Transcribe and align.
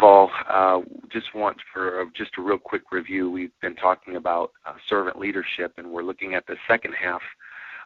of 0.00 0.04
all, 0.04 0.30
uh, 0.48 0.80
just 1.12 1.34
want 1.34 1.58
for 1.72 2.06
just 2.16 2.30
a 2.38 2.42
real 2.42 2.56
quick 2.56 2.90
review. 2.90 3.30
We've 3.30 3.52
been 3.60 3.76
talking 3.76 4.16
about 4.16 4.52
uh, 4.64 4.72
servant 4.88 5.18
leadership, 5.18 5.74
and 5.76 5.90
we're 5.90 6.02
looking 6.02 6.34
at 6.34 6.46
the 6.46 6.56
second 6.66 6.94
half 6.94 7.20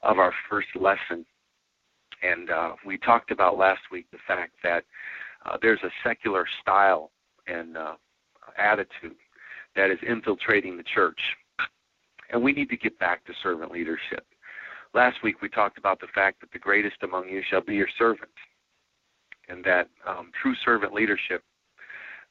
of 0.04 0.18
our 0.18 0.32
first 0.48 0.68
lesson. 0.76 1.26
And 2.22 2.50
uh, 2.50 2.74
we 2.86 2.98
talked 2.98 3.32
about 3.32 3.58
last 3.58 3.80
week 3.90 4.06
the 4.12 4.18
fact 4.28 4.52
that 4.62 4.84
uh, 5.44 5.56
there's 5.60 5.80
a 5.82 5.90
secular 6.04 6.46
style 6.62 7.10
and 7.48 7.76
uh, 7.76 7.94
attitude 8.56 9.16
that 9.74 9.90
is 9.90 9.98
infiltrating 10.06 10.76
the 10.76 10.84
church, 10.84 11.18
and 12.30 12.40
we 12.40 12.52
need 12.52 12.68
to 12.68 12.76
get 12.76 12.96
back 13.00 13.24
to 13.24 13.32
servant 13.42 13.72
leadership. 13.72 14.24
Last 14.94 15.16
week 15.24 15.42
we 15.42 15.48
talked 15.48 15.78
about 15.78 15.98
the 15.98 16.06
fact 16.14 16.40
that 16.42 16.52
the 16.52 16.60
greatest 16.60 16.96
among 17.02 17.28
you 17.28 17.42
shall 17.50 17.60
be 17.60 17.74
your 17.74 17.88
servant, 17.98 18.30
and 19.48 19.64
that 19.64 19.88
um, 20.06 20.30
true 20.40 20.54
servant 20.64 20.94
leadership 20.94 21.42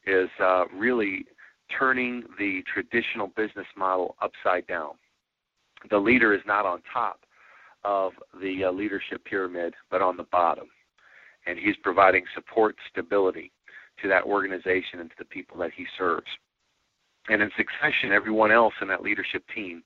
is 0.06 0.30
uh, 0.40 0.66
really 0.74 1.26
turning 1.78 2.24
the 2.38 2.64
traditional 2.74 3.28
business 3.36 3.68
model 3.78 4.16
upside 4.22 4.68
down. 4.68 4.92
The 5.90 5.98
leader 5.98 6.34
is 6.34 6.42
not 6.46 6.66
on 6.66 6.82
top 6.92 7.20
of 7.84 8.14
the 8.42 8.66
uh, 8.66 8.72
leadership 8.72 9.24
pyramid, 9.26 9.74
but 9.92 10.02
on 10.02 10.18
the 10.18 10.26
bottom. 10.32 10.68
And 11.46 11.60
he's 11.60 11.76
providing 11.84 12.24
support, 12.34 12.76
stability 12.90 13.52
to 14.02 14.08
that 14.08 14.24
organization 14.24 15.00
and 15.00 15.10
to 15.10 15.16
the 15.20 15.26
people 15.26 15.58
that 15.58 15.72
he 15.76 15.86
serves. 15.98 16.28
And 17.30 17.42
in 17.42 17.50
succession, 17.58 18.12
everyone 18.12 18.52
else 18.52 18.74
in 18.82 18.88
that 18.90 19.02
leadership 19.02 19.44
team 19.54 19.84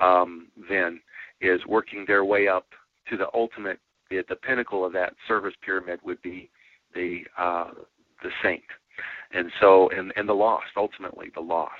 um, 0.00 0.48
then 0.68 1.00
is 1.40 1.60
working 1.66 2.04
their 2.06 2.24
way 2.24 2.48
up 2.48 2.66
to 3.10 3.16
the 3.16 3.26
ultimate, 3.34 3.78
the, 4.10 4.22
the 4.28 4.36
pinnacle 4.36 4.84
of 4.84 4.92
that 4.92 5.14
service 5.26 5.54
pyramid 5.64 6.00
would 6.04 6.20
be 6.22 6.50
the 6.94 7.20
uh, 7.36 7.70
the 8.22 8.30
saint, 8.42 8.62
and 9.32 9.50
so 9.60 9.90
and 9.90 10.12
and 10.16 10.28
the 10.28 10.34
lost 10.34 10.66
ultimately 10.76 11.30
the 11.34 11.40
lost. 11.40 11.72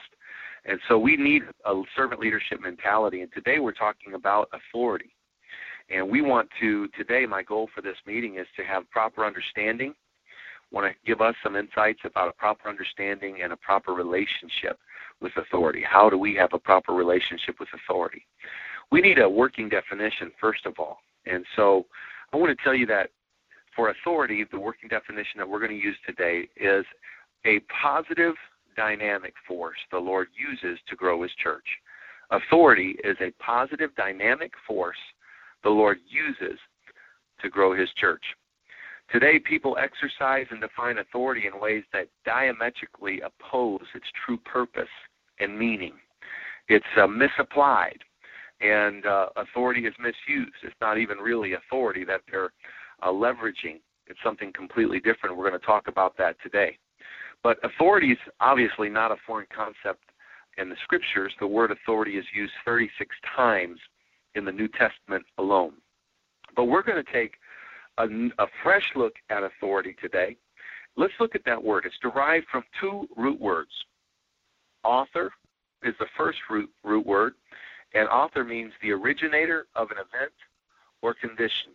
And 0.65 0.79
so 0.89 0.99
we 0.99 1.17
need 1.17 1.43
a 1.65 1.83
servant 1.97 2.21
leadership 2.21 2.61
mentality. 2.61 3.23
And 3.23 3.33
today 3.33 3.59
we're 3.59 3.73
talking 3.73 4.15
about 4.15 4.51
authority. 4.53 5.15
And 5.89 6.09
we 6.09 6.21
want 6.21 6.49
to 6.61 6.89
today 6.89 7.25
my 7.27 7.43
goal 7.43 7.69
for 7.75 7.81
this 7.81 7.97
meeting 8.07 8.37
is 8.37 8.47
to 8.57 8.65
have 8.65 8.91
proper 8.91 9.25
understanding. 9.25 9.95
Want 10.71 10.93
to 10.93 10.99
give 11.07 11.23
us 11.23 11.35
some 11.43 11.57
insights 11.57 12.01
about 12.05 12.29
a 12.29 12.33
proper 12.33 12.69
understanding 12.69 13.41
and 13.43 13.53
a 13.53 13.57
proper 13.57 13.95
relationship 13.95 14.79
with 15.21 15.33
authority. 15.37 15.83
How 15.83 16.11
do 16.11 16.19
we 16.19 16.35
have 16.35 16.51
a 16.53 16.59
proper 16.59 16.93
relationship 16.93 17.59
with 17.59 17.71
authority? 17.73 18.27
We 18.93 19.01
need 19.01 19.19
a 19.19 19.29
working 19.29 19.71
definition 19.71 20.31
first 20.39 20.67
of 20.67 20.75
all. 20.79 20.99
And 21.25 21.45
so 21.57 21.87
I 22.33 22.37
want 22.37 22.57
to 22.57 22.63
tell 22.63 22.75
you 22.75 22.87
that 22.87 23.11
for 23.75 23.91
authority, 23.91 24.45
the 24.51 24.59
working 24.59 24.89
definition 24.89 25.39
that 25.39 25.49
we're 25.49 25.61
going 25.61 25.71
to 25.71 25.77
use 25.77 25.97
today 26.07 26.49
is 26.57 26.85
a 27.45 27.61
positive 27.83 28.35
dynamic 28.77 29.35
force 29.47 29.79
the 29.91 29.99
Lord 29.99 30.29
uses 30.37 30.79
to 30.89 30.97
grow 30.97 31.23
his 31.23 31.33
church. 31.43 31.67
Authority 32.31 32.97
is 33.05 33.17
a 33.21 33.33
positive 33.43 33.91
dynamic 33.97 34.53
force 34.67 34.97
the 35.65 35.71
Lord 35.71 35.99
uses 36.09 36.59
to 37.41 37.49
grow 37.49 37.75
his 37.75 37.89
church. 37.97 38.23
Today, 39.11 39.39
people 39.39 39.79
exercise 39.81 40.47
and 40.51 40.61
define 40.61 40.99
authority 40.99 41.47
in 41.47 41.59
ways 41.61 41.83
that 41.93 42.09
diametrically 42.27 43.23
oppose 43.23 43.87
its 43.95 44.05
true 44.25 44.37
purpose 44.39 44.89
and 45.41 45.59
meaning. 45.59 45.95
It's 46.69 46.85
uh, 47.01 47.07
misapplied, 47.07 47.99
and 48.61 49.07
uh, 49.07 49.29
authority 49.37 49.87
is 49.87 49.95
misused. 49.99 50.57
It's 50.63 50.75
not 50.81 50.99
even 50.99 51.19
really 51.19 51.55
authority 51.55 52.05
that 52.05 52.21
they're 52.31 52.53
uh, 53.03 53.09
leveraging. 53.09 53.81
It's 54.07 54.19
something 54.23 54.53
completely 54.53 55.01
different. 55.01 55.37
We're 55.37 55.49
going 55.49 55.59
to 55.59 55.67
talk 55.67 55.89
about 55.89 56.19
that 56.19 56.37
today. 56.43 56.77
But 57.43 57.59
authority 57.63 58.13
is 58.13 58.19
obviously 58.41 58.89
not 58.89 59.13
a 59.13 59.17
foreign 59.27 59.47
concept 59.55 60.03
in 60.57 60.69
the 60.69 60.77
scriptures. 60.83 61.33
The 61.39 61.47
word 61.47 61.71
authority 61.71 62.19
is 62.19 62.25
used 62.35 62.53
36 62.65 63.15
times 63.37 63.79
in 64.35 64.45
the 64.45 64.53
New 64.53 64.69
Testament 64.69 65.25
alone. 65.39 65.75
But 66.57 66.65
we're 66.65 66.83
going 66.83 67.03
to 67.03 67.13
take 67.13 67.35
a, 67.99 68.05
a 68.43 68.47
fresh 68.63 68.85
look 68.97 69.15
at 69.31 69.43
authority 69.43 69.95
today. 70.01 70.37
Let's 70.97 71.13
look 71.21 71.35
at 71.35 71.45
that 71.47 71.63
word. 71.63 71.85
It's 71.87 71.99
derived 72.03 72.47
from 72.51 72.65
two 72.81 73.09
root 73.17 73.41
words. 73.41 73.71
Author 74.85 75.31
is 75.83 75.95
the 76.01 76.07
first 76.17 76.39
root, 76.51 76.71
root 76.83 77.07
word, 77.07 77.35
and 77.95 78.09
author 78.09 78.45
means 78.45 78.73
the 78.83 78.91
originator 78.93 79.67
of 79.77 79.91
an 79.91 79.99
event 79.99 80.33
or 81.03 81.15
condition. 81.15 81.73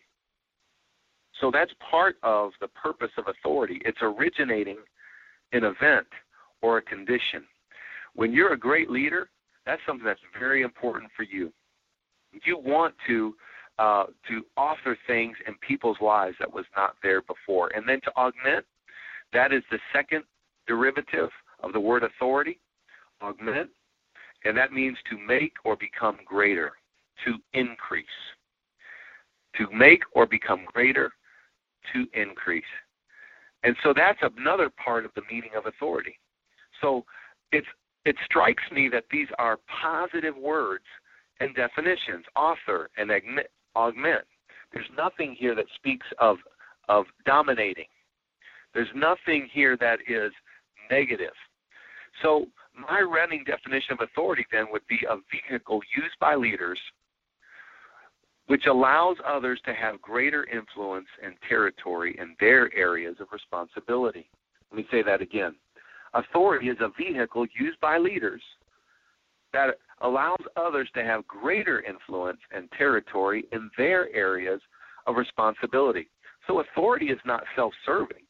So 1.40 1.52
that's 1.52 1.72
part 1.90 2.18
of 2.24 2.52
the 2.62 2.68
purpose 2.68 3.12
of 3.18 3.26
authority. 3.28 3.82
It's 3.86 4.00
originating 4.02 4.78
an 5.54 5.64
event 5.64 6.08
or 6.62 6.78
a 6.78 6.82
condition. 6.82 7.44
When 8.16 8.34
you're 8.34 8.54
a 8.54 8.58
great 8.58 8.90
leader, 8.90 9.30
that's 9.66 9.82
something 9.88 10.06
that's 10.06 10.20
very 10.38 10.62
important 10.62 11.10
for 11.16 11.24
you. 11.24 11.52
You 12.46 12.58
want 12.58 12.94
to 13.08 13.36
uh, 13.80 14.06
to 14.28 14.46
author 14.56 14.96
things 15.08 15.36
in 15.48 15.56
people's 15.68 15.98
lives 16.00 16.36
that 16.40 16.52
was 16.52 16.66
not 16.78 16.96
there 17.02 17.22
before, 17.24 17.72
and 17.76 17.88
then 17.88 18.00
to 18.02 18.12
augment. 18.16 18.66
That 19.32 19.52
is 19.52 19.64
the 19.72 19.80
second 19.92 20.24
derivative 20.68 21.30
of 21.62 21.74
the 21.74 21.80
word 21.80 22.04
authority, 22.04 22.60
augment, 23.22 23.72
and 24.46 24.56
that 24.56 24.72
means 24.72 24.98
to 25.10 25.18
make 25.18 25.54
or 25.64 25.76
become 25.76 26.18
greater, 26.26 26.74
to 27.26 27.36
increase. 27.54 28.06
To 29.58 29.68
make 29.72 30.04
or 30.14 30.28
become 30.28 30.66
greater, 30.72 31.12
to 31.94 32.06
increase. 32.14 32.64
And 33.64 33.76
so 33.84 33.94
that's 33.96 34.20
another 34.38 34.70
part 34.70 35.06
of 35.06 35.12
the 35.16 35.22
meaning 35.32 35.52
of 35.58 35.66
authority. 35.66 36.20
So 36.82 37.06
it's 37.52 37.68
it 38.06 38.16
strikes 38.26 38.64
me 38.72 38.90
that 38.92 39.06
these 39.10 39.28
are 39.40 39.60
positive 39.82 40.36
words 40.36 40.84
and 41.40 41.56
definitions, 41.56 42.26
author 42.36 42.90
and 42.98 43.10
augment. 43.76 44.26
There's 44.74 44.90
nothing 44.98 45.36
here 45.40 45.56
that 45.56 45.66
speaks 45.76 46.06
of 46.20 46.38
of 46.90 47.06
dominating. 47.26 47.86
There's 48.74 48.90
nothing 48.96 49.48
here 49.52 49.78
that 49.78 50.00
is 50.10 50.32
negative. 50.92 51.34
So 52.22 52.48
my 52.90 53.02
running 53.02 53.44
definition 53.46 53.94
of 53.94 54.00
authority 54.02 54.46
then 54.52 54.66
would 54.72 54.86
be 54.88 55.00
a 55.10 55.18
vehicle 55.32 55.80
used 55.96 56.16
by 56.20 56.36
leaders 56.36 56.80
which 58.48 58.66
allows 58.66 59.16
others 59.26 59.60
to 59.66 59.74
have 59.74 60.02
greater 60.02 60.46
influence 60.46 61.08
and 61.24 61.36
territory 61.48 62.16
in 62.20 62.36
their 62.40 62.74
areas 62.76 63.16
of 63.20 63.28
responsibility. 63.32 64.30
Let 64.72 64.78
me 64.78 64.88
say 64.92 65.04
that 65.04 65.22
again. 65.22 65.56
Authority 66.14 66.70
is 66.70 66.78
a 66.82 66.90
vehicle 66.98 67.46
used 67.60 67.80
by 67.80 67.98
leaders 67.98 68.42
that 69.54 69.76
allows 70.02 70.42
others 70.58 70.90
to 70.96 71.04
have 71.04 71.28
greater 71.28 71.82
influence 71.82 72.40
and 72.52 72.70
territory 72.72 73.46
in 73.52 73.70
their 73.78 74.14
areas 74.14 74.60
of 75.08 75.16
responsibility. 75.16 76.10
So 76.48 76.60
authority 76.60 77.08
is 77.08 77.20
not 77.26 77.44
self 77.56 77.74
serving. 77.86 78.24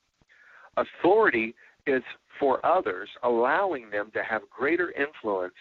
Authority 0.77 1.55
is 1.87 2.03
for 2.39 2.65
others, 2.65 3.09
allowing 3.23 3.89
them 3.89 4.11
to 4.13 4.23
have 4.23 4.41
greater 4.49 4.91
influence 4.91 5.53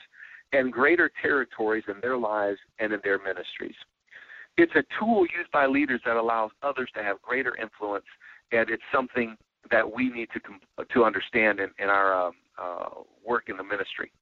and 0.52 0.72
greater 0.72 1.10
territories 1.20 1.84
in 1.88 1.94
their 2.00 2.16
lives 2.16 2.58
and 2.78 2.92
in 2.92 3.00
their 3.02 3.18
ministries. 3.18 3.74
It's 4.56 4.72
a 4.74 4.84
tool 4.98 5.26
used 5.36 5.50
by 5.52 5.66
leaders 5.66 6.00
that 6.04 6.16
allows 6.16 6.50
others 6.62 6.90
to 6.94 7.02
have 7.02 7.20
greater 7.22 7.56
influence, 7.56 8.04
and 8.52 8.68
it's 8.68 8.82
something 8.94 9.36
that 9.70 9.90
we 9.90 10.10
need 10.10 10.28
to 10.34 10.40
to 10.92 11.04
understand 11.04 11.60
in, 11.60 11.70
in 11.78 11.88
our 11.88 12.26
um, 12.28 12.32
uh, 12.60 12.88
work 13.24 13.44
in 13.48 13.56
the 13.56 13.64
ministry. 13.64 14.12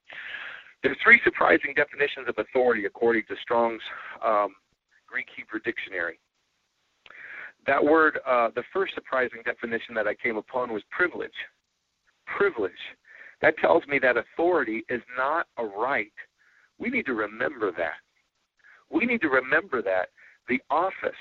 There 0.83 0.93
are 0.93 0.97
three 1.03 1.21
surprising 1.25 1.75
definitions 1.75 2.27
of 2.29 2.37
authority 2.39 2.87
according 2.87 3.25
to 3.29 3.35
Strong's 3.43 3.83
um, 4.25 4.55
Greek 5.07 5.27
Hebrew 5.37 5.61
dictionary. 5.61 6.19
That 7.67 7.83
word, 7.85 8.21
uh, 8.27 8.49
the 8.55 8.63
first 8.73 8.95
surprising 8.95 9.43
definition 9.45 9.95
that 9.95 10.07
I 10.07 10.15
came 10.15 10.37
upon 10.37 10.73
was 10.73 10.83
privilege. 10.91 11.31
Privilege. 12.27 12.73
That 13.43 13.59
tells 13.59 13.87
me 13.87 13.99
that 13.99 14.17
authority 14.17 14.85
is 14.89 15.03
not 15.17 15.47
a 15.59 15.65
right. 15.65 16.13
We 16.79 16.89
need 16.89 17.07
to 17.07 17.15
remember 17.15 17.73
that. 17.73 18.01
We 18.91 19.05
need 19.05 19.21
to 19.21 19.29
remember 19.29 19.83
that 19.83 20.09
the 20.51 20.61
office 20.69 21.15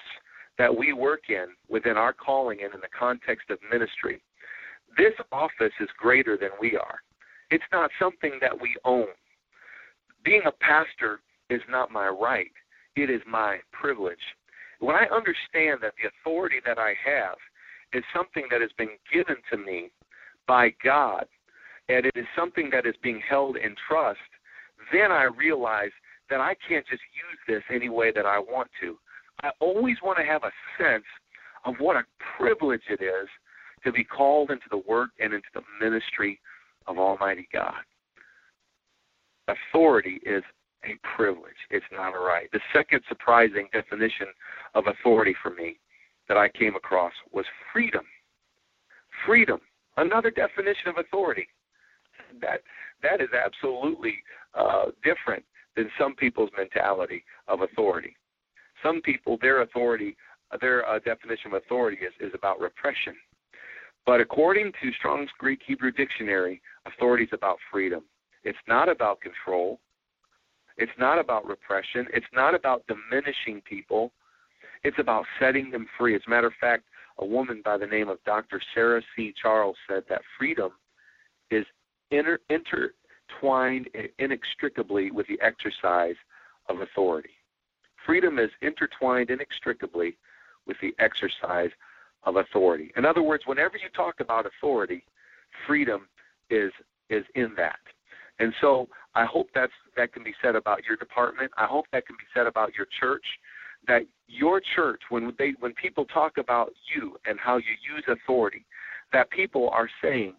that 0.58 0.76
we 0.76 0.92
work 0.92 1.30
in 1.30 1.46
within 1.70 1.96
our 1.96 2.12
calling 2.12 2.60
and 2.64 2.74
in 2.74 2.82
the 2.82 2.88
context 2.98 3.50
of 3.50 3.60
ministry, 3.72 4.22
this 4.98 5.14
office 5.32 5.72
is 5.80 5.88
greater 5.98 6.36
than 6.36 6.50
we 6.60 6.76
are. 6.76 7.00
It's 7.52 7.64
not 7.72 7.92
something 8.00 8.40
that 8.42 8.60
we 8.60 8.76
own. 8.84 9.08
Being 10.26 10.42
a 10.46 10.52
pastor 10.52 11.22
is 11.50 11.62
not 11.70 11.92
my 11.92 12.08
right, 12.08 12.52
it 12.96 13.10
is 13.10 13.22
my 13.30 13.60
privilege. 13.72 14.18
When 14.80 14.96
I 14.96 15.06
understand 15.16 15.80
that 15.82 15.94
the 16.02 16.10
authority 16.10 16.58
that 16.66 16.78
I 16.78 16.94
have 17.06 17.38
is 17.94 18.04
something 18.14 18.48
that 18.52 18.62
has 18.62 18.72
been 18.78 18.98
given 19.14 19.38
to 19.52 19.58
me 19.58 19.92
by 20.48 20.74
God, 20.84 21.26
and 21.88 22.06
it 22.06 22.16
is 22.16 22.26
something 22.36 22.70
that 22.72 22.86
is 22.86 22.96
being 23.02 23.22
held 23.28 23.58
in 23.58 23.76
trust, 23.88 24.20
then 24.92 25.12
I 25.12 25.24
realize 25.24 25.92
that 26.30 26.40
I 26.40 26.56
can't 26.68 26.86
just 26.88 27.02
use 27.14 27.40
this 27.48 27.64
any 27.74 27.90
way 27.90 28.12
that 28.12 28.26
I 28.26 28.40
want 28.40 28.70
to. 28.82 28.98
I 29.44 29.52
always 29.60 29.98
want 30.04 30.18
to 30.18 30.26
have 30.26 30.44
a 30.44 30.52
sense 30.78 31.06
of 31.66 31.76
what 31.80 31.96
a 31.96 32.04
privilege 32.38 32.82
it 32.90 33.02
is 33.02 33.28
to 33.84 33.92
be 33.92 34.04
called 34.04 34.52
into 34.52 34.66
the 34.70 34.82
work 34.88 35.10
and 35.20 35.34
into 35.34 35.48
the 35.54 35.62
ministry 35.82 36.40
of 36.88 36.98
Almighty 36.98 37.48
God. 37.54 37.82
Authority 39.48 40.20
is 40.24 40.44
a 40.86 40.96
privilege, 41.16 41.58
it's 41.70 41.86
not 41.92 42.16
a 42.16 42.20
right. 42.20 42.50
The 42.54 42.60
second 42.74 43.02
surprising 43.10 43.68
definition 43.74 44.28
of 44.76 44.86
authority 44.88 45.36
for 45.42 45.52
me 45.52 45.78
that 46.28 46.38
I 46.38 46.48
came 46.50 46.76
across 46.76 47.14
was 47.34 47.46
freedom. 47.74 48.04
Freedom, 49.26 49.60
another 49.98 50.32
definition 50.32 50.88
of 50.88 50.98
authority. 50.98 51.48
That 52.42 52.62
that 53.02 53.22
is 53.22 53.30
absolutely 53.34 54.16
uh, 54.54 54.86
different 55.04 55.44
than 55.76 55.90
some 56.00 56.16
people's 56.16 56.52
mentality 56.58 57.24
of 57.48 57.62
authority. 57.62 58.16
Some 58.84 59.02
people, 59.02 59.38
their 59.42 59.62
authority, 59.62 60.16
their 60.62 60.88
uh, 60.88 61.00
definition 61.00 61.54
of 61.54 61.62
authority 61.64 61.98
is, 61.98 62.14
is 62.20 62.32
about 62.34 62.60
repression. 62.60 63.16
But 64.06 64.22
according 64.22 64.72
to 64.82 64.92
Strong's 64.98 65.30
Greek 65.38 65.60
Hebrew 65.66 65.92
Dictionary, 65.92 66.62
authority 66.86 67.26
is 67.26 67.30
about 67.34 67.58
freedom. 67.72 68.04
It's 68.44 68.58
not 68.68 68.90
about 68.90 69.22
control. 69.22 69.80
It's 70.78 70.92
not 70.98 71.20
about 71.20 71.46
repression. 71.46 72.08
It's 72.14 72.26
not 72.34 72.56
about 72.56 72.86
diminishing 72.88 73.62
people. 73.62 74.12
It's 74.84 74.98
about 74.98 75.26
setting 75.40 75.70
them 75.70 75.88
free. 75.98 76.16
As 76.16 76.22
a 76.26 76.30
matter 76.30 76.48
of 76.48 76.54
fact, 76.60 76.86
a 77.20 77.26
woman 77.26 77.62
by 77.64 77.78
the 77.78 77.86
name 77.86 78.08
of 78.08 78.18
Dr. 78.26 78.62
Sara 78.74 79.02
C. 79.16 79.34
Charles 79.40 79.76
said 79.88 80.04
that 80.10 80.22
freedom 80.38 80.72
is 81.52 81.66
inter- 82.12 82.40
intertwined 82.50 83.90
inextricably 84.20 85.12
with 85.12 85.28
the 85.28 85.40
exercise 85.42 86.16
of 86.70 86.80
authority. 86.80 87.30
Freedom 88.06 88.40
is 88.40 88.50
intertwined 88.62 89.30
inextricably 89.30 90.18
with 90.66 90.78
the 90.82 90.94
exercise 91.00 91.72
of 92.24 92.36
authority. 92.36 92.92
In 92.96 93.06
other 93.06 93.24
words, 93.24 93.44
whenever 93.46 93.78
you 93.78 93.90
talk 93.96 94.20
about 94.20 94.46
authority, 94.46 95.04
freedom 95.68 96.08
is 96.50 96.72
is 97.10 97.24
in 97.36 97.54
that. 97.56 97.80
And 98.40 98.54
so 98.62 98.88
I 99.16 99.26
hope 99.26 99.50
that's 99.54 99.74
that 99.98 100.14
can 100.14 100.24
be 100.24 100.34
said 100.42 100.56
about 100.56 100.86
your 100.86 100.96
department. 100.98 101.52
I 101.58 101.66
hope 101.66 101.86
that 101.92 102.06
can 102.06 102.16
be 102.16 102.26
said 102.34 102.48
about 102.48 102.76
your 102.76 102.88
church. 103.00 103.26
That 103.88 104.04
your 104.28 104.62
church, 104.76 105.02
when 105.10 105.34
they 105.38 105.54
when 105.60 105.74
people 105.74 106.06
talk 106.06 106.38
about 106.38 106.72
you 106.94 107.18
and 107.26 107.40
how 107.40 107.58
you 107.58 107.76
use 107.96 108.04
authority, 108.08 108.66
that 109.14 109.30
people 109.30 109.70
are 109.70 109.90
saying, 110.02 110.36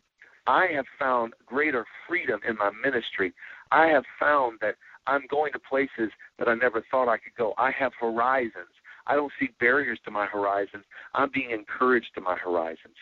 I 0.46 0.68
have 0.74 0.86
found 0.98 1.34
greater 1.46 1.86
freedom 2.08 2.40
in 2.48 2.56
my 2.56 2.70
ministry. 2.82 3.32
I 3.72 3.86
have 3.86 4.04
found 4.18 4.58
that 4.60 4.76
I'm 5.06 5.26
going 5.28 5.52
to 5.52 5.58
places 5.58 6.10
that 6.38 6.48
I 6.48 6.54
never 6.54 6.84
thought 6.90 7.08
I 7.08 7.16
could 7.16 7.34
go. 7.36 7.54
I 7.58 7.70
have 7.72 7.92
horizons. 7.98 8.74
I 9.06 9.14
don't 9.16 9.32
see 9.40 9.50
barriers 9.58 9.98
to 10.04 10.10
my 10.10 10.26
horizons. 10.26 10.84
I'm 11.14 11.30
being 11.32 11.50
encouraged 11.50 12.10
to 12.14 12.20
my 12.20 12.36
horizons. 12.36 12.96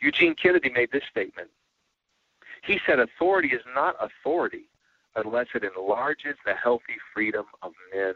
Eugene 0.00 0.34
Kennedy 0.40 0.70
made 0.70 0.90
this 0.92 1.02
statement. 1.10 1.48
He 2.62 2.78
said, 2.86 2.98
Authority 2.98 3.48
is 3.48 3.62
not 3.74 3.96
authority 4.00 4.68
unless 5.16 5.46
it 5.54 5.64
enlarges 5.64 6.36
the 6.44 6.54
healthy 6.54 6.96
freedom 7.12 7.46
of 7.62 7.72
men 7.94 8.14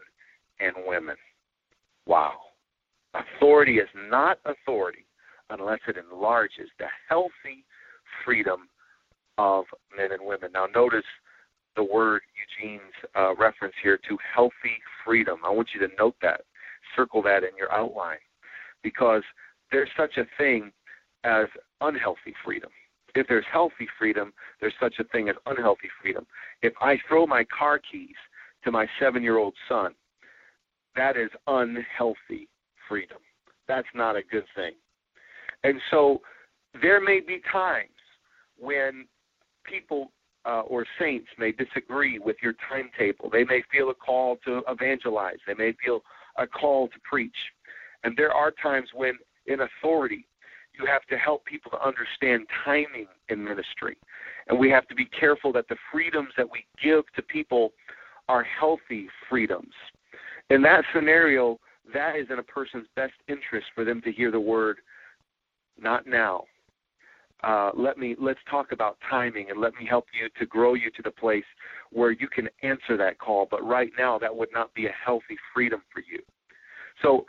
and 0.59 0.73
women. 0.85 1.15
Wow. 2.05 2.33
Authority 3.13 3.79
is 3.79 3.89
not 4.09 4.39
authority 4.45 5.05
unless 5.49 5.79
it 5.87 5.97
enlarges 5.97 6.69
the 6.77 6.87
healthy 7.07 7.65
freedom 8.23 8.69
of 9.37 9.65
men 9.95 10.11
and 10.11 10.25
women. 10.25 10.51
Now, 10.53 10.67
notice 10.73 11.05
the 11.75 11.83
word 11.83 12.21
Eugene's 12.35 12.81
uh, 13.15 13.35
reference 13.35 13.75
here 13.81 13.99
to 14.09 14.17
healthy 14.33 14.77
freedom. 15.05 15.39
I 15.45 15.49
want 15.49 15.69
you 15.73 15.79
to 15.87 15.93
note 15.97 16.15
that 16.21 16.41
circle 16.95 17.21
that 17.23 17.43
in 17.43 17.51
your 17.57 17.71
outline 17.71 18.17
because 18.83 19.23
there's 19.71 19.89
such 19.97 20.17
a 20.17 20.25
thing 20.37 20.71
as 21.23 21.47
unhealthy 21.81 22.33
freedom. 22.43 22.69
If 23.15 23.27
there's 23.27 23.45
healthy 23.51 23.87
freedom, 23.97 24.33
there's 24.61 24.73
such 24.79 24.95
a 24.99 25.03
thing 25.05 25.29
as 25.29 25.35
unhealthy 25.45 25.89
freedom. 26.01 26.25
If 26.61 26.73
I 26.81 26.97
throw 27.07 27.25
my 27.25 27.45
car 27.57 27.79
keys 27.79 28.15
to 28.63 28.71
my 28.71 28.87
seven 28.99 29.23
year 29.23 29.37
old 29.37 29.53
son, 29.67 29.93
that 30.95 31.17
is 31.17 31.29
unhealthy 31.47 32.47
freedom. 32.87 33.17
That's 33.67 33.87
not 33.93 34.15
a 34.15 34.21
good 34.23 34.45
thing. 34.55 34.73
And 35.63 35.79
so 35.91 36.21
there 36.81 37.01
may 37.01 37.19
be 37.19 37.41
times 37.51 37.89
when 38.57 39.05
people 39.63 40.11
uh, 40.45 40.61
or 40.61 40.85
saints 40.97 41.27
may 41.37 41.51
disagree 41.51 42.19
with 42.19 42.37
your 42.41 42.53
timetable. 42.69 43.29
They 43.29 43.43
may 43.43 43.61
feel 43.71 43.89
a 43.89 43.93
call 43.93 44.37
to 44.45 44.61
evangelize. 44.67 45.37
They 45.45 45.53
may 45.53 45.73
feel 45.83 46.01
a 46.37 46.47
call 46.47 46.87
to 46.87 46.99
preach. 47.03 47.35
And 48.03 48.15
there 48.15 48.31
are 48.31 48.51
times 48.51 48.89
when, 48.93 49.13
in 49.47 49.59
authority, 49.61 50.25
you 50.79 50.85
have 50.85 51.05
to 51.09 51.17
help 51.17 51.43
people 51.45 51.71
to 51.71 51.85
understand 51.85 52.47
timing 52.63 53.07
in 53.27 53.43
ministry. 53.43 53.97
And 54.47 54.57
we 54.57 54.69
have 54.69 54.87
to 54.87 54.95
be 54.95 55.05
careful 55.05 55.51
that 55.53 55.67
the 55.67 55.75
freedoms 55.91 56.29
that 56.37 56.49
we 56.49 56.65
give 56.81 57.03
to 57.15 57.21
people 57.21 57.73
are 58.27 58.43
healthy 58.43 59.07
freedoms. 59.29 59.73
In 60.49 60.61
that 60.61 60.83
scenario, 60.93 61.59
that 61.93 62.15
is 62.15 62.27
in 62.29 62.39
a 62.39 62.43
person's 62.43 62.87
best 62.95 63.13
interest 63.27 63.67
for 63.75 63.83
them 63.83 64.01
to 64.03 64.11
hear 64.11 64.31
the 64.31 64.39
word, 64.39 64.77
not 65.79 66.07
now. 66.07 66.45
Uh, 67.43 67.71
let 67.73 67.97
me 67.97 68.15
let's 68.19 68.39
talk 68.49 68.73
about 68.73 68.97
timing 69.09 69.49
and 69.49 69.61
let 69.61 69.73
me 69.75 69.85
help 69.85 70.05
you 70.13 70.27
to 70.37 70.45
grow 70.45 70.73
you 70.73 70.91
to 70.91 71.01
the 71.01 71.11
place 71.11 71.45
where 71.91 72.11
you 72.11 72.27
can 72.27 72.49
answer 72.63 72.97
that 72.97 73.17
call. 73.17 73.47
But 73.49 73.65
right 73.65 73.91
now, 73.97 74.19
that 74.19 74.35
would 74.35 74.49
not 74.53 74.73
be 74.73 74.87
a 74.87 74.91
healthy 74.91 75.37
freedom 75.53 75.81
for 75.93 76.01
you. 76.01 76.19
So, 77.01 77.25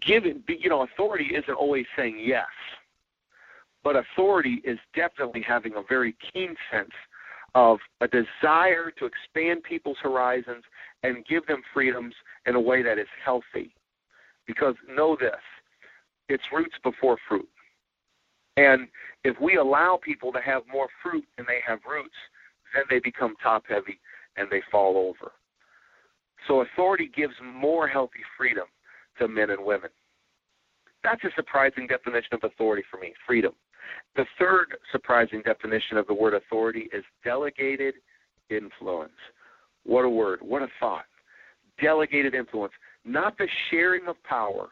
given 0.00 0.42
you 0.48 0.70
know, 0.70 0.82
authority 0.82 1.34
isn't 1.34 1.54
always 1.54 1.84
saying 1.96 2.18
yes, 2.18 2.46
but 3.84 3.96
authority 3.96 4.62
is 4.64 4.78
definitely 4.94 5.42
having 5.42 5.74
a 5.74 5.82
very 5.86 6.16
keen 6.32 6.56
sense 6.70 6.92
of 7.54 7.78
a 8.00 8.08
desire 8.08 8.90
to 8.98 9.04
expand 9.04 9.62
people's 9.62 9.98
horizons 10.02 10.64
and 11.02 11.26
give 11.26 11.46
them 11.46 11.62
freedoms 11.74 12.14
in 12.46 12.54
a 12.54 12.60
way 12.60 12.82
that 12.82 12.98
is 12.98 13.08
healthy. 13.22 13.74
Because 14.46 14.74
know 14.88 15.16
this, 15.20 15.34
it's 16.28 16.44
roots 16.52 16.76
before 16.82 17.18
fruit. 17.28 17.48
And 18.56 18.88
if 19.24 19.40
we 19.40 19.56
allow 19.56 19.98
people 20.02 20.32
to 20.32 20.40
have 20.40 20.62
more 20.70 20.88
fruit 21.02 21.24
than 21.36 21.46
they 21.46 21.60
have 21.66 21.80
roots, 21.88 22.14
then 22.74 22.84
they 22.90 22.98
become 22.98 23.34
top 23.42 23.64
heavy 23.68 23.98
and 24.36 24.48
they 24.50 24.62
fall 24.70 24.96
over. 24.96 25.32
So 26.48 26.62
authority 26.62 27.10
gives 27.14 27.34
more 27.42 27.86
healthy 27.86 28.20
freedom 28.36 28.64
to 29.18 29.28
men 29.28 29.50
and 29.50 29.64
women. 29.64 29.90
That's 31.04 31.22
a 31.24 31.30
surprising 31.34 31.86
definition 31.86 32.32
of 32.32 32.44
authority 32.44 32.82
for 32.90 32.98
me 32.98 33.12
freedom. 33.26 33.52
The 34.16 34.24
third 34.38 34.76
surprising 34.90 35.42
definition 35.44 35.96
of 35.96 36.06
the 36.06 36.14
word 36.14 36.34
authority 36.34 36.88
is 36.92 37.04
delegated 37.24 37.94
influence. 38.50 39.12
What 39.84 40.04
a 40.04 40.08
word, 40.08 40.40
what 40.42 40.62
a 40.62 40.68
thought. 40.78 41.04
Delegated 41.80 42.34
influence, 42.34 42.72
not 43.04 43.36
the 43.38 43.48
sharing 43.70 44.06
of 44.06 44.22
power, 44.24 44.68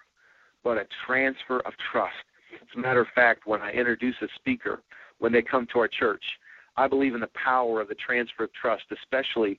but 0.63 0.77
a 0.77 0.87
transfer 1.07 1.61
of 1.61 1.73
trust. 1.91 2.15
As 2.71 2.79
a 2.79 2.81
matter 2.81 3.01
of 3.01 3.09
fact, 3.15 3.47
when 3.47 3.61
I 3.61 3.73
introduce 3.73 4.15
a 4.23 4.29
speaker, 4.37 4.83
when 5.19 5.33
they 5.33 5.43
come 5.43 5.67
to 5.73 5.81
our 5.81 5.89
church, 5.89 6.23
I 6.77 6.87
believe 6.87 7.15
in 7.15 7.21
the 7.21 7.31
power 7.35 7.81
of 7.81 7.89
the 7.89 7.97
transfer 7.97 8.45
of 8.45 8.53
trust, 8.53 8.85
especially 8.93 9.59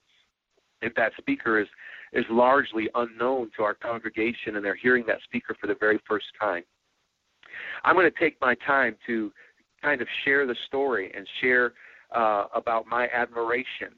if 0.81 0.95
that 0.95 1.11
speaker 1.17 1.59
is, 1.59 1.67
is 2.13 2.25
largely 2.29 2.89
unknown 2.95 3.51
to 3.57 3.63
our 3.63 3.73
congregation 3.73 4.55
and 4.55 4.65
they're 4.65 4.75
hearing 4.75 5.05
that 5.07 5.21
speaker 5.23 5.55
for 5.59 5.67
the 5.67 5.75
very 5.79 5.99
first 6.07 6.25
time. 6.39 6.63
I'm 7.83 7.95
going 7.95 8.09
to 8.09 8.19
take 8.19 8.39
my 8.41 8.55
time 8.65 8.95
to 9.07 9.31
kind 9.81 10.01
of 10.01 10.07
share 10.23 10.47
the 10.47 10.55
story 10.67 11.11
and 11.15 11.27
share 11.41 11.73
uh, 12.15 12.45
about 12.55 12.87
my 12.87 13.07
admiration 13.09 13.89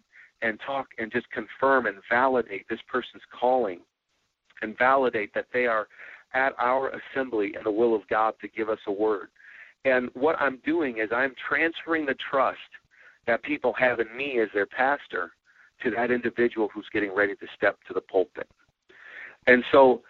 and 0.42 0.60
talk 0.66 0.88
and 0.98 1.12
just 1.12 1.30
confirm 1.32 1.86
and 1.86 1.98
validate 2.10 2.68
this 2.70 2.80
person's 2.92 3.24
calling 3.40 3.80
and 4.62 4.78
validate 4.78 5.34
that 5.34 5.48
they 5.54 5.66
are 5.66 5.88
at 6.34 6.54
our 6.60 6.92
assembly 6.92 7.54
and 7.56 7.66
the 7.66 7.72
will 7.72 7.96
of 7.96 8.02
God 8.10 8.34
to 8.42 8.48
give 8.48 8.70
us 8.70 8.80
a 8.88 8.92
word. 8.92 9.30
And 9.86 10.10
what 10.14 10.40
I'm 10.40 10.60
doing 10.66 11.00
is 11.00 11.10
I'm 11.14 11.34
transferring 11.48 12.06
the 12.06 12.16
trust 12.30 12.58
that 13.28 13.44
people 13.44 13.74
have 13.80 14.00
in 14.00 14.16
me 14.16 14.40
as 14.40 14.50
their 14.54 14.66
pastor 14.66 15.32
to 15.84 15.92
that 15.92 16.12
individual 16.12 16.70
who's 16.74 16.88
getting 16.94 17.14
ready 17.14 17.36
to 17.36 17.46
step 17.56 17.78
to 17.88 17.94
the 17.94 18.02
pulpit. 18.02 18.48
And 19.48 19.64
so 19.72 20.02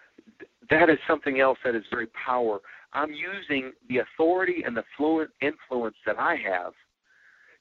that 0.70 0.88
is 0.88 0.98
something 1.08 1.40
else 1.40 1.58
that 1.64 1.74
is 1.74 1.84
very 1.90 2.06
power. 2.08 2.60
I'm 2.92 3.10
using 3.10 3.72
the 3.88 3.98
authority 3.98 4.62
and 4.64 4.76
the 4.76 4.84
fluent 4.96 5.30
influence 5.40 5.96
that 6.06 6.18
I 6.18 6.36
have 6.36 6.72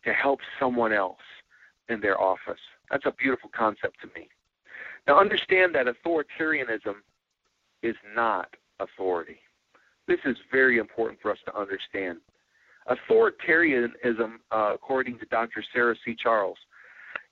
to 0.05 0.13
help 0.13 0.39
someone 0.59 0.93
else 0.93 1.17
in 1.89 1.99
their 1.99 2.21
office. 2.21 2.59
That's 2.91 3.05
a 3.05 3.13
beautiful 3.13 3.49
concept 3.55 3.97
to 4.01 4.07
me. 4.19 4.27
Now 5.07 5.19
understand 5.19 5.73
that 5.75 5.87
authoritarianism 5.87 6.95
is 7.83 7.95
not 8.15 8.47
authority. 8.79 9.37
This 10.07 10.19
is 10.25 10.35
very 10.51 10.79
important 10.79 11.21
for 11.21 11.31
us 11.31 11.37
to 11.45 11.55
understand. 11.57 12.17
Authoritarianism, 12.89 14.35
uh, 14.51 14.71
according 14.73 15.19
to 15.19 15.25
Dr. 15.27 15.63
Sara 15.73 15.95
C. 16.03 16.15
Charles, 16.21 16.57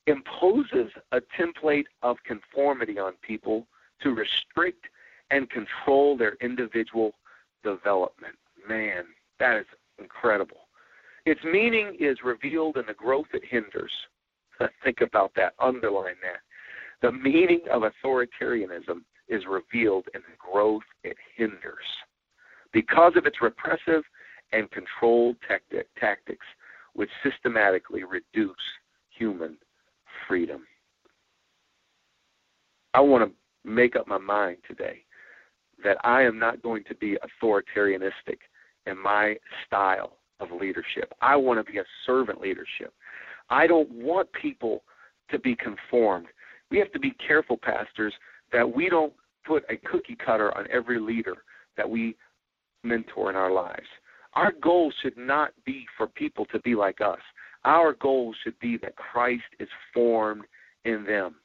imposes 0.07 0.91
a 1.11 1.19
template 1.39 1.85
of 2.03 2.17
conformity 2.25 2.99
on 2.99 3.13
people 3.21 3.67
to 4.01 4.11
restrict 4.11 4.85
and 5.31 5.49
control 5.49 6.15
their 6.15 6.35
individual 6.41 7.13
development. 7.63 8.35
Man, 8.67 9.05
that 9.39 9.57
is 9.57 9.65
Incredible. 10.01 10.67
Its 11.25 11.41
meaning 11.43 11.95
is 11.99 12.17
revealed 12.23 12.77
in 12.77 12.85
the 12.87 12.93
growth 12.93 13.27
it 13.33 13.43
hinders. 13.47 13.91
Think 14.83 15.01
about 15.01 15.31
that. 15.35 15.53
Underline 15.59 16.15
that. 16.23 16.41
The 17.01 17.11
meaning 17.11 17.61
of 17.71 17.83
authoritarianism 17.83 19.01
is 19.31 19.43
revealed 19.49 20.05
in 20.13 20.21
the 20.21 20.37
growth 20.37 20.83
it 21.03 21.17
hinders. 21.35 21.85
Because 22.71 23.13
of 23.15 23.25
its 23.25 23.41
repressive 23.41 24.03
and 24.51 24.69
controlled 24.69 25.37
tactic, 25.47 25.87
tactics, 25.99 26.45
which 26.93 27.09
systematically 27.23 28.03
reduce 28.03 28.55
human 29.17 29.57
freedom. 30.27 30.67
I 32.93 32.99
want 32.99 33.23
to 33.29 33.69
make 33.69 33.95
up 33.95 34.07
my 34.07 34.17
mind 34.17 34.57
today 34.67 35.03
that 35.83 35.97
I 36.03 36.23
am 36.23 36.37
not 36.37 36.61
going 36.61 36.83
to 36.89 36.95
be 36.95 37.17
authoritarianistic 37.41 38.39
in 38.85 39.01
my 39.01 39.35
style 39.65 40.17
of 40.41 40.51
leadership. 40.51 41.13
I 41.21 41.37
want 41.37 41.65
to 41.65 41.71
be 41.71 41.79
a 41.79 41.85
servant 42.05 42.41
leadership. 42.41 42.93
I 43.49 43.67
don't 43.67 43.89
want 43.91 44.27
people 44.33 44.83
to 45.29 45.39
be 45.39 45.55
conformed. 45.55 46.27
We 46.69 46.79
have 46.79 46.91
to 46.91 46.99
be 46.99 47.11
careful, 47.25 47.57
pastors, 47.57 48.13
that 48.51 48.69
we 48.69 48.89
don't 48.89 49.13
put 49.45 49.63
a 49.69 49.77
cookie 49.77 50.17
cutter 50.23 50.55
on 50.57 50.67
every 50.71 50.99
leader 50.99 51.35
that 51.77 51.89
we 51.89 52.15
mentor 52.83 53.29
in 53.29 53.35
our 53.35 53.51
lives. 53.51 53.87
Our 54.33 54.53
goal 54.61 54.93
should 55.01 55.17
not 55.17 55.51
be 55.65 55.85
for 55.97 56.07
people 56.07 56.45
to 56.47 56.59
be 56.59 56.75
like 56.75 57.01
us. 57.01 57.19
Our 57.65 57.93
goal 57.93 58.33
should 58.43 58.57
be 58.59 58.77
that 58.77 58.95
Christ 58.95 59.43
is 59.59 59.67
formed 59.93 60.45
in 60.85 61.03
them. 61.05 61.35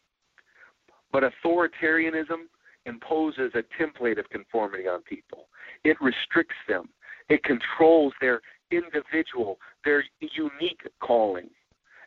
But 1.12 1.24
authoritarianism 1.24 2.46
imposes 2.86 3.52
a 3.54 3.64
template 3.82 4.18
of 4.18 4.28
conformity 4.30 4.86
on 4.86 5.02
people. 5.02 5.48
It 5.84 5.96
restricts 6.00 6.56
them. 6.68 6.88
It 7.28 7.42
controls 7.42 8.12
their 8.20 8.40
individual, 8.70 9.58
their 9.84 10.04
unique 10.20 10.82
calling, 11.00 11.50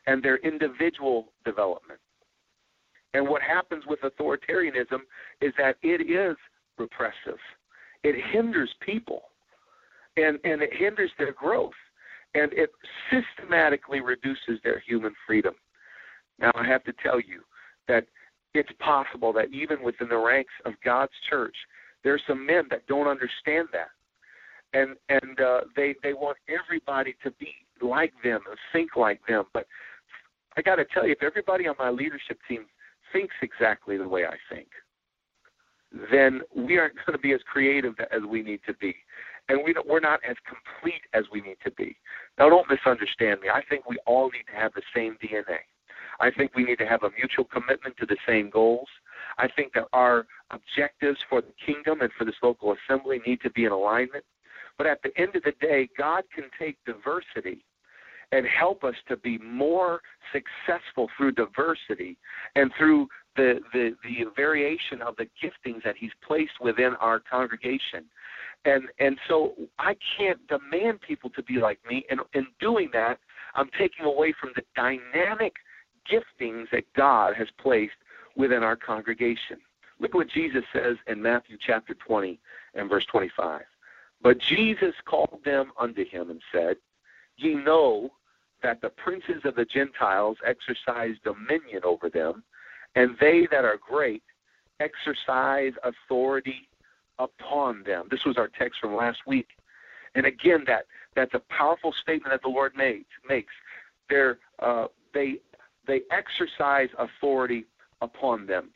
and 0.08 0.24
their 0.24 0.38
individual 0.38 1.34
development. 1.46 2.00
And 3.13 3.28
what 3.28 3.42
happens 3.42 3.84
with 3.88 4.00
authoritarianism 4.01 5.00
is 5.42 5.54
that 5.58 5.75
it 5.82 6.10
is 6.10 6.38
repressive. 6.78 7.39
It 8.04 8.16
hinders 8.32 8.70
people 8.86 9.24
and, 10.16 10.39
and 10.44 10.62
it 10.62 10.70
hinders 10.74 11.12
their 11.18 11.34
growth 11.34 11.74
and 12.36 12.51
it 12.54 12.70
systematically 13.10 14.01
reduces 14.01 14.60
their 14.63 14.80
human 14.80 15.13
freedom. 15.25 15.54
Now, 16.39 16.51
I 16.56 16.66
have 16.68 16.84
to 16.86 16.94
tell 17.04 17.20
you 17.20 17.42
that 17.88 18.06
it's 18.54 18.70
possible 18.80 19.34
that 19.34 19.51
even 19.51 19.84
within 19.84 20.10
the 20.10 20.18
ranks 20.18 20.54
of 20.66 20.74
God's 20.84 21.12
church, 21.30 21.56
there's 22.04 22.22
some 22.28 22.46
men 22.46 22.63
that 22.70 22.88
don't 22.88 23.08
understand 23.08 23.68
that, 23.74 23.89
and 24.74 24.96
and 25.10 25.39
uh, 25.39 25.62
they 25.75 25.96
they 26.01 26.13
want 26.13 26.38
everybody 26.48 27.16
to 27.24 27.32
be 27.32 27.50
like 27.82 28.13
them 28.24 28.39
and 28.48 28.58
think 28.72 28.96
like 28.96 29.20
them. 29.28 29.44
But 29.54 29.68
I 30.56 30.62
got 30.62 30.75
to 30.75 30.86
tell 30.86 31.06
you, 31.06 31.12
if 31.12 31.24
everybody 31.24 31.68
on 31.68 31.75
my 31.78 31.89
leadership 31.89 32.39
team 32.48 32.66
thinks 33.12 33.36
exactly 33.42 33.98
the 33.98 34.08
way 34.08 34.25
I 34.25 34.38
think, 34.54 34.68
then 36.12 36.42
we 36.56 36.78
aren't 36.78 36.96
going 37.06 37.18
to 37.18 37.22
be 37.22 37.34
as 37.34 37.42
creative 37.51 37.96
as 38.12 38.22
we 38.28 38.42
need 38.42 38.62
to 38.68 38.74
be 38.75 38.96
and 39.50 39.60
we 39.63 39.75
we're 39.86 40.00
not 40.00 40.20
as 40.28 40.38
complete 40.48 41.01
as 41.13 41.25
we 41.32 41.42
need 41.42 41.58
to 41.63 41.72
be. 41.72 41.98
Now, 42.38 42.50
don't 42.50 42.70
misunderstand 42.70 43.42
me. 43.42 43.50
I 43.50 43.62
think 43.68 43.89
we 43.89 43.98
all 44.06 44.30
need 44.30 44.46
to 44.54 44.60
have 44.60 44.74
the 44.74 44.84
same 44.96 45.18
DNA. 45.22 45.58
I 46.22 46.32
think 46.32 46.56
we 46.56 46.63
need 46.63 46.78
to 46.78 46.86
have 46.86 47.04
a 47.04 47.10
mutual 47.18 47.46
commitment 47.46 47.98
to 47.98 48.06
the 48.06 48.18
same 48.28 48.50
goals. 48.50 48.88
I 49.38 49.48
think 49.48 49.74
that 49.74 49.86
our 49.92 50.28
objectives 50.51 51.18
for 51.30 51.42
the 51.42 51.54
kingdom 51.66 52.01
and 52.01 52.12
for 52.18 52.25
this 52.25 52.36
local 52.44 52.75
assembly 52.75 53.22
need 53.25 53.42
to 53.42 53.50
be 53.50 53.66
in 53.66 53.72
alignment. 53.72 54.24
But 54.78 54.88
at 54.88 55.01
the 55.01 55.12
end 55.18 55.36
of 55.36 55.44
the 55.44 55.54
day, 55.60 55.89
God 55.98 56.24
can 56.34 56.46
take 56.58 56.78
diversity 56.86 57.66
and 58.31 58.45
help 58.45 58.83
us 58.83 58.95
to 59.07 59.17
be 59.17 59.38
more 59.39 60.01
successful 60.31 61.09
through 61.17 61.31
diversity 61.31 62.17
and 62.55 62.71
through 62.77 63.07
the, 63.36 63.59
the, 63.74 63.95
the 64.03 64.25
variation 64.36 65.01
of 65.01 65.15
the 65.17 65.27
giftings 65.41 65.83
that 65.83 65.95
He's 65.98 66.12
placed 66.25 66.62
within 66.62 66.95
our 67.00 67.19
congregation 67.19 68.05
and 68.65 68.83
and 69.00 69.17
so 69.27 69.53
I 69.77 69.95
can't 70.17 70.39
demand 70.48 71.01
people 71.01 71.29
to 71.31 71.43
be 71.43 71.59
like 71.59 71.79
me. 71.89 72.05
And 72.09 72.19
in 72.33 72.48
doing 72.59 72.89
that, 72.93 73.19
I'm 73.55 73.69
taking 73.77 74.05
away 74.05 74.33
from 74.39 74.51
the 74.55 74.63
dynamic 74.75 75.55
giftings 76.12 76.69
that 76.71 76.91
God 76.93 77.36
has 77.36 77.48
placed 77.57 77.93
within 78.36 78.63
our 78.63 78.75
congregation. 78.75 79.57
Look 80.00 80.13
what 80.13 80.29
Jesus 80.29 80.63
says 80.74 80.98
in 81.07 81.21
Matthew 81.21 81.57
chapter 81.59 81.93
20 81.93 82.39
and 82.74 82.89
verse 82.89 83.05
25. 83.05 83.62
But 84.21 84.39
Jesus 84.39 84.93
called 85.05 85.39
them 85.45 85.71
unto 85.77 86.05
him 86.05 86.29
and 86.29 86.41
said, 86.51 86.77
Ye 87.38 87.55
know 87.55 88.12
that 88.63 88.82
the 88.82 88.89
princes 88.89 89.42
of 89.46 89.56
the 89.56 89.66
Gentiles 89.66 90.38
exercise 90.46 91.16
dominion 91.24 91.82
over 91.84 92.10
them, 92.10 92.44
and 92.96 93.16
they 93.20 93.48
that 93.51 93.66
are 93.66 93.78
great 93.78 94.24
exercise 94.80 95.74
authority 95.84 96.70
upon 97.20 97.84
them. 97.84 98.08
This 98.10 98.24
was 98.25 98.38
our 98.38 98.48
text 98.48 98.80
from 98.80 98.96
last 98.96 99.20
week. 99.28 99.48
And 100.16 100.25
again, 100.25 100.63
that 100.68 100.86
that's 101.16 101.34
a 101.34 101.42
powerful 101.50 101.94
statement 102.01 102.34
that 102.34 102.42
the 102.42 102.50
Lord 102.50 102.74
made, 102.75 103.06
makes. 103.28 103.54
They're, 104.10 104.39
uh, 104.60 104.88
they 105.13 105.39
they 105.86 106.01
exercise 106.12 106.89
authority 106.98 107.66
upon 108.01 108.46
them. 108.46 108.70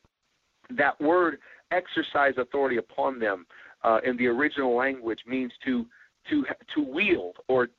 That 0.70 1.00
word 1.02 1.40
exercise 1.72 2.34
authority 2.38 2.78
upon 2.78 3.20
them 3.20 3.46
uh, 3.84 4.00
in 4.06 4.18
the 4.18 4.28
original 4.28 4.76
language 4.76 5.20
means 5.28 5.52
to 5.66 5.86
to 6.30 6.46
to 6.76 6.82
wield 6.82 7.38
or 7.48 7.70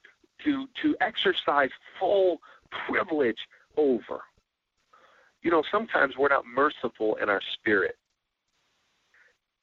to 0.45 0.67
to 0.83 0.97
exercise 1.01 1.71
full 1.99 2.39
privilege 2.87 3.39
over. 3.77 4.21
You 5.43 5.51
know, 5.51 5.63
sometimes 5.71 6.17
we're 6.17 6.29
not 6.29 6.45
merciful 6.47 7.17
in 7.17 7.29
our 7.29 7.43
spirit 7.55 7.97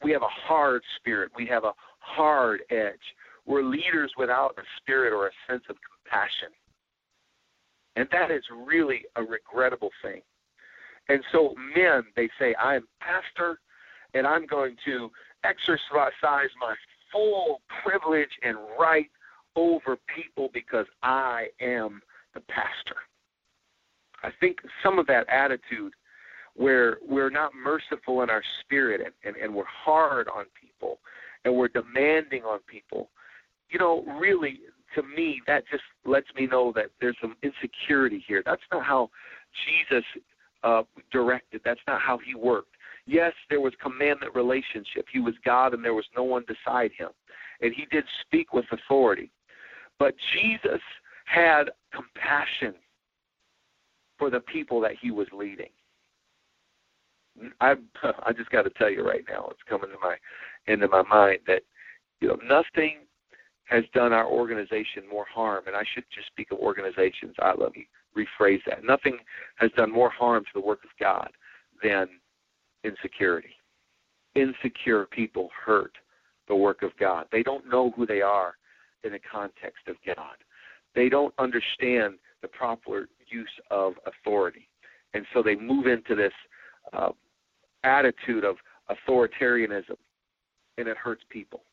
we 0.03 0.11
have 0.11 0.21
a 0.21 0.27
hard 0.27 0.81
spirit. 0.97 1.31
We 1.35 1.45
have 1.47 1.63
a 1.63 1.73
hard 1.99 2.61
edge. 2.69 3.15
We're 3.45 3.63
leaders 3.63 4.11
without 4.17 4.55
a 4.57 4.63
spirit 4.77 5.13
or 5.13 5.27
a 5.27 5.31
sense 5.49 5.63
of 5.69 5.75
compassion. 6.03 6.49
And 7.95 8.07
that 8.11 8.31
is 8.31 8.43
really 8.65 9.03
a 9.15 9.23
regrettable 9.23 9.91
thing. 10.01 10.21
And 11.09 11.23
so, 11.31 11.55
men, 11.75 12.03
they 12.15 12.29
say, 12.39 12.53
I 12.55 12.75
am 12.75 12.87
pastor, 13.01 13.59
and 14.13 14.25
I'm 14.25 14.45
going 14.45 14.75
to 14.85 15.09
exercise 15.43 16.49
my 16.59 16.75
full 17.11 17.61
privilege 17.83 18.29
and 18.43 18.57
right 18.79 19.09
over 19.55 19.97
people 20.15 20.49
because 20.53 20.85
I 21.03 21.47
am 21.59 22.01
the 22.33 22.41
pastor. 22.41 22.97
I 24.23 24.29
think 24.39 24.57
some 24.83 24.99
of 24.99 25.07
that 25.07 25.27
attitude 25.29 25.93
where 26.55 26.97
we're 27.07 27.29
not 27.29 27.51
merciful 27.55 28.21
in 28.21 28.29
our 28.29 28.43
spirit 28.61 29.01
and, 29.01 29.13
and, 29.23 29.41
and 29.41 29.53
we're 29.53 29.63
hard 29.65 30.27
on 30.27 30.45
people 30.59 30.99
and 31.45 31.55
we're 31.55 31.69
demanding 31.69 32.43
on 32.43 32.59
people, 32.67 33.09
you 33.69 33.79
know, 33.79 34.03
really, 34.19 34.59
to 34.95 35.03
me, 35.03 35.41
that 35.47 35.63
just 35.71 35.83
lets 36.05 36.27
me 36.35 36.45
know 36.45 36.71
that 36.75 36.87
there's 36.99 37.15
some 37.21 37.35
insecurity 37.41 38.23
here. 38.27 38.43
That's 38.45 38.61
not 38.71 38.85
how 38.85 39.09
Jesus 39.65 40.03
uh, 40.63 40.83
directed, 41.11 41.61
that's 41.65 41.79
not 41.87 42.01
how 42.01 42.19
he 42.23 42.35
worked. 42.35 42.75
Yes, 43.07 43.33
there 43.49 43.61
was 43.61 43.73
commandment 43.81 44.35
relationship. 44.35 45.05
He 45.11 45.19
was 45.19 45.33
God 45.43 45.73
and 45.73 45.83
there 45.83 45.95
was 45.95 46.05
no 46.15 46.23
one 46.23 46.43
beside 46.47 46.91
him. 46.97 47.09
And 47.61 47.73
he 47.75 47.85
did 47.91 48.03
speak 48.21 48.53
with 48.53 48.65
authority. 48.71 49.31
But 50.01 50.15
Jesus 50.33 50.81
had 51.25 51.65
compassion 51.93 52.73
for 54.17 54.31
the 54.31 54.39
people 54.39 54.81
that 54.81 54.93
he 54.99 55.11
was 55.11 55.27
leading. 55.31 55.69
I 57.61 57.75
I 58.25 58.33
just 58.33 58.49
got 58.49 58.63
to 58.63 58.71
tell 58.71 58.89
you 58.89 59.07
right 59.07 59.23
now, 59.29 59.49
it's 59.51 59.61
coming 59.69 59.91
to 59.91 59.97
my 60.01 60.15
into 60.65 60.87
my 60.87 61.03
mind 61.03 61.41
that 61.45 61.61
you 62.19 62.29
know 62.29 62.39
nothing 62.43 63.05
has 63.65 63.83
done 63.93 64.11
our 64.11 64.25
organization 64.25 65.03
more 65.07 65.27
harm, 65.31 65.65
and 65.67 65.75
I 65.75 65.83
should 65.93 66.05
just 66.11 66.25
speak 66.25 66.51
of 66.51 66.57
organizations. 66.57 67.35
I 67.37 67.53
let 67.55 67.75
me 67.75 67.87
rephrase 68.17 68.61
that. 68.65 68.83
Nothing 68.83 69.19
has 69.57 69.69
done 69.77 69.91
more 69.91 70.09
harm 70.09 70.43
to 70.45 70.51
the 70.55 70.65
work 70.65 70.83
of 70.83 70.89
God 70.99 71.29
than 71.83 72.07
insecurity. 72.83 73.53
Insecure 74.33 75.05
people 75.05 75.49
hurt 75.63 75.93
the 76.47 76.55
work 76.55 76.81
of 76.81 76.89
God. 76.99 77.27
They 77.31 77.43
don't 77.43 77.69
know 77.69 77.91
who 77.95 78.07
they 78.07 78.23
are 78.23 78.55
in 79.03 79.11
the 79.11 79.19
context 79.19 79.87
of 79.87 79.95
God. 80.05 80.35
They 80.95 81.09
don't 81.09 81.33
understand 81.37 82.15
the 82.41 82.47
proper 82.47 83.07
use 83.27 83.49
of 83.69 83.93
authority. 84.05 84.67
And 85.13 85.25
so 85.33 85.41
they 85.43 85.55
move 85.55 85.87
into 85.87 86.15
this 86.15 86.33
uh, 86.93 87.09
attitude 87.83 88.43
of 88.43 88.57
authoritarianism, 88.89 89.97
and 90.77 90.87
it 90.87 90.97
hurts 90.97 91.23
people. 91.29 91.63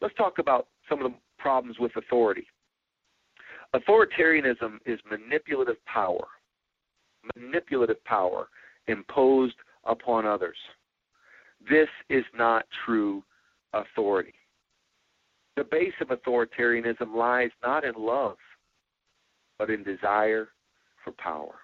Let's 0.00 0.14
talk 0.14 0.38
about 0.38 0.68
some 0.88 1.04
of 1.04 1.10
the 1.10 1.16
problems 1.38 1.78
with 1.78 1.92
authority. 1.96 2.46
Authoritarianism 3.74 4.78
is 4.86 5.00
manipulative 5.10 5.84
power, 5.86 6.26
manipulative 7.36 8.02
power 8.04 8.48
imposed 8.86 9.56
upon 9.84 10.26
others. 10.26 10.56
This 11.68 11.88
is 12.10 12.24
not 12.36 12.66
true 12.84 13.22
authority. 13.72 14.34
The 15.56 15.64
base 15.64 15.92
of 16.00 16.08
authoritarianism 16.08 17.14
lies 17.14 17.50
not 17.62 17.84
in 17.84 17.94
love, 17.96 18.36
but 19.58 19.70
in 19.70 19.84
desire 19.84 20.48
for 21.04 21.12
power. 21.12 21.54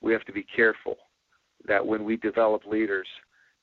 We 0.00 0.12
have 0.12 0.24
to 0.26 0.32
be 0.32 0.46
careful 0.54 0.96
that 1.66 1.84
when 1.84 2.04
we 2.04 2.16
develop 2.16 2.64
leaders 2.66 3.06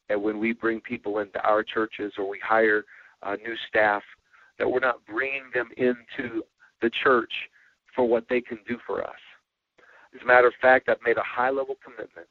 and 0.10 0.22
when 0.22 0.40
we 0.40 0.54
bring 0.54 0.82
people 0.82 1.20
into 1.20 1.40
our 1.42 1.64
churches 1.64 2.14
or 2.18 2.28
we 2.28 2.40
hire 2.46 2.84
uh, 3.24 3.36
new 3.36 3.56
staff, 3.70 4.02
that 4.58 4.70
we're 4.70 4.80
not 4.80 5.06
bringing 5.06 5.50
them 5.54 5.70
into 5.78 6.44
the 6.82 6.90
church 7.04 7.32
for 7.96 8.06
what 8.06 8.26
they 8.30 8.42
can 8.42 8.60
do 8.68 8.78
for 8.86 9.04
us. 9.04 9.20
As 10.14 10.22
a 10.22 10.26
matter 10.26 10.48
of 10.48 10.54
fact, 10.62 10.90
I've 10.90 10.98
made 11.06 11.18
a 11.18 11.24
high 11.24 11.50
level 11.50 11.76
commitment. 11.84 12.28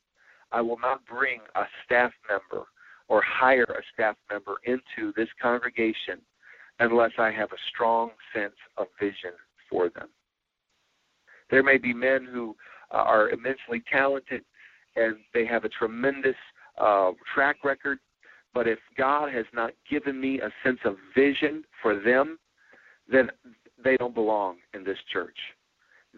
I 0.52 0.60
will 0.60 0.78
not 0.78 1.06
bring 1.06 1.40
a 1.54 1.64
staff 1.84 2.12
member 2.28 2.66
or 3.08 3.22
hire 3.22 3.64
a 3.64 3.82
staff 3.94 4.16
member 4.30 4.56
into 4.64 5.12
this 5.16 5.28
congregation 5.40 6.20
unless 6.80 7.12
I 7.18 7.30
have 7.30 7.52
a 7.52 7.64
strong 7.68 8.10
sense 8.34 8.54
of 8.76 8.86
vision 9.00 9.32
for 9.68 9.88
them. 9.88 10.08
There 11.50 11.62
may 11.62 11.78
be 11.78 11.92
men 11.92 12.26
who 12.30 12.56
uh, 12.92 12.96
are 12.96 13.30
immensely 13.30 13.82
talented 13.90 14.42
and 14.96 15.16
they 15.34 15.46
have 15.46 15.64
a 15.64 15.68
tremendous 15.68 16.36
uh, 16.78 17.12
track 17.34 17.64
record, 17.64 17.98
but 18.54 18.66
if 18.66 18.78
God 18.96 19.32
has 19.32 19.46
not 19.52 19.72
given 19.90 20.20
me 20.20 20.40
a 20.40 20.50
sense 20.64 20.78
of 20.84 20.96
vision 21.14 21.64
for 21.82 21.98
them, 21.98 22.38
then 23.10 23.30
they 23.82 23.96
don't 23.96 24.14
belong 24.14 24.56
in 24.74 24.84
this 24.84 24.98
church. 25.12 25.36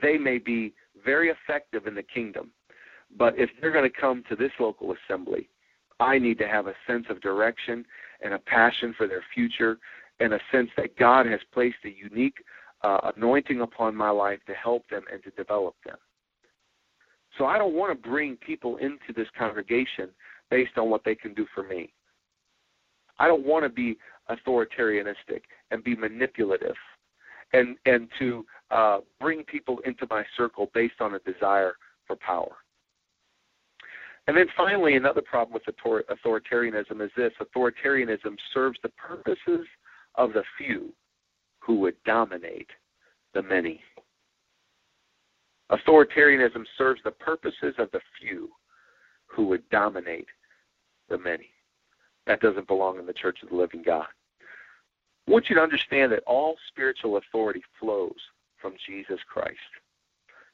They 0.00 0.16
may 0.16 0.38
be 0.38 0.72
very 1.04 1.30
effective 1.30 1.86
in 1.86 1.94
the 1.94 2.02
kingdom, 2.02 2.50
but 3.16 3.34
if 3.36 3.50
they're 3.60 3.72
going 3.72 3.90
to 3.90 4.00
come 4.00 4.24
to 4.28 4.36
this 4.36 4.52
local 4.58 4.94
assembly, 4.94 5.48
I 5.98 6.18
need 6.18 6.38
to 6.38 6.48
have 6.48 6.66
a 6.66 6.74
sense 6.86 7.06
of 7.10 7.20
direction 7.20 7.84
and 8.22 8.32
a 8.34 8.38
passion 8.38 8.94
for 8.96 9.06
their 9.06 9.22
future 9.34 9.78
and 10.20 10.34
a 10.34 10.40
sense 10.52 10.68
that 10.76 10.96
God 10.96 11.26
has 11.26 11.40
placed 11.52 11.78
a 11.84 11.90
unique 11.90 12.36
uh, 12.82 13.10
anointing 13.16 13.60
upon 13.60 13.94
my 13.94 14.10
life 14.10 14.38
to 14.46 14.54
help 14.54 14.88
them 14.88 15.02
and 15.12 15.22
to 15.24 15.30
develop 15.30 15.74
them. 15.84 15.96
So 17.38 17.46
I 17.46 17.58
don't 17.58 17.74
want 17.74 17.90
to 17.90 18.08
bring 18.08 18.36
people 18.36 18.76
into 18.78 19.12
this 19.14 19.28
congregation 19.38 20.10
based 20.50 20.76
on 20.76 20.90
what 20.90 21.04
they 21.04 21.14
can 21.14 21.34
do 21.34 21.46
for 21.54 21.62
me. 21.62 21.92
I 23.18 23.26
don't 23.26 23.46
want 23.46 23.64
to 23.64 23.68
be 23.68 23.98
authoritarianistic 24.30 25.42
and 25.70 25.84
be 25.84 25.94
manipulative 25.94 26.76
and 27.52 27.76
and 27.84 28.08
to 28.18 28.44
uh, 28.70 28.98
bring 29.20 29.42
people 29.44 29.80
into 29.84 30.06
my 30.08 30.24
circle 30.36 30.70
based 30.72 31.00
on 31.00 31.14
a 31.14 31.18
desire 31.20 31.74
for 32.06 32.16
power. 32.16 32.56
And 34.26 34.36
then 34.36 34.46
finally, 34.56 34.96
another 34.96 35.22
problem 35.22 35.54
with 35.54 35.74
authoritarianism 35.74 37.04
is 37.04 37.10
this 37.16 37.32
authoritarianism 37.40 38.36
serves 38.54 38.78
the 38.82 38.90
purposes 38.90 39.66
of 40.20 40.34
the 40.34 40.44
few 40.58 40.92
who 41.60 41.76
would 41.76 41.96
dominate 42.04 42.68
the 43.32 43.42
many. 43.42 43.80
Authoritarianism 45.72 46.64
serves 46.76 47.00
the 47.02 47.10
purposes 47.10 47.74
of 47.78 47.90
the 47.92 48.00
few 48.20 48.50
who 49.26 49.46
would 49.46 49.66
dominate 49.70 50.26
the 51.08 51.16
many. 51.16 51.48
That 52.26 52.40
doesn't 52.40 52.66
belong 52.66 52.98
in 52.98 53.06
the 53.06 53.14
church 53.14 53.38
of 53.42 53.48
the 53.48 53.54
living 53.54 53.82
God. 53.82 54.08
I 55.26 55.30
want 55.30 55.48
you 55.48 55.56
to 55.56 55.62
understand 55.62 56.12
that 56.12 56.22
all 56.26 56.56
spiritual 56.68 57.16
authority 57.16 57.62
flows 57.78 58.18
from 58.60 58.74
Jesus 58.86 59.20
Christ. 59.26 59.56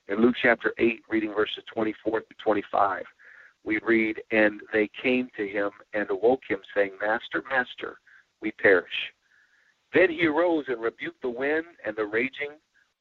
In 0.07 0.21
Luke 0.21 0.37
chapter 0.41 0.75
8, 0.79 1.01
reading 1.11 1.35
verses 1.35 1.65
24 1.75 2.21
to 2.21 2.27
25, 2.41 3.05
we 3.65 3.81
read, 3.85 4.23
And 4.31 4.61
they 4.73 4.89
came 5.03 5.29
to 5.37 5.49
him 5.49 5.71
and 5.93 6.09
awoke 6.09 6.43
him, 6.49 6.61
saying, 6.73 6.93
Master, 7.01 7.43
Master, 7.51 7.99
we 8.41 8.53
perish. 8.53 9.13
Then 9.97 10.11
he 10.11 10.27
arose 10.27 10.67
and 10.69 10.83
rebuked 10.83 11.23
the 11.23 11.31
wind 11.31 11.65
and 11.87 11.97
the 11.97 12.05
raging 12.05 12.51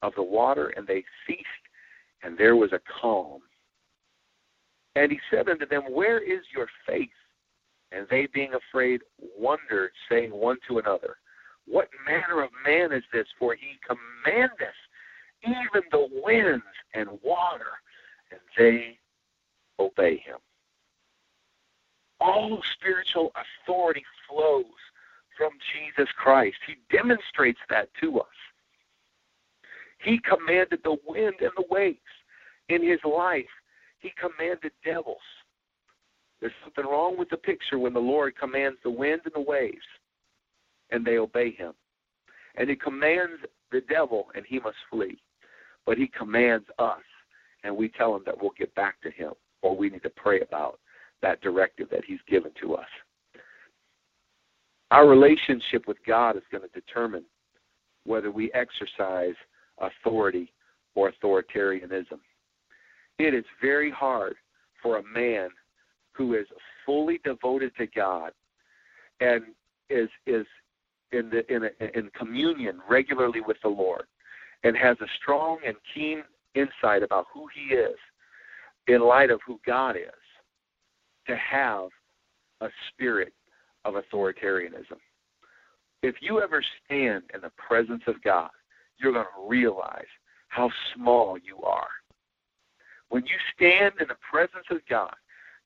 of 0.00 0.14
the 0.14 0.22
water, 0.22 0.68
and 0.68 0.86
they 0.86 1.04
ceased, 1.26 1.42
and 2.22 2.38
there 2.38 2.56
was 2.56 2.72
a 2.72 2.80
calm. 3.02 3.42
And 4.94 5.12
he 5.12 5.20
said 5.30 5.50
unto 5.50 5.66
them, 5.66 5.82
Where 5.90 6.20
is 6.20 6.40
your 6.54 6.68
faith? 6.86 7.10
And 7.92 8.06
they, 8.10 8.28
being 8.32 8.54
afraid, 8.54 9.02
wondered, 9.38 9.90
saying 10.08 10.30
one 10.30 10.56
to 10.68 10.78
another, 10.78 11.18
What 11.66 11.90
manner 12.08 12.42
of 12.42 12.48
man 12.64 12.92
is 12.92 13.04
this? 13.12 13.26
For 13.38 13.54
he 13.54 13.78
commandeth 13.86 14.80
even 15.46 15.82
the 15.90 16.08
winds 16.24 16.64
and 16.94 17.10
water, 17.22 17.72
and 18.30 18.40
they 18.56 18.98
obey 19.78 20.16
him. 20.16 20.38
All 22.20 22.62
spiritual 22.72 23.32
authority 23.36 24.04
flows 24.26 24.64
from 25.36 25.52
Jesus 25.72 26.08
Christ. 26.16 26.56
He 26.66 26.74
demonstrates 26.96 27.60
that 27.68 27.88
to 28.00 28.20
us. 28.20 28.26
He 30.02 30.18
commanded 30.20 30.80
the 30.84 30.96
wind 31.06 31.34
and 31.40 31.50
the 31.56 31.64
waves. 31.70 31.98
In 32.68 32.82
his 32.82 33.00
life, 33.04 33.44
he 33.98 34.12
commanded 34.20 34.72
devils. 34.84 35.18
There's 36.40 36.52
something 36.62 36.84
wrong 36.84 37.16
with 37.18 37.30
the 37.30 37.36
picture 37.36 37.78
when 37.78 37.94
the 37.94 38.00
Lord 38.00 38.36
commands 38.36 38.78
the 38.82 38.90
wind 38.90 39.22
and 39.24 39.34
the 39.34 39.40
waves 39.48 39.78
and 40.90 41.04
they 41.04 41.18
obey 41.18 41.50
him. 41.52 41.72
And 42.56 42.68
he 42.68 42.76
commands 42.76 43.40
the 43.72 43.82
devil 43.88 44.28
and 44.34 44.44
he 44.46 44.58
must 44.60 44.76
flee. 44.90 45.18
But 45.84 45.98
he 45.98 46.08
commands 46.08 46.66
us 46.78 47.02
and 47.64 47.76
we 47.76 47.88
tell 47.88 48.14
him 48.14 48.22
that 48.26 48.40
we'll 48.40 48.52
get 48.58 48.74
back 48.74 49.00
to 49.02 49.10
him 49.10 49.32
or 49.62 49.76
we 49.76 49.88
need 49.88 50.02
to 50.02 50.10
pray 50.10 50.40
about 50.40 50.78
that 51.22 51.40
directive 51.40 51.88
that 51.90 52.04
he's 52.04 52.20
given 52.28 52.52
to 52.60 52.74
us. 52.74 52.86
Our 54.90 55.08
relationship 55.08 55.86
with 55.88 55.96
God 56.06 56.36
is 56.36 56.42
going 56.50 56.62
to 56.62 56.80
determine 56.80 57.24
whether 58.04 58.30
we 58.30 58.52
exercise 58.52 59.34
authority 59.80 60.52
or 60.94 61.10
authoritarianism. 61.10 62.20
It 63.18 63.34
is 63.34 63.44
very 63.60 63.90
hard 63.90 64.36
for 64.82 64.98
a 64.98 65.02
man 65.02 65.48
who 66.12 66.34
is 66.34 66.46
fully 66.84 67.20
devoted 67.24 67.72
to 67.76 67.86
God 67.88 68.32
and 69.20 69.42
is 69.90 70.08
is 70.26 70.46
in 71.12 71.30
the 71.30 71.52
in 71.52 71.64
a, 71.64 71.98
in 71.98 72.10
communion 72.16 72.80
regularly 72.88 73.40
with 73.40 73.56
the 73.62 73.68
Lord 73.68 74.04
and 74.64 74.76
has 74.76 74.96
a 75.00 75.06
strong 75.20 75.58
and 75.66 75.76
keen 75.94 76.22
insight 76.54 77.02
about 77.02 77.26
who 77.32 77.46
he 77.54 77.74
is 77.74 77.96
in 78.88 79.00
light 79.00 79.30
of 79.30 79.40
who 79.46 79.60
God 79.66 79.96
is 79.96 80.04
to 81.26 81.36
have 81.36 81.88
a 82.60 82.68
spirit 82.88 83.32
of 83.86 83.94
authoritarianism. 83.94 84.98
If 86.02 86.16
you 86.20 86.42
ever 86.42 86.62
stand 86.84 87.22
in 87.34 87.40
the 87.40 87.52
presence 87.56 88.02
of 88.06 88.22
God, 88.22 88.50
you're 88.98 89.12
going 89.12 89.24
to 89.24 89.48
realize 89.48 90.06
how 90.48 90.70
small 90.94 91.38
you 91.38 91.60
are. 91.62 91.88
When 93.08 93.24
you 93.24 93.36
stand 93.54 93.94
in 94.00 94.08
the 94.08 94.16
presence 94.28 94.66
of 94.70 94.78
God, 94.88 95.14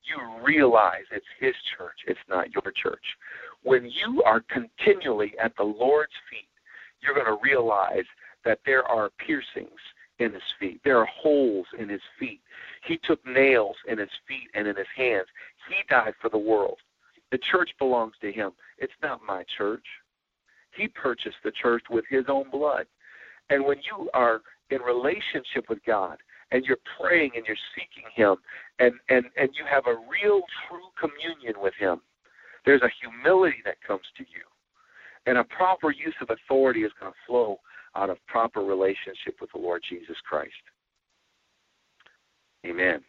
you 0.02 0.16
realize 0.44 1.04
it's 1.10 1.26
His 1.38 1.54
church, 1.76 1.96
it's 2.06 2.20
not 2.28 2.52
your 2.52 2.72
church. 2.74 3.04
When 3.62 3.84
you 3.84 4.22
are 4.24 4.42
continually 4.48 5.34
at 5.42 5.56
the 5.56 5.64
Lord's 5.64 6.12
feet, 6.30 6.48
you're 7.02 7.14
going 7.14 7.26
to 7.26 7.42
realize 7.42 8.04
that 8.44 8.60
there 8.64 8.84
are 8.84 9.10
piercings 9.18 9.80
in 10.18 10.32
his 10.32 10.42
feet. 10.58 10.80
There 10.84 10.98
are 10.98 11.06
holes 11.06 11.66
in 11.78 11.88
his 11.88 12.02
feet. 12.18 12.40
He 12.84 12.98
took 13.02 13.24
nails 13.26 13.76
in 13.88 13.98
his 13.98 14.10
feet 14.28 14.48
and 14.54 14.66
in 14.66 14.76
his 14.76 14.86
hands. 14.94 15.26
He 15.68 15.76
died 15.88 16.14
for 16.20 16.28
the 16.28 16.38
world. 16.38 16.78
The 17.30 17.38
church 17.50 17.70
belongs 17.78 18.14
to 18.20 18.32
him. 18.32 18.52
It's 18.78 18.92
not 19.02 19.20
my 19.26 19.44
church. 19.56 19.84
He 20.76 20.88
purchased 20.88 21.36
the 21.44 21.52
church 21.52 21.84
with 21.90 22.04
his 22.08 22.24
own 22.28 22.50
blood. 22.50 22.86
And 23.50 23.64
when 23.64 23.78
you 23.78 24.10
are 24.14 24.40
in 24.70 24.80
relationship 24.80 25.68
with 25.68 25.78
God 25.84 26.18
and 26.52 26.64
you're 26.64 26.78
praying 27.00 27.32
and 27.36 27.44
you're 27.46 27.56
seeking 27.74 28.08
him 28.14 28.36
and, 28.78 28.92
and, 29.08 29.24
and 29.36 29.50
you 29.54 29.64
have 29.68 29.86
a 29.86 29.94
real 29.94 30.42
true 30.68 30.88
communion 30.98 31.54
with 31.60 31.74
him, 31.78 32.00
there's 32.64 32.82
a 32.82 32.90
humility 33.00 33.58
that 33.64 33.82
comes 33.86 34.04
to 34.16 34.24
you. 34.24 34.42
And 35.26 35.38
a 35.38 35.44
proper 35.44 35.90
use 35.90 36.14
of 36.20 36.30
authority 36.30 36.82
is 36.82 36.92
going 37.00 37.12
to 37.12 37.18
flow 37.26 37.58
out 37.96 38.10
of 38.10 38.18
proper 38.26 38.60
relationship 38.60 39.36
with 39.40 39.50
the 39.52 39.60
Lord 39.60 39.82
Jesus 39.88 40.16
Christ. 40.28 40.52
Amen. 42.64 43.00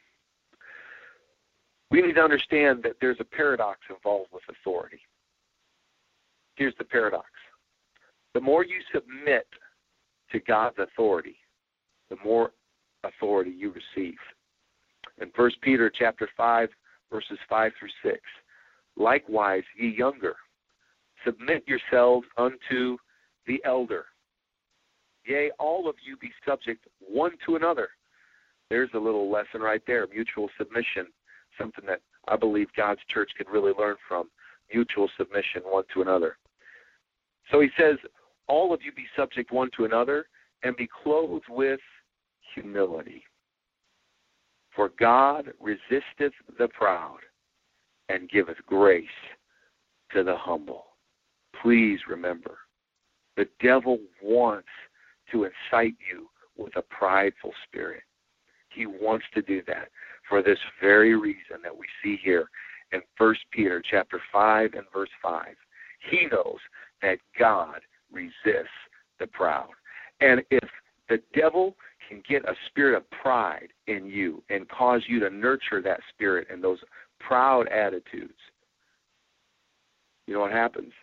We 1.92 2.02
need 2.02 2.16
to 2.16 2.22
understand 2.22 2.82
that 2.84 2.96
there's 3.02 3.20
a 3.20 3.26
paradox 3.26 3.82
involved 3.90 4.30
with 4.32 4.44
authority. 4.50 5.02
Here's 6.56 6.74
the 6.78 6.86
paradox 6.86 7.28
the 8.34 8.40
more 8.40 8.64
you 8.64 8.80
submit 8.94 9.46
to 10.32 10.40
God's 10.40 10.78
authority, 10.80 11.36
the 12.10 12.16
more 12.24 12.52
authority 13.04 13.52
you 13.52 13.74
receive. 13.74 14.16
In 15.22 15.30
1 15.36 15.52
Peter 15.62 15.92
chapter 15.94 16.30
5, 16.38 16.70
verses 17.12 17.38
5 17.50 17.72
through 17.78 18.12
6, 18.12 18.22
likewise, 18.96 19.64
ye 19.78 19.94
younger, 19.98 20.36
submit 21.26 21.66
yourselves 21.68 22.26
unto 22.38 22.98
the 23.48 23.62
elder. 23.66 24.06
Yea, 25.26 25.52
all 25.60 25.90
of 25.90 25.96
you 26.06 26.16
be 26.16 26.32
subject 26.48 26.88
one 27.00 27.32
to 27.46 27.58
another. 27.58 27.90
There's 28.70 28.90
a 28.94 29.00
little 29.00 29.30
lesson 29.30 29.60
right 29.60 29.82
there 29.86 30.08
mutual 30.08 30.50
submission, 30.58 31.08
something 31.58 31.86
that 31.88 32.02
I 32.28 32.36
believe 32.36 32.68
God's 32.76 33.02
church 33.08 33.32
could 33.38 33.50
really 33.50 33.74
learn 33.78 33.96
from. 34.08 34.30
Mutual 34.74 35.10
submission 35.18 35.62
one 35.64 35.84
to 35.94 36.02
another. 36.02 36.38
So 37.52 37.60
he 37.60 37.70
says, 37.78 37.98
All 38.48 38.74
of 38.74 38.82
you 38.82 38.92
be 38.92 39.06
subject 39.16 39.52
one 39.52 39.70
to 39.76 39.86
another 39.86 40.28
and 40.64 40.76
be 40.76 40.88
clothed 41.04 41.46
with 41.50 41.80
humility. 42.54 43.24
For 44.76 44.92
God 45.00 45.52
resisteth 45.60 46.34
the 46.58 46.70
proud 46.70 47.20
and 48.08 48.30
giveth 48.30 48.58
grace 48.66 49.06
to 50.14 50.24
the 50.24 50.36
humble. 50.38 50.86
Please 51.62 52.00
remember, 52.08 52.58
the 53.36 53.48
devil 53.62 54.00
wants 54.24 54.70
to 55.32 55.46
incite 55.46 55.96
you 56.10 56.30
with 56.58 56.76
a 56.76 56.82
prideful 56.84 57.54
spirit. 57.68 58.04
He 58.70 58.86
wants 58.86 59.26
to 59.34 59.42
do 59.42 59.62
that 59.68 59.90
for 60.32 60.42
this 60.42 60.58
very 60.80 61.14
reason 61.14 61.58
that 61.62 61.78
we 61.78 61.86
see 62.02 62.18
here 62.24 62.50
in 62.94 63.02
1 63.18 63.36
Peter 63.52 63.84
chapter 63.92 64.20
5 64.32 64.74
and 64.76 64.86
verse 64.94 65.10
5. 65.22 65.46
He 66.10 66.28
knows 66.32 66.58
that 67.02 67.18
God 67.38 67.82
resists 68.12 68.70
the 69.20 69.28
proud. 69.28 69.68
And 70.22 70.42
if 70.50 70.68
the 71.10 71.22
devil 71.36 71.76
can 72.08 72.24
get 72.28 72.46
a 72.46 72.56
spirit 72.68 72.96
of 72.96 73.04
pride 73.12 73.68
in 73.88 74.06
you 74.06 74.42
and 74.50 74.70
cause 74.70 75.02
you 75.06 75.20
to 75.20 75.30
nurture 75.30 75.82
that 75.82 76.00
spirit 76.14 76.48
and 76.50 76.64
those 76.64 76.80
proud 77.20 77.68
attitudes, 77.68 78.34
you 80.28 80.34
know 80.34 80.40
what 80.40 80.52
happens? 80.54 80.94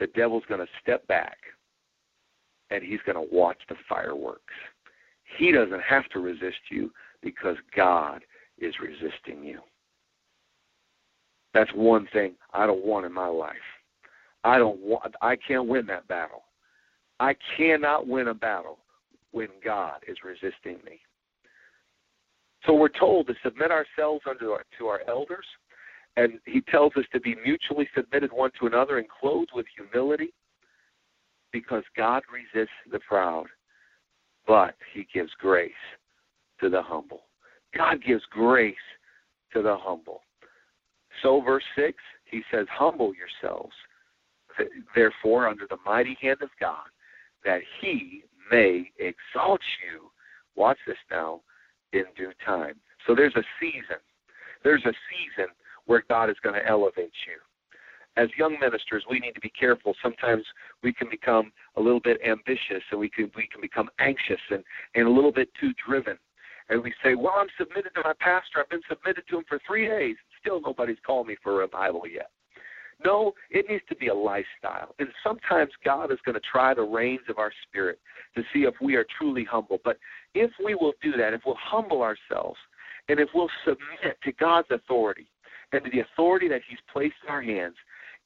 The 0.00 0.08
devil's 0.08 0.44
going 0.48 0.60
to 0.60 0.72
step 0.82 1.06
back 1.06 1.38
and 2.70 2.82
he's 2.82 3.00
going 3.06 3.16
to 3.16 3.32
watch 3.32 3.58
the 3.68 3.76
fireworks. 3.88 4.42
He 5.38 5.52
doesn't 5.52 5.82
have 5.82 6.08
to 6.08 6.18
resist 6.18 6.58
you 6.68 6.90
because 7.22 7.56
God 7.74 8.22
is 8.58 8.74
resisting 8.80 9.44
you. 9.44 9.60
That's 11.54 11.70
one 11.74 12.06
thing 12.12 12.34
I 12.52 12.66
don't 12.66 12.84
want 12.84 13.06
in 13.06 13.12
my 13.12 13.28
life. 13.28 13.56
I 14.44 14.58
don't 14.58 14.78
want 14.80 15.14
I 15.22 15.36
can't 15.36 15.66
win 15.66 15.86
that 15.86 16.06
battle. 16.06 16.44
I 17.18 17.34
cannot 17.56 18.06
win 18.06 18.28
a 18.28 18.34
battle 18.34 18.78
when 19.32 19.48
God 19.64 20.00
is 20.06 20.18
resisting 20.24 20.78
me. 20.84 21.00
So 22.64 22.74
we're 22.74 22.88
told 22.88 23.26
to 23.28 23.34
submit 23.44 23.70
ourselves 23.70 24.22
unto 24.28 24.50
our, 24.50 24.64
to 24.78 24.86
our 24.86 25.00
elders, 25.08 25.46
and 26.16 26.40
he 26.44 26.60
tells 26.62 26.92
us 26.96 27.04
to 27.12 27.20
be 27.20 27.36
mutually 27.44 27.88
submitted 27.94 28.32
one 28.32 28.50
to 28.60 28.66
another 28.66 28.98
and 28.98 29.06
clothed 29.08 29.50
with 29.54 29.66
humility, 29.76 30.32
because 31.52 31.84
God 31.96 32.22
resists 32.32 32.74
the 32.90 32.98
proud, 33.00 33.46
but 34.46 34.74
he 34.92 35.06
gives 35.12 35.30
grace 35.38 35.72
to 36.60 36.68
the 36.68 36.82
humble. 36.82 37.22
God 37.76 38.02
gives 38.04 38.22
grace 38.30 38.74
to 39.52 39.62
the 39.62 39.76
humble. 39.78 40.22
So, 41.22 41.40
verse 41.40 41.64
6, 41.76 41.96
he 42.24 42.42
says, 42.50 42.66
Humble 42.70 43.12
yourselves, 43.14 43.72
therefore, 44.94 45.48
under 45.48 45.66
the 45.68 45.78
mighty 45.84 46.16
hand 46.20 46.38
of 46.42 46.50
God, 46.60 46.86
that 47.44 47.60
he 47.80 48.24
may 48.50 48.90
exalt 48.98 49.60
you. 49.84 50.10
Watch 50.54 50.78
this 50.86 50.96
now 51.10 51.40
in 51.92 52.04
due 52.16 52.32
time. 52.44 52.74
So, 53.06 53.14
there's 53.14 53.36
a 53.36 53.44
season. 53.60 54.00
There's 54.64 54.84
a 54.84 54.92
season 55.10 55.50
where 55.86 56.04
God 56.08 56.30
is 56.30 56.36
going 56.42 56.54
to 56.54 56.66
elevate 56.66 57.12
you. 57.26 57.38
As 58.16 58.28
young 58.38 58.56
ministers, 58.60 59.04
we 59.10 59.20
need 59.20 59.32
to 59.32 59.40
be 59.40 59.50
careful. 59.50 59.94
Sometimes 60.02 60.42
we 60.82 60.92
can 60.92 61.08
become 61.10 61.52
a 61.76 61.80
little 61.80 62.00
bit 62.00 62.18
ambitious 62.26 62.82
and 62.90 62.98
we 62.98 63.10
can 63.10 63.30
we 63.36 63.46
can 63.46 63.60
become 63.60 63.90
anxious 64.00 64.40
and, 64.50 64.64
and 64.94 65.06
a 65.06 65.10
little 65.10 65.32
bit 65.32 65.50
too 65.60 65.72
driven. 65.86 66.16
And 66.68 66.82
we 66.82 66.92
say, 67.02 67.14
Well, 67.14 67.34
I'm 67.36 67.48
submitted 67.58 67.94
to 67.94 68.02
my 68.04 68.12
pastor, 68.18 68.60
I've 68.60 68.70
been 68.70 68.80
submitted 68.88 69.24
to 69.30 69.38
him 69.38 69.44
for 69.48 69.60
three 69.66 69.86
days 69.86 70.16
still 70.46 70.60
nobody's 70.60 70.96
called 71.04 71.26
me 71.26 71.36
for 71.42 71.56
revival 71.56 72.02
yet. 72.06 72.30
No, 73.04 73.34
it 73.50 73.66
needs 73.68 73.82
to 73.90 73.96
be 73.96 74.08
a 74.08 74.14
lifestyle. 74.14 74.94
And 74.98 75.08
sometimes 75.22 75.70
God 75.84 76.10
is 76.10 76.18
going 76.24 76.34
to 76.34 76.40
try 76.50 76.72
the 76.72 76.82
reins 76.82 77.20
of 77.28 77.38
our 77.38 77.52
spirit 77.68 77.98
to 78.36 78.42
see 78.52 78.60
if 78.60 78.74
we 78.80 78.94
are 78.94 79.04
truly 79.18 79.44
humble. 79.44 79.78
But 79.84 79.98
if 80.34 80.50
we 80.64 80.74
will 80.74 80.94
do 81.02 81.12
that, 81.12 81.34
if 81.34 81.42
we'll 81.44 81.58
humble 81.60 82.02
ourselves, 82.02 82.56
and 83.08 83.20
if 83.20 83.28
we'll 83.34 83.50
submit 83.64 84.16
to 84.24 84.32
God's 84.32 84.68
authority 84.70 85.26
and 85.72 85.84
to 85.84 85.90
the 85.90 86.00
authority 86.00 86.48
that 86.48 86.62
He's 86.68 86.78
placed 86.90 87.14
in 87.24 87.28
our 87.30 87.42
hands, 87.42 87.74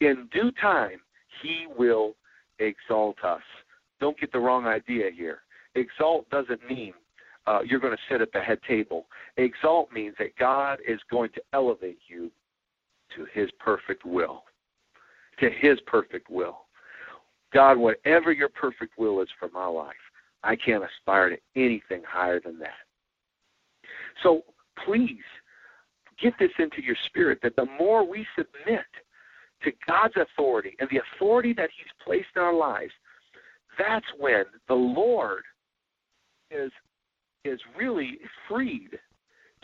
in 0.01 0.29
due 0.33 0.53
time, 0.61 1.01
He 1.43 1.67
will 1.77 2.15
exalt 2.61 3.17
us. 3.25 3.43
Don't 4.01 4.19
get 4.21 4.31
the 4.31 4.39
wrong 4.39 4.67
idea 4.67 5.11
here. 5.15 5.41
Exalt 5.75 6.31
doesn't 6.31 6.61
mean 6.69 6.93
uh, 7.51 7.61
you're 7.67 7.81
going 7.81 7.97
to 7.97 8.03
sit 8.09 8.21
at 8.21 8.33
the 8.33 8.41
head 8.41 8.61
table. 8.69 9.07
Exalt 9.37 9.91
means 9.93 10.15
that 10.21 10.37
God 10.39 10.79
is 10.87 11.01
going 11.11 11.31
to 11.35 11.43
elevate 11.53 11.99
you 12.07 12.31
to 13.17 13.27
His 13.33 13.51
perfect 13.59 14.05
will. 14.05 14.45
To 15.41 15.51
His 15.61 15.81
perfect 15.87 16.31
will. 16.31 16.61
God, 17.53 17.77
whatever 17.77 18.31
your 18.31 18.51
perfect 18.51 18.97
will 18.99 19.21
is 19.21 19.29
for 19.39 19.49
my 19.53 19.67
life, 19.67 19.95
I 20.45 20.55
can't 20.55 20.85
aspire 20.85 21.31
to 21.31 21.37
anything 21.57 22.03
higher 22.07 22.39
than 22.39 22.59
that. 22.61 22.87
So 24.23 24.43
please 24.85 25.19
get 26.23 26.35
this 26.39 26.53
into 26.61 26.83
your 26.83 26.97
spirit 27.07 27.41
that 27.43 27.57
the 27.57 27.67
more 27.79 28.09
we 28.09 28.25
submit 28.37 28.85
to 29.65 29.73
God's 29.89 30.15
authority 30.17 30.77
and 30.79 30.89
the 30.91 31.01
authority 31.17 31.53
that 31.55 31.71
He's 31.77 31.93
placed 32.05 32.29
in 32.37 32.43
our 32.43 32.55
lives, 32.55 32.93
that's 33.77 34.07
when 34.21 34.45
the 34.69 34.75
Lord 34.75 35.43
is 36.53 36.71
is 37.45 37.61
really 37.77 38.19
freed 38.49 38.99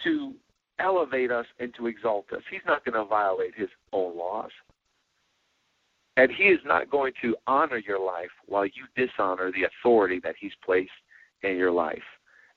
to 0.05 0.35
elevate 0.79 1.31
us 1.31 1.47
and 1.59 1.75
to 1.75 1.87
exalt 1.87 2.27
us. 2.33 2.43
He's 2.51 2.61
not 2.67 2.85
going 2.85 2.95
to 2.95 3.05
violate 3.05 3.55
his 3.55 3.69
own 3.93 4.17
laws. 4.17 4.51
And 6.17 6.31
he 6.31 6.45
is 6.45 6.61
not 6.65 6.91
going 6.91 7.13
to 7.23 7.37
honor 7.47 7.77
your 7.79 8.01
life 8.01 8.31
while 8.47 8.65
you 8.65 8.85
dishonor 8.97 9.53
the 9.53 9.65
authority 9.65 10.21
that 10.25 10.35
he's 10.39 10.53
placed 10.65 10.91
in 11.43 11.57
your 11.57 11.71
life 11.71 11.99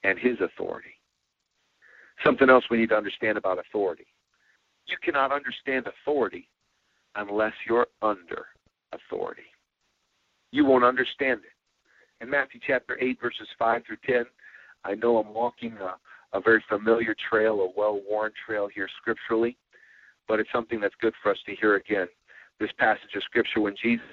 and 0.03 0.17
his 0.17 0.37
authority. 0.39 0.95
Something 2.25 2.49
else 2.49 2.63
we 2.69 2.77
need 2.77 2.89
to 2.89 2.97
understand 2.97 3.37
about 3.37 3.59
authority. 3.59 4.07
You 4.87 4.97
cannot 5.03 5.31
understand 5.31 5.87
authority 5.87 6.49
unless 7.15 7.53
you're 7.67 7.87
under 8.01 8.47
authority. 8.93 9.43
You 10.51 10.65
won't 10.65 10.83
understand 10.83 11.41
it. 11.41 12.23
In 12.23 12.29
Matthew 12.29 12.59
chapter 12.65 12.97
8, 12.99 13.19
verses 13.21 13.47
5 13.57 13.83
through 13.85 13.97
10, 14.05 14.25
I 14.83 14.95
know 14.95 15.17
I'm 15.17 15.33
walking 15.33 15.73
a, 15.77 15.95
a 16.37 16.41
very 16.41 16.63
familiar 16.69 17.15
trail, 17.29 17.61
a 17.61 17.79
well 17.79 18.01
worn 18.09 18.31
trail 18.45 18.67
here 18.73 18.89
scripturally, 19.01 19.57
but 20.27 20.39
it's 20.39 20.51
something 20.51 20.79
that's 20.79 20.95
good 21.01 21.13
for 21.21 21.31
us 21.31 21.37
to 21.45 21.55
hear 21.55 21.75
again. 21.75 22.07
This 22.59 22.71
passage 22.77 23.15
of 23.15 23.23
scripture, 23.23 23.61
when 23.61 23.75
Jesus 23.81 24.05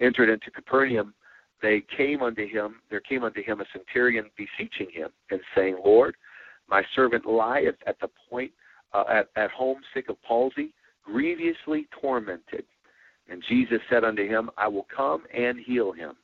entered 0.00 0.28
into 0.28 0.50
Capernaum, 0.50 1.14
they 1.62 1.82
came 1.96 2.22
unto 2.22 2.46
him, 2.46 2.76
there 2.90 3.00
came 3.00 3.24
unto 3.24 3.42
him 3.42 3.60
a 3.60 3.64
centurion 3.72 4.30
beseeching 4.36 4.92
him 4.92 5.08
and 5.30 5.40
saying, 5.54 5.78
Lord, 5.84 6.16
my 6.68 6.82
servant 6.94 7.24
lieth 7.26 7.76
at 7.86 7.98
the 8.00 8.08
point 8.28 8.52
uh, 8.92 9.04
at, 9.10 9.28
at 9.36 9.50
home 9.50 9.78
sick 9.92 10.08
of 10.08 10.20
palsy, 10.22 10.74
grievously 11.04 11.88
tormented. 12.00 12.64
And 13.28 13.42
Jesus 13.48 13.78
said 13.90 14.04
unto 14.04 14.26
him, 14.28 14.50
I 14.56 14.68
will 14.68 14.86
come 14.94 15.24
and 15.34 15.58
heal 15.58 15.92
him. 15.92 16.14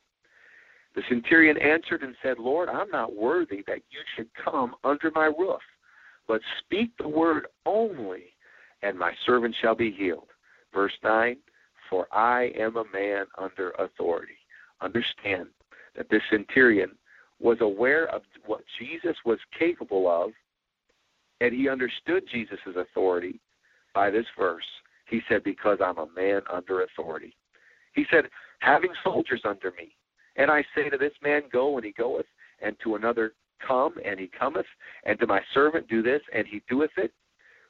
The 0.95 1.03
centurion 1.07 1.57
answered 1.57 2.03
and 2.03 2.15
said, 2.21 2.37
Lord, 2.37 2.67
I'm 2.67 2.89
not 2.89 3.15
worthy 3.15 3.63
that 3.67 3.81
you 3.89 3.99
should 4.15 4.27
come 4.33 4.75
under 4.83 5.11
my 5.11 5.25
roof, 5.25 5.61
but 6.27 6.41
speak 6.59 6.91
the 6.97 7.07
word 7.07 7.47
only, 7.65 8.33
and 8.81 8.97
my 8.99 9.13
servant 9.25 9.55
shall 9.61 9.75
be 9.75 9.91
healed. 9.91 10.27
Verse 10.73 10.93
9 11.03 11.37
For 11.89 12.07
I 12.13 12.51
am 12.57 12.75
a 12.75 12.83
man 12.93 13.25
under 13.37 13.71
authority. 13.71 14.37
Understand 14.81 15.47
that 15.95 16.09
this 16.09 16.21
centurion 16.29 16.91
was 17.39 17.57
aware 17.61 18.07
of 18.07 18.21
what 18.45 18.61
Jesus 18.79 19.15
was 19.25 19.39
capable 19.57 20.09
of, 20.09 20.31
and 21.39 21.53
he 21.53 21.69
understood 21.69 22.23
Jesus' 22.31 22.59
authority 22.75 23.39
by 23.93 24.09
this 24.09 24.25
verse. 24.37 24.65
He 25.09 25.21
said, 25.27 25.43
Because 25.43 25.79
I'm 25.83 25.97
a 25.97 26.07
man 26.15 26.41
under 26.51 26.83
authority. 26.83 27.35
He 27.93 28.05
said, 28.11 28.25
Having 28.59 28.91
soldiers 29.03 29.41
under 29.43 29.71
me, 29.71 29.95
and 30.35 30.49
I 30.49 30.63
say 30.75 30.89
to 30.89 30.97
this 30.97 31.13
man, 31.23 31.43
Go, 31.51 31.77
and 31.77 31.85
he 31.85 31.91
goeth, 31.91 32.25
and 32.61 32.75
to 32.83 32.95
another, 32.95 33.33
Come, 33.65 33.95
and 34.03 34.19
he 34.19 34.27
cometh, 34.27 34.65
and 35.05 35.19
to 35.19 35.27
my 35.27 35.41
servant, 35.53 35.87
Do 35.87 36.01
this, 36.01 36.21
and 36.33 36.47
he 36.47 36.61
doeth 36.69 36.91
it. 36.97 37.11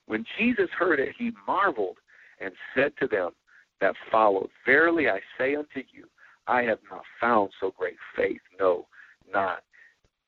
When 0.05 0.25
Jesus 0.37 0.69
heard 0.77 0.99
it, 0.99 1.15
he 1.17 1.31
marveled 1.47 1.97
and 2.39 2.51
said 2.75 2.93
to 2.99 3.07
them 3.07 3.31
that 3.79 3.95
followed, 4.11 4.49
Verily 4.65 5.09
I 5.09 5.19
say 5.37 5.55
unto 5.55 5.81
you, 5.91 6.05
I 6.47 6.61
have 6.63 6.79
not 6.89 7.03
found 7.19 7.51
so 7.59 7.73
great 7.77 7.97
faith, 8.15 8.41
no, 8.59 8.87
not 9.31 9.63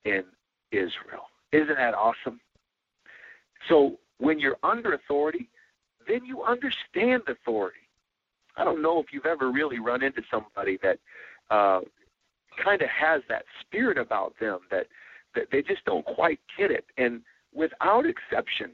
in 0.05 0.23
Israel. 0.71 1.27
Isn't 1.51 1.75
that 1.75 1.93
awesome? 1.93 2.39
So 3.69 3.97
when 4.19 4.39
you're 4.39 4.57
under 4.63 4.93
authority, 4.93 5.49
then 6.07 6.25
you 6.25 6.43
understand 6.43 7.23
authority. 7.27 7.77
I 8.57 8.63
don't 8.63 8.81
know 8.81 8.99
if 8.99 9.07
you've 9.11 9.25
ever 9.25 9.51
really 9.51 9.79
run 9.79 10.03
into 10.03 10.21
somebody 10.29 10.77
that 10.83 10.99
uh, 11.49 11.81
kind 12.61 12.81
of 12.81 12.89
has 12.89 13.21
that 13.29 13.43
spirit 13.61 13.97
about 13.97 14.33
them 14.39 14.59
that 14.71 14.87
that 15.35 15.45
they 15.51 15.61
just 15.61 15.83
don't 15.85 16.05
quite 16.05 16.39
get 16.57 16.71
it. 16.71 16.85
And 16.97 17.21
without 17.53 18.05
exception, 18.05 18.71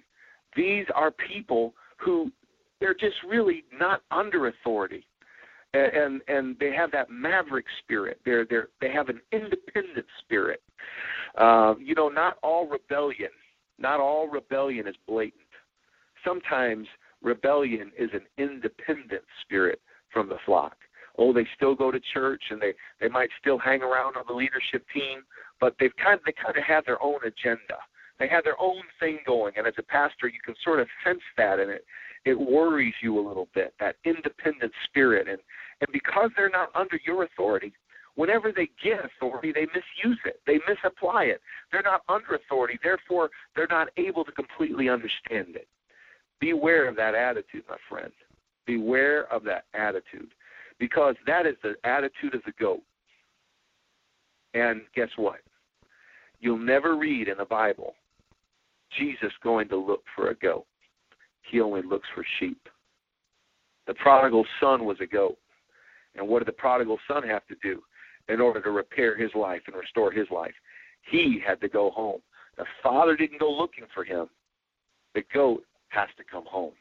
these 0.56 0.86
are 0.94 1.12
people 1.12 1.74
who 1.98 2.32
they're 2.80 2.94
just 2.94 3.16
really 3.28 3.64
not 3.78 4.02
under 4.12 4.48
authority. 4.48 5.06
and 5.74 6.22
and, 6.28 6.56
they 6.60 6.74
have 6.74 6.92
that 6.92 7.10
maverick 7.10 7.66
spirit. 7.84 8.20
They're 8.26 8.46
they 8.46 8.60
they 8.82 8.92
have 8.92 9.10
an 9.10 9.22
independent 9.32 10.06
spirit. 10.24 10.62
Uh, 11.38 11.76
you 11.80 11.94
know, 11.94 12.10
not 12.10 12.38
all 12.42 12.68
rebellion, 12.68 13.30
not 13.78 14.00
all 14.00 14.28
rebellion 14.28 14.88
is 14.88 14.96
blatant. 15.08 15.44
Sometimes 16.26 16.88
rebellion 17.22 17.92
is 17.98 18.10
an 18.14 18.26
independent 18.38 19.24
spirit 19.44 19.80
from 20.12 20.28
the 20.28 20.38
flock. 20.46 20.76
Oh, 21.20 21.34
they 21.34 21.46
still 21.56 21.76
go 21.76 21.92
to 21.92 22.00
church 22.14 22.42
and 22.50 22.62
they 22.62 22.74
they 23.02 23.10
might 23.10 23.30
still 23.42 23.58
hang 23.58 23.82
around 23.82 24.16
on 24.16 24.24
the 24.28 24.34
leadership 24.34 24.86
team, 24.94 25.24
but 25.60 25.76
they've 25.80 25.96
kind 26.02 26.20
they 26.26 26.32
kind 26.32 26.58
of 26.58 26.64
have 26.64 26.86
their 26.86 27.02
own 27.04 27.20
agenda. 27.26 27.78
They 28.20 28.28
have 28.30 28.46
their 28.46 28.60
own 28.60 28.82
thing 29.00 29.20
going, 29.26 29.54
and 29.58 29.68
as 29.68 29.74
a 29.78 29.84
pastor, 29.84 30.28
you 30.28 30.40
can 30.44 30.56
sort 30.64 30.80
of 30.80 30.88
sense 31.06 31.22
that, 31.38 31.60
and 31.60 31.70
it 31.70 31.86
it 32.24 32.40
worries 32.40 32.94
you 33.02 33.20
a 33.20 33.26
little 33.26 33.50
bit 33.54 33.74
that 33.82 33.98
independent 34.06 34.72
spirit, 34.86 35.28
and 35.28 35.40
and 35.82 35.90
because 35.92 36.32
they're 36.38 36.50
not 36.50 36.70
under 36.74 37.00
your 37.06 37.24
authority, 37.24 37.74
whenever 38.16 38.52
they 38.52 38.70
get 38.82 39.04
authority, 39.04 39.52
they 39.54 39.68
misuse 39.68 40.20
it, 40.26 40.40
they 40.48 40.60
misapply 40.68 41.26
it. 41.26 41.42
They're 41.72 41.82
not 41.82 42.02
under 42.08 42.36
authority, 42.36 42.80
therefore 42.82 43.30
they're 43.56 43.68
not 43.70 43.90
able 43.98 44.24
to 44.24 44.32
completely 44.32 44.90
understand 44.90 45.56
it. 45.56 45.68
Beware 46.40 46.88
of 46.88 46.96
that 46.96 47.16
attitude, 47.16 47.64
my 47.70 47.78
friend. 47.90 48.12
Beware 48.66 49.32
of 49.34 49.44
that 49.46 49.66
attitude, 49.74 50.30
because 50.80 51.16
that 51.26 51.46
is 51.46 51.56
the 51.62 51.76
attitude 51.84 52.34
of 52.34 52.42
the 52.46 52.54
goat. 52.60 52.82
And 54.54 54.82
guess 54.96 55.10
what? 55.18 55.40
You'll 56.40 56.58
never 56.58 56.96
read 56.96 57.28
in 57.28 57.38
the 57.38 57.46
Bible 57.46 57.96
Jesus 58.98 59.32
going 59.44 59.68
to 59.70 59.78
look 59.78 60.04
for 60.16 60.30
a 60.30 60.36
goat. 60.36 60.66
He 61.44 61.62
only 61.62 61.82
looks 61.82 62.08
for 62.16 62.26
sheep. 62.40 62.68
The 63.88 63.94
prodigal 63.96 64.46
son 64.60 64.86
was 64.86 64.98
a 65.02 65.06
goat. 65.06 65.38
And 66.16 66.28
what 66.28 66.40
did 66.40 66.48
the 66.48 66.54
prodigal 66.54 66.98
son 67.08 67.24
have 67.24 67.46
to 67.48 67.56
do 67.62 67.82
in 68.28 68.42
order 68.42 68.62
to 68.62 68.72
repair 68.72 69.18
his 69.18 69.32
life 69.36 69.62
and 69.68 69.76
restore 69.76 70.12
his 70.12 70.28
life? 70.32 70.54
He 71.10 71.42
had 71.46 71.62
to 71.62 71.70
go 71.70 71.92
home. 71.92 72.22
The 72.58 72.66
father 72.84 73.16
didn't 73.16 73.40
go 73.40 73.52
looking 73.52 73.86
for 73.94 74.04
him. 74.04 74.28
The 75.16 75.24
goat 75.34 75.64
has 75.90 76.10
to 76.18 76.24
come 76.30 76.46
home. 76.46 76.74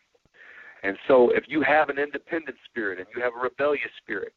And 0.83 0.97
so 1.09 1.31
if 1.31 1.45
you 1.49 1.63
have 1.63 1.89
an 1.89 1.99
independent 1.99 2.57
spirit 2.71 2.99
and 2.99 3.09
you 3.15 3.23
have 3.23 3.33
a 3.39 3.43
rebellious 3.43 3.91
spirit, 4.03 4.33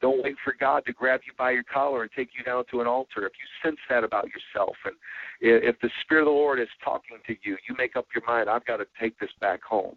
don't 0.00 0.22
wait 0.22 0.36
for 0.44 0.54
God 0.58 0.84
to 0.86 0.92
grab 0.92 1.20
you 1.26 1.32
by 1.36 1.50
your 1.50 1.64
collar 1.64 2.02
and 2.02 2.10
take 2.14 2.28
you 2.36 2.44
down 2.44 2.64
to 2.70 2.80
an 2.80 2.86
altar. 2.86 3.26
If 3.26 3.32
you 3.32 3.68
sense 3.68 3.78
that 3.90 4.04
about 4.04 4.26
yourself, 4.26 4.76
and 4.84 4.94
if 5.40 5.76
the 5.80 5.90
Spirit 6.02 6.22
of 6.22 6.26
the 6.26 6.32
Lord 6.32 6.60
is 6.60 6.68
talking 6.84 7.18
to 7.26 7.34
you, 7.42 7.56
you 7.68 7.74
make 7.76 7.96
up 7.96 8.06
your 8.14 8.24
mind, 8.26 8.48
I've 8.48 8.64
got 8.64 8.76
to 8.76 8.86
take 9.00 9.18
this 9.18 9.30
back 9.40 9.62
home. 9.62 9.96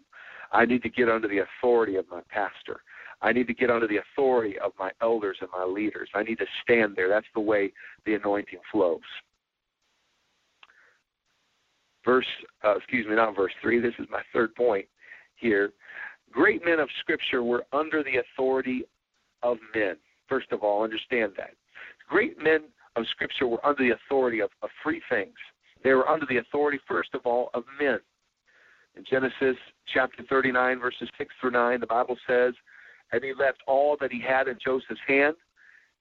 I 0.50 0.64
need 0.64 0.82
to 0.82 0.88
get 0.88 1.08
under 1.08 1.28
the 1.28 1.38
authority 1.38 1.96
of 1.96 2.06
my 2.10 2.20
pastor. 2.28 2.80
I 3.22 3.32
need 3.32 3.46
to 3.46 3.54
get 3.54 3.70
under 3.70 3.86
the 3.86 3.98
authority 3.98 4.58
of 4.58 4.72
my 4.78 4.90
elders 5.00 5.38
and 5.40 5.48
my 5.52 5.64
leaders. 5.64 6.08
I 6.14 6.24
need 6.24 6.38
to 6.38 6.46
stand 6.62 6.94
there. 6.96 7.08
That's 7.08 7.26
the 7.34 7.40
way 7.40 7.72
the 8.04 8.14
anointing 8.14 8.58
flows. 8.72 9.00
Verse, 12.04 12.26
uh, 12.64 12.76
excuse 12.76 13.06
me, 13.06 13.14
not 13.14 13.36
verse 13.36 13.52
3. 13.62 13.80
This 13.80 13.94
is 14.00 14.06
my 14.10 14.22
third 14.32 14.52
point 14.56 14.86
here. 15.42 15.72
Great 16.30 16.64
men 16.64 16.80
of 16.80 16.88
Scripture 17.00 17.42
were 17.42 17.64
under 17.72 18.02
the 18.02 18.16
authority 18.16 18.84
of 19.42 19.58
men. 19.74 19.96
First 20.28 20.52
of 20.52 20.62
all, 20.62 20.82
understand 20.82 21.32
that. 21.36 21.50
Great 22.08 22.42
men 22.42 22.62
of 22.96 23.04
Scripture 23.10 23.46
were 23.46 23.64
under 23.66 23.82
the 23.82 23.94
authority 23.94 24.40
of, 24.40 24.50
of 24.62 24.70
three 24.82 25.02
things. 25.10 25.34
They 25.84 25.92
were 25.92 26.08
under 26.08 26.26
the 26.26 26.38
authority, 26.38 26.78
first 26.88 27.10
of 27.12 27.22
all, 27.24 27.50
of 27.52 27.64
men. 27.80 27.98
In 28.96 29.04
Genesis 29.08 29.56
chapter 29.92 30.22
39, 30.28 30.78
verses 30.78 31.08
6 31.18 31.34
through 31.40 31.52
9, 31.52 31.80
the 31.80 31.86
Bible 31.86 32.16
says, 32.26 32.54
And 33.12 33.22
he 33.22 33.32
left 33.38 33.58
all 33.66 33.96
that 34.00 34.12
he 34.12 34.20
had 34.20 34.48
in 34.48 34.58
Joseph's 34.64 35.00
hand 35.06 35.34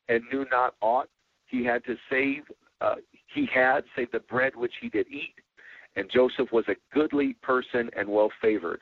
and 0.10 0.24
knew 0.32 0.46
not 0.52 0.76
aught. 0.82 1.08
He 1.48 1.64
had 1.64 1.84
to 1.86 1.96
save, 2.10 2.44
uh, 2.82 2.96
he 3.34 3.48
had 3.54 3.84
save 3.96 4.12
the 4.12 4.20
bread 4.20 4.56
which 4.56 4.74
he 4.82 4.90
did 4.90 5.08
eat. 5.08 5.36
And 5.96 6.10
Joseph 6.10 6.52
was 6.52 6.66
a 6.68 6.76
goodly 6.94 7.34
person 7.42 7.90
and 7.98 8.08
well 8.08 8.32
favored. 8.42 8.80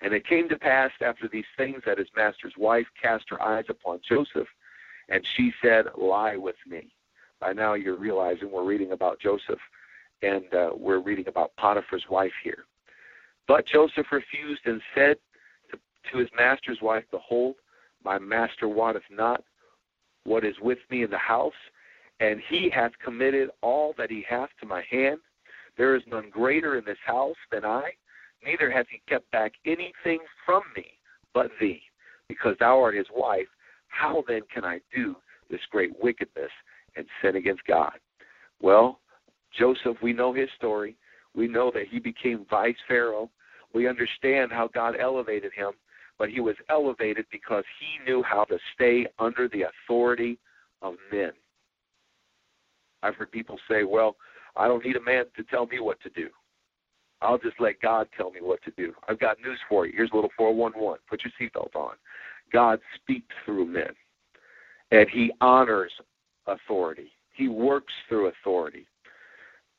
And 0.00 0.12
it 0.12 0.26
came 0.26 0.48
to 0.48 0.58
pass 0.58 0.90
after 1.00 1.28
these 1.28 1.46
things 1.56 1.82
that 1.86 1.98
his 1.98 2.08
master's 2.16 2.54
wife 2.58 2.86
cast 3.00 3.24
her 3.30 3.42
eyes 3.42 3.64
upon 3.68 4.00
Joseph, 4.06 4.48
and 5.08 5.24
she 5.36 5.52
said, 5.62 5.86
Lie 5.96 6.36
with 6.36 6.56
me. 6.66 6.88
By 7.40 7.52
now 7.52 7.74
you're 7.74 7.96
realizing 7.96 8.50
we're 8.50 8.64
reading 8.64 8.92
about 8.92 9.20
Joseph, 9.20 9.60
and 10.22 10.52
uh, 10.54 10.70
we're 10.74 11.00
reading 11.00 11.28
about 11.28 11.54
Potiphar's 11.56 12.04
wife 12.10 12.32
here. 12.42 12.64
But 13.46 13.66
Joseph 13.66 14.10
refused 14.10 14.66
and 14.66 14.80
said 14.94 15.16
to, 15.70 15.78
to 16.10 16.18
his 16.18 16.28
master's 16.36 16.80
wife, 16.82 17.04
Behold, 17.10 17.56
my 18.04 18.18
master 18.18 18.68
wotteth 18.68 19.02
not 19.10 19.42
what 20.24 20.44
is 20.44 20.58
with 20.60 20.78
me 20.90 21.02
in 21.04 21.10
the 21.10 21.18
house, 21.18 21.54
and 22.20 22.40
he 22.48 22.68
hath 22.70 22.92
committed 23.02 23.50
all 23.62 23.94
that 23.98 24.10
he 24.10 24.24
hath 24.28 24.50
to 24.60 24.66
my 24.66 24.82
hand. 24.90 25.18
There 25.76 25.94
is 25.94 26.02
none 26.06 26.30
greater 26.30 26.78
in 26.78 26.84
this 26.84 26.98
house 27.04 27.36
than 27.52 27.64
I, 27.64 27.92
neither 28.44 28.70
hath 28.70 28.86
he 28.90 29.00
kept 29.08 29.30
back 29.30 29.52
anything 29.64 30.18
from 30.44 30.62
me 30.76 30.86
but 31.34 31.50
thee, 31.60 31.82
because 32.28 32.56
thou 32.58 32.80
art 32.80 32.94
his 32.94 33.06
wife. 33.14 33.46
How 33.88 34.24
then 34.26 34.42
can 34.52 34.64
I 34.64 34.80
do 34.94 35.16
this 35.50 35.60
great 35.70 35.92
wickedness 36.02 36.50
and 36.96 37.06
sin 37.22 37.36
against 37.36 37.64
God? 37.66 37.92
Well, 38.60 39.00
Joseph, 39.58 39.96
we 40.02 40.12
know 40.12 40.32
his 40.32 40.48
story. 40.56 40.96
We 41.34 41.46
know 41.46 41.70
that 41.72 41.88
he 41.90 41.98
became 41.98 42.46
vice 42.48 42.76
Pharaoh. 42.88 43.30
We 43.74 43.88
understand 43.88 44.52
how 44.52 44.68
God 44.72 44.94
elevated 44.98 45.52
him, 45.54 45.72
but 46.18 46.30
he 46.30 46.40
was 46.40 46.56
elevated 46.70 47.26
because 47.30 47.64
he 47.78 48.10
knew 48.10 48.22
how 48.22 48.44
to 48.44 48.58
stay 48.74 49.06
under 49.18 49.48
the 49.48 49.64
authority 49.64 50.38
of 50.82 50.94
men. 51.12 51.32
I've 53.02 53.14
heard 53.14 53.30
people 53.30 53.58
say, 53.68 53.84
well, 53.84 54.16
I 54.56 54.66
don't 54.66 54.84
need 54.84 54.96
a 54.96 55.02
man 55.02 55.24
to 55.36 55.44
tell 55.44 55.66
me 55.66 55.80
what 55.80 56.00
to 56.00 56.10
do. 56.10 56.28
I'll 57.22 57.38
just 57.38 57.58
let 57.60 57.80
God 57.80 58.08
tell 58.16 58.30
me 58.30 58.40
what 58.42 58.62
to 58.64 58.70
do. 58.76 58.92
I've 59.08 59.18
got 59.18 59.40
news 59.40 59.58
for 59.68 59.86
you. 59.86 59.92
Here's 59.96 60.10
a 60.12 60.14
little 60.14 60.30
411. 60.36 61.00
Put 61.08 61.22
your 61.24 61.32
seatbelt 61.40 61.74
on. 61.74 61.94
God 62.52 62.78
speaks 62.94 63.34
through 63.44 63.66
men, 63.66 63.90
and 64.90 65.08
He 65.10 65.32
honors 65.40 65.92
authority. 66.46 67.10
He 67.32 67.48
works 67.48 67.92
through 68.08 68.28
authority. 68.28 68.86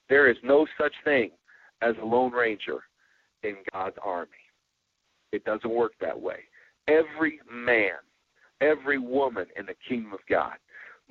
There 0.10 0.30
is 0.30 0.38
no 0.44 0.66
such 0.80 0.94
thing 1.04 1.32
as 1.82 1.96
a 2.02 2.06
Lone 2.06 2.32
Ranger 2.32 2.84
in 3.44 3.56
God's 3.72 3.98
army. 4.04 4.32
It 5.32 5.44
doesn't 5.44 5.70
work 5.70 5.94
that 6.02 6.20
way. 6.20 6.40
Every 6.88 7.40
man, 7.52 7.98
every 8.62 8.98
woman 8.98 9.46
in 9.58 9.66
the 9.66 9.76
kingdom 9.88 10.14
of 10.14 10.20
God 10.30 10.54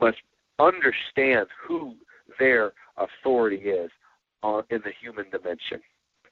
must 0.00 0.16
understand 0.58 1.46
who 1.66 1.94
their 2.38 2.72
authority 2.96 3.56
is 3.56 3.90
uh, 4.42 4.62
in 4.70 4.80
the 4.84 4.92
human 5.00 5.26
dimension 5.30 5.80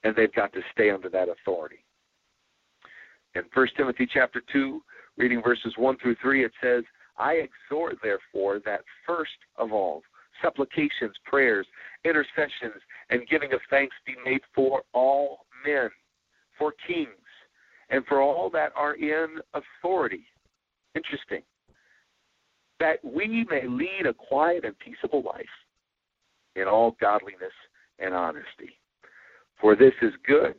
and 0.05 0.15
they've 0.15 0.33
got 0.35 0.53
to 0.53 0.61
stay 0.73 0.91
under 0.91 1.09
that 1.09 1.29
authority. 1.29 1.85
In 3.35 3.43
1 3.53 3.67
Timothy 3.77 4.07
chapter 4.13 4.43
2, 4.53 4.81
reading 5.17 5.43
verses 5.43 5.73
1 5.77 5.97
through 6.01 6.17
3, 6.23 6.45
it 6.45 6.53
says, 6.63 6.85
I 7.19 7.47
exhort, 7.49 7.97
therefore, 8.03 8.61
that 8.65 8.81
first 9.07 9.31
of 9.57 9.73
all, 9.73 10.03
supplications, 10.43 11.15
prayers, 11.25 11.67
intercessions, 12.05 12.81
and 13.11 13.29
giving 13.29 13.53
of 13.53 13.61
thanks 13.71 13.95
be 14.07 14.15
made 14.25 14.41
for 14.55 14.83
all 14.93 15.47
men, 15.67 15.91
for 16.59 16.75
kings, 16.87 17.09
and 17.91 18.05
for 18.07 18.21
all 18.21 18.51
that 18.51 18.73
are 18.77 18.95
in 18.95 19.39
authority. 19.55 20.27
Interesting. 20.95 21.43
That 22.81 22.97
we 23.05 23.47
may 23.49 23.67
lead 23.67 24.07
a 24.07 24.15
quiet 24.15 24.65
and 24.65 24.79
peaceable 24.79 25.23
life 25.23 25.45
in 26.57 26.65
all 26.65 26.97
godliness 27.01 27.53
and 27.99 28.15
honesty. 28.15 28.79
For 29.61 29.77
this 29.77 29.93
is 30.03 30.13
good 30.27 30.55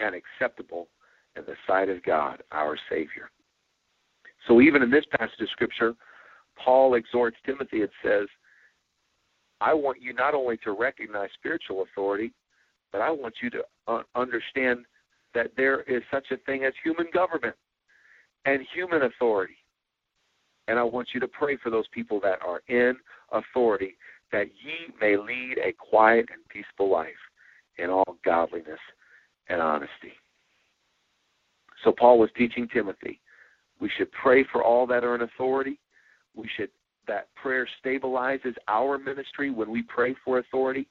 and 0.00 0.14
acceptable 0.14 0.88
in 1.36 1.44
the 1.44 1.54
sight 1.66 1.88
of 1.88 2.02
God, 2.02 2.42
our 2.52 2.76
Savior. 2.88 3.30
So, 4.48 4.60
even 4.60 4.82
in 4.82 4.90
this 4.90 5.04
passage 5.10 5.40
of 5.40 5.48
Scripture, 5.50 5.94
Paul 6.56 6.94
exhorts 6.94 7.36
Timothy 7.44 7.82
and 7.82 7.90
says, 8.02 8.26
I 9.60 9.74
want 9.74 10.00
you 10.00 10.14
not 10.14 10.34
only 10.34 10.56
to 10.58 10.72
recognize 10.72 11.28
spiritual 11.34 11.82
authority, 11.82 12.32
but 12.92 13.00
I 13.02 13.10
want 13.10 13.34
you 13.42 13.50
to 13.50 13.62
uh, 13.86 14.02
understand 14.14 14.86
that 15.34 15.52
there 15.56 15.82
is 15.82 16.02
such 16.10 16.26
a 16.30 16.38
thing 16.38 16.64
as 16.64 16.72
human 16.82 17.06
government 17.12 17.54
and 18.46 18.62
human 18.74 19.02
authority. 19.02 19.56
And 20.66 20.78
I 20.78 20.82
want 20.82 21.08
you 21.12 21.20
to 21.20 21.28
pray 21.28 21.56
for 21.62 21.70
those 21.70 21.86
people 21.92 22.20
that 22.20 22.38
are 22.42 22.62
in 22.68 22.96
authority, 23.32 23.96
that 24.32 24.46
ye 24.46 24.94
may 25.00 25.16
lead 25.16 25.58
a 25.62 25.72
quiet 25.72 26.26
and 26.32 26.46
peaceful 26.48 26.90
life 26.90 27.10
in 27.82 27.90
all 27.90 28.16
godliness 28.24 28.80
and 29.48 29.60
honesty. 29.60 30.12
So 31.84 31.92
Paul 31.92 32.18
was 32.18 32.30
teaching 32.36 32.68
Timothy, 32.72 33.20
we 33.80 33.90
should 33.96 34.12
pray 34.12 34.44
for 34.52 34.62
all 34.62 34.86
that 34.86 35.04
are 35.04 35.14
in 35.14 35.22
authority. 35.22 35.78
We 36.34 36.48
should 36.56 36.70
that 37.06 37.28
prayer 37.34 37.66
stabilizes 37.84 38.54
our 38.68 38.98
ministry 38.98 39.50
when 39.50 39.70
we 39.70 39.82
pray 39.82 40.14
for 40.24 40.38
authority, 40.38 40.86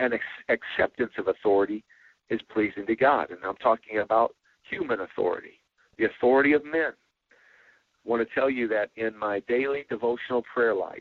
and 0.00 0.12
acceptance 0.48 1.12
of 1.18 1.28
authority 1.28 1.84
is 2.30 2.40
pleasing 2.52 2.86
to 2.86 2.96
God. 2.96 3.30
And 3.30 3.38
I'm 3.44 3.56
talking 3.56 3.98
about 3.98 4.34
human 4.68 5.00
authority, 5.00 5.60
the 5.98 6.06
authority 6.06 6.54
of 6.54 6.64
men. 6.64 6.92
I 6.94 8.08
want 8.08 8.26
to 8.26 8.34
tell 8.34 8.50
you 8.50 8.66
that 8.68 8.90
in 8.96 9.16
my 9.16 9.40
daily 9.46 9.84
devotional 9.88 10.42
prayer 10.52 10.74
life, 10.74 10.98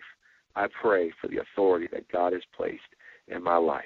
I 0.55 0.67
pray 0.79 1.11
for 1.19 1.27
the 1.29 1.39
authority 1.39 1.87
that 1.91 2.11
God 2.11 2.33
has 2.33 2.43
placed 2.55 2.81
in 3.27 3.41
my 3.41 3.57
life. 3.57 3.83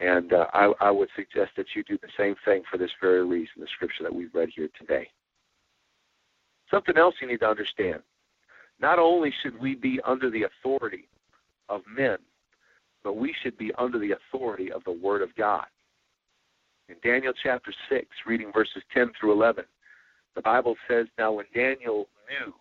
And 0.00 0.32
uh, 0.32 0.46
I, 0.54 0.72
I 0.80 0.90
would 0.90 1.10
suggest 1.14 1.52
that 1.56 1.66
you 1.74 1.84
do 1.84 1.98
the 2.00 2.08
same 2.16 2.34
thing 2.44 2.62
for 2.70 2.78
this 2.78 2.90
very 3.00 3.24
reason, 3.24 3.54
the 3.58 3.66
scripture 3.74 4.02
that 4.02 4.14
we've 4.14 4.34
read 4.34 4.48
here 4.54 4.68
today. 4.78 5.08
Something 6.70 6.96
else 6.96 7.14
you 7.20 7.28
need 7.28 7.40
to 7.40 7.48
understand. 7.48 8.00
Not 8.80 8.98
only 8.98 9.32
should 9.42 9.60
we 9.60 9.74
be 9.74 10.00
under 10.04 10.30
the 10.30 10.44
authority 10.44 11.06
of 11.68 11.82
men, 11.86 12.16
but 13.04 13.16
we 13.16 13.34
should 13.42 13.58
be 13.58 13.72
under 13.76 13.98
the 13.98 14.12
authority 14.12 14.72
of 14.72 14.82
the 14.84 14.92
Word 14.92 15.20
of 15.20 15.34
God. 15.36 15.66
In 16.88 16.96
Daniel 17.04 17.34
chapter 17.42 17.72
6, 17.90 18.06
reading 18.26 18.50
verses 18.52 18.82
10 18.94 19.12
through 19.18 19.32
11, 19.32 19.64
the 20.34 20.42
Bible 20.42 20.76
says, 20.88 21.06
Now 21.18 21.32
when 21.32 21.46
Daniel 21.54 22.08
knew 22.28 22.54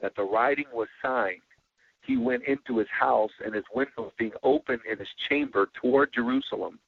that 0.00 0.14
the 0.16 0.22
writing 0.22 0.66
was 0.72 0.88
signed, 1.02 1.40
he 2.06 2.16
went 2.16 2.44
into 2.44 2.78
his 2.78 2.88
house, 2.88 3.30
and 3.44 3.54
his 3.54 3.64
windows 3.74 4.12
being 4.18 4.32
open 4.42 4.78
in 4.90 4.98
his 4.98 5.08
chamber 5.28 5.68
toward 5.80 6.12
Jerusalem, 6.12 6.78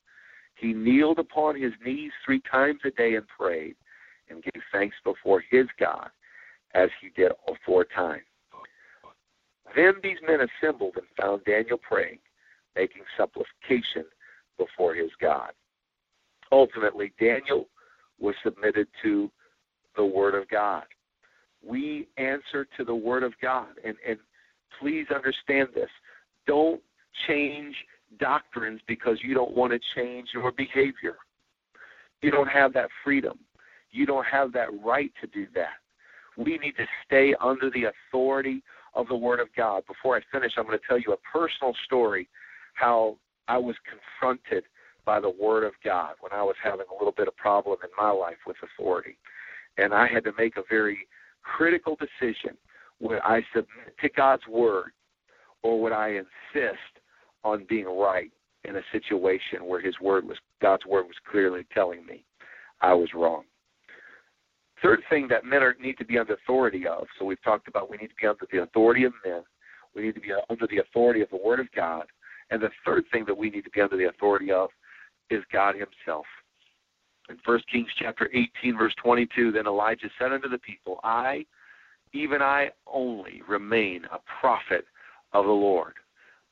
he 0.54 0.72
kneeled 0.72 1.18
upon 1.18 1.60
his 1.60 1.72
knees 1.84 2.12
three 2.24 2.42
times 2.50 2.80
a 2.84 2.90
day 2.90 3.14
and 3.14 3.26
prayed, 3.28 3.76
and 4.28 4.42
gave 4.42 4.62
thanks 4.72 4.96
before 5.04 5.42
his 5.50 5.66
God, 5.78 6.10
as 6.74 6.90
he 7.00 7.10
did 7.20 7.32
aforetime. 7.48 8.20
Then 9.74 9.94
these 10.02 10.18
men 10.26 10.40
assembled 10.40 10.96
and 10.96 11.06
found 11.20 11.44
Daniel 11.44 11.78
praying, 11.78 12.18
making 12.76 13.02
supplication 13.16 14.04
before 14.58 14.94
his 14.94 15.10
God. 15.20 15.50
Ultimately, 16.50 17.12
Daniel 17.20 17.68
was 18.18 18.34
submitted 18.42 18.88
to 19.02 19.30
the 19.96 20.04
Word 20.04 20.34
of 20.34 20.48
God. 20.48 20.84
We 21.64 22.08
answer 22.16 22.66
to 22.76 22.84
the 22.84 22.94
Word 22.94 23.22
of 23.22 23.32
God. 23.42 23.68
And, 23.84 23.96
and 24.06 24.18
please 24.80 25.06
understand 25.14 25.68
this. 25.74 25.90
Don't 26.46 26.80
change 27.26 27.74
doctrines 28.18 28.80
because 28.86 29.18
you 29.22 29.34
don't 29.34 29.54
want 29.54 29.72
to 29.72 29.80
change 29.94 30.28
your 30.32 30.52
behavior. 30.52 31.16
You 32.22 32.30
don't 32.30 32.48
have 32.48 32.72
that 32.74 32.88
freedom. 33.04 33.38
You 33.90 34.06
don't 34.06 34.26
have 34.26 34.52
that 34.52 34.68
right 34.84 35.12
to 35.20 35.26
do 35.28 35.46
that. 35.54 35.76
We 36.36 36.58
need 36.58 36.76
to 36.76 36.86
stay 37.04 37.34
under 37.40 37.70
the 37.70 37.84
authority 37.84 38.62
of 38.94 39.08
the 39.08 39.16
Word 39.16 39.40
of 39.40 39.48
God. 39.56 39.82
Before 39.86 40.16
I 40.16 40.20
finish, 40.32 40.52
I'm 40.56 40.66
going 40.66 40.78
to 40.78 40.84
tell 40.86 40.98
you 40.98 41.12
a 41.12 41.38
personal 41.38 41.74
story 41.84 42.28
how 42.74 43.16
I 43.48 43.58
was 43.58 43.76
confronted 43.88 44.64
by 45.04 45.20
the 45.20 45.30
Word 45.30 45.64
of 45.64 45.72
God 45.84 46.14
when 46.20 46.32
I 46.32 46.42
was 46.42 46.56
having 46.62 46.86
a 46.90 46.94
little 46.94 47.14
bit 47.16 47.28
of 47.28 47.36
problem 47.36 47.78
in 47.82 47.90
my 47.96 48.10
life 48.10 48.36
with 48.46 48.56
authority. 48.62 49.16
And 49.78 49.94
I 49.94 50.06
had 50.06 50.24
to 50.24 50.32
make 50.36 50.56
a 50.56 50.62
very 50.68 51.06
critical 51.42 51.96
decision 51.96 52.56
would 53.00 53.18
I 53.24 53.42
submit 53.52 53.96
to 54.00 54.08
God's 54.10 54.46
word 54.48 54.90
or 55.62 55.80
would 55.80 55.92
I 55.92 56.08
insist 56.08 56.78
on 57.44 57.66
being 57.68 57.86
right 57.86 58.30
in 58.64 58.76
a 58.76 58.82
situation 58.92 59.66
where 59.66 59.80
his 59.80 59.94
word 60.00 60.26
was 60.26 60.36
God's 60.60 60.84
word 60.86 61.04
was 61.04 61.16
clearly 61.30 61.66
telling 61.72 62.04
me 62.04 62.24
I 62.80 62.94
was 62.94 63.08
wrong. 63.14 63.44
Third 64.82 65.00
thing 65.10 65.26
that 65.28 65.44
men 65.44 65.62
are, 65.62 65.74
need 65.80 65.98
to 65.98 66.04
be 66.04 66.18
under 66.18 66.34
authority 66.34 66.86
of. 66.86 67.06
So 67.18 67.24
we've 67.24 67.42
talked 67.42 67.66
about 67.66 67.90
we 67.90 67.96
need 67.96 68.08
to 68.08 68.14
be 68.20 68.26
under 68.28 68.46
the 68.50 68.62
authority 68.62 69.04
of 69.04 69.12
men. 69.26 69.42
We 69.94 70.02
need 70.02 70.14
to 70.14 70.20
be 70.20 70.32
under 70.48 70.66
the 70.68 70.78
authority 70.78 71.20
of 71.20 71.30
the 71.30 71.40
Word 71.44 71.58
of 71.58 71.66
God. 71.74 72.04
And 72.50 72.62
the 72.62 72.70
third 72.84 73.04
thing 73.10 73.24
that 73.26 73.36
we 73.36 73.50
need 73.50 73.64
to 73.64 73.70
be 73.70 73.80
under 73.80 73.96
the 73.96 74.08
authority 74.08 74.52
of 74.52 74.70
is 75.30 75.42
God 75.52 75.74
Himself. 75.74 76.26
In 77.28 77.36
1 77.44 77.60
Kings 77.70 77.88
chapter 77.98 78.30
18, 78.62 78.78
verse 78.78 78.94
22, 79.02 79.52
then 79.52 79.66
Elijah 79.66 80.08
said 80.18 80.32
unto 80.32 80.48
the 80.48 80.58
people, 80.58 81.00
I 81.02 81.44
even 82.12 82.42
I 82.42 82.70
only 82.86 83.42
remain 83.48 84.04
a 84.06 84.18
prophet 84.40 84.84
of 85.32 85.44
the 85.44 85.50
Lord. 85.50 85.94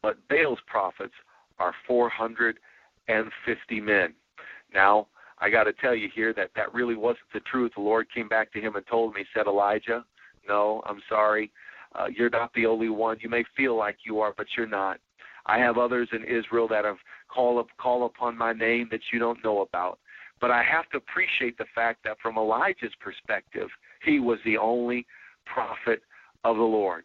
But 0.02 0.16
Baal's 0.28 0.58
prophets 0.66 1.14
are 1.58 1.74
450 1.86 3.80
men. 3.80 4.14
Now, 4.74 5.08
I 5.38 5.50
got 5.50 5.64
to 5.64 5.72
tell 5.74 5.94
you 5.94 6.08
here 6.14 6.32
that 6.34 6.50
that 6.56 6.72
really 6.72 6.96
wasn't 6.96 7.26
the 7.32 7.40
truth. 7.40 7.72
The 7.76 7.82
Lord 7.82 8.06
came 8.14 8.28
back 8.28 8.52
to 8.52 8.60
him 8.60 8.76
and 8.76 8.86
told 8.86 9.14
me, 9.14 9.24
said 9.34 9.46
Elijah, 9.46 10.04
no, 10.48 10.82
I'm 10.86 11.02
sorry. 11.08 11.50
Uh, 11.94 12.06
you're 12.14 12.30
not 12.30 12.52
the 12.54 12.66
only 12.66 12.88
one. 12.88 13.18
You 13.20 13.28
may 13.28 13.44
feel 13.56 13.76
like 13.76 13.98
you 14.04 14.20
are, 14.20 14.34
but 14.36 14.46
you're 14.56 14.66
not. 14.66 14.98
I 15.46 15.58
have 15.58 15.78
others 15.78 16.08
in 16.12 16.24
Israel 16.24 16.68
that 16.68 16.84
have 16.84 16.96
call 17.28 17.58
up 17.58 17.68
call 17.78 18.06
upon 18.06 18.36
my 18.36 18.52
name 18.52 18.88
that 18.90 19.00
you 19.12 19.18
don't 19.18 19.42
know 19.44 19.60
about. 19.60 19.98
But 20.40 20.50
I 20.50 20.62
have 20.62 20.88
to 20.90 20.98
appreciate 20.98 21.56
the 21.56 21.66
fact 21.74 22.04
that 22.04 22.18
from 22.20 22.36
Elijah's 22.36 22.92
perspective, 23.00 23.68
he 24.04 24.18
was 24.18 24.38
the 24.44 24.58
only 24.58 25.06
prophet 25.46 26.02
of 26.44 26.56
the 26.56 26.62
Lord. 26.62 27.04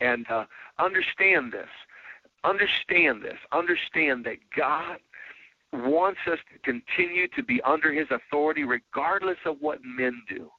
And 0.00 0.26
uh, 0.30 0.44
understand 0.78 1.52
this. 1.52 1.68
Understand 2.44 3.22
this. 3.22 3.38
Understand 3.52 4.24
that 4.26 4.36
God 4.56 4.98
wants 5.72 6.20
us 6.30 6.38
to 6.52 6.58
continue 6.60 7.26
to 7.28 7.42
be 7.42 7.60
under 7.62 7.92
his 7.92 8.06
authority 8.10 8.64
regardless 8.64 9.38
of 9.44 9.56
what 9.60 9.78
men 9.84 10.22
do, 10.28 10.50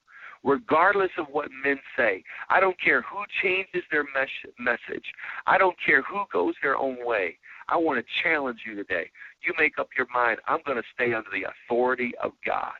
regardless 0.44 1.10
of 1.16 1.26
what 1.30 1.48
men 1.64 1.78
say. 1.96 2.22
I 2.50 2.60
don't 2.60 2.78
care 2.80 3.02
who 3.02 3.24
changes 3.42 3.82
their 3.90 4.04
mes- 4.04 4.52
message, 4.58 5.06
I 5.46 5.58
don't 5.58 5.76
care 5.84 6.02
who 6.02 6.24
goes 6.32 6.54
their 6.62 6.76
own 6.76 6.98
way. 7.06 7.38
I 7.68 7.76
want 7.76 7.98
to 7.98 8.22
challenge 8.22 8.60
you 8.64 8.76
today. 8.76 9.10
You 9.42 9.52
make 9.58 9.78
up 9.78 9.88
your 9.96 10.06
mind, 10.14 10.38
I'm 10.46 10.60
going 10.64 10.78
to 10.78 10.88
stay 10.94 11.14
under 11.14 11.30
the 11.32 11.46
authority 11.50 12.12
of 12.22 12.32
God. 12.44 12.74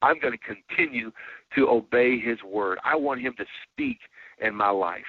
I'm 0.00 0.18
going 0.20 0.32
to 0.32 0.38
continue 0.38 1.10
to 1.54 1.68
obey 1.68 2.18
His 2.20 2.38
word. 2.42 2.78
I 2.84 2.96
want 2.96 3.20
Him 3.20 3.34
to 3.38 3.44
speak 3.72 3.98
in 4.40 4.54
my 4.54 4.70
life. 4.70 5.02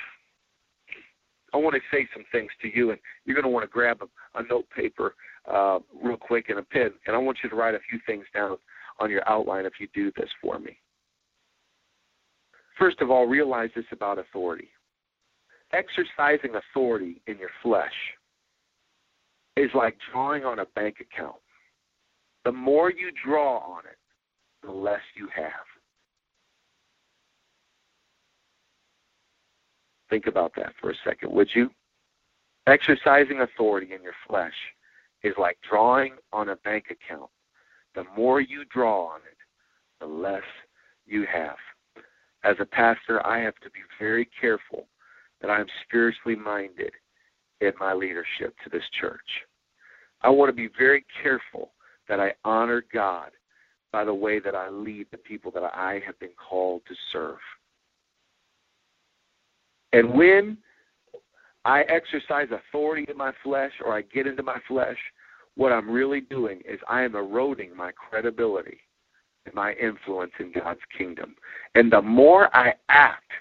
I 1.53 1.57
want 1.57 1.75
to 1.75 1.81
say 1.91 2.07
some 2.13 2.23
things 2.31 2.51
to 2.61 2.69
you, 2.75 2.91
and 2.91 2.99
you're 3.25 3.35
going 3.35 3.43
to 3.43 3.49
want 3.49 3.63
to 3.63 3.71
grab 3.71 3.99
a, 4.01 4.39
a 4.39 4.43
note 4.47 4.65
paper 4.75 5.15
uh, 5.51 5.79
real 6.03 6.17
quick 6.17 6.49
and 6.49 6.59
a 6.59 6.63
pen, 6.63 6.91
and 7.07 7.15
I 7.15 7.19
want 7.19 7.39
you 7.43 7.49
to 7.49 7.55
write 7.55 7.75
a 7.75 7.79
few 7.89 7.99
things 8.05 8.25
down 8.33 8.57
on 8.99 9.09
your 9.09 9.27
outline 9.27 9.65
if 9.65 9.73
you 9.79 9.87
do 9.93 10.11
this 10.15 10.29
for 10.41 10.59
me. 10.59 10.77
First 12.77 13.01
of 13.01 13.09
all, 13.09 13.25
realize 13.25 13.69
this 13.75 13.85
about 13.91 14.19
authority. 14.19 14.69
Exercising 15.73 16.55
authority 16.55 17.21
in 17.27 17.37
your 17.37 17.49
flesh 17.61 17.91
is 19.57 19.69
like 19.73 19.97
drawing 20.11 20.45
on 20.45 20.59
a 20.59 20.65
bank 20.75 20.97
account. 21.01 21.35
The 22.45 22.51
more 22.51 22.89
you 22.89 23.11
draw 23.25 23.57
on 23.57 23.81
it, 23.85 23.97
the 24.65 24.71
less 24.71 25.01
you 25.15 25.27
have. 25.35 25.51
Think 30.09 30.27
about 30.27 30.53
that 30.55 30.73
for 30.79 30.91
a 30.91 30.95
second, 31.03 31.31
would 31.31 31.49
you? 31.53 31.69
Exercising 32.67 33.41
authority 33.41 33.93
in 33.93 34.03
your 34.03 34.13
flesh 34.27 34.53
is 35.23 35.33
like 35.37 35.57
drawing 35.69 36.13
on 36.33 36.49
a 36.49 36.55
bank 36.57 36.85
account. 36.91 37.29
The 37.95 38.03
more 38.15 38.41
you 38.41 38.63
draw 38.71 39.07
on 39.07 39.19
it, 39.21 39.37
the 39.99 40.05
less 40.05 40.43
you 41.05 41.25
have. 41.31 41.57
As 42.43 42.55
a 42.59 42.65
pastor, 42.65 43.25
I 43.25 43.39
have 43.39 43.55
to 43.55 43.69
be 43.71 43.79
very 43.99 44.29
careful 44.39 44.87
that 45.41 45.49
I'm 45.49 45.65
spiritually 45.85 46.37
minded 46.37 46.91
in 47.61 47.71
my 47.79 47.93
leadership 47.93 48.55
to 48.63 48.69
this 48.71 48.83
church. 48.99 49.19
I 50.21 50.29
want 50.29 50.49
to 50.49 50.53
be 50.53 50.69
very 50.77 51.05
careful 51.21 51.71
that 52.07 52.19
I 52.19 52.33
honor 52.43 52.83
God 52.93 53.31
by 53.91 54.05
the 54.05 54.13
way 54.13 54.39
that 54.39 54.55
I 54.55 54.69
lead 54.69 55.07
the 55.11 55.17
people 55.17 55.51
that 55.51 55.63
I 55.63 56.01
have 56.05 56.19
been 56.19 56.35
called 56.49 56.81
to 56.87 56.95
serve. 57.11 57.37
And 59.93 60.13
when 60.13 60.57
I 61.65 61.81
exercise 61.81 62.47
authority 62.51 63.05
in 63.09 63.17
my 63.17 63.31
flesh 63.43 63.71
or 63.83 63.95
I 63.95 64.01
get 64.01 64.27
into 64.27 64.43
my 64.43 64.57
flesh, 64.67 64.97
what 65.55 65.71
I'm 65.71 65.89
really 65.89 66.21
doing 66.21 66.61
is 66.67 66.79
I 66.87 67.01
am 67.01 67.15
eroding 67.15 67.75
my 67.75 67.91
credibility 67.91 68.77
and 69.45 69.53
my 69.53 69.73
influence 69.73 70.31
in 70.39 70.51
God's 70.53 70.79
kingdom. 70.97 71.35
And 71.75 71.91
the 71.91 72.01
more 72.01 72.55
I 72.55 72.73
act 72.89 73.31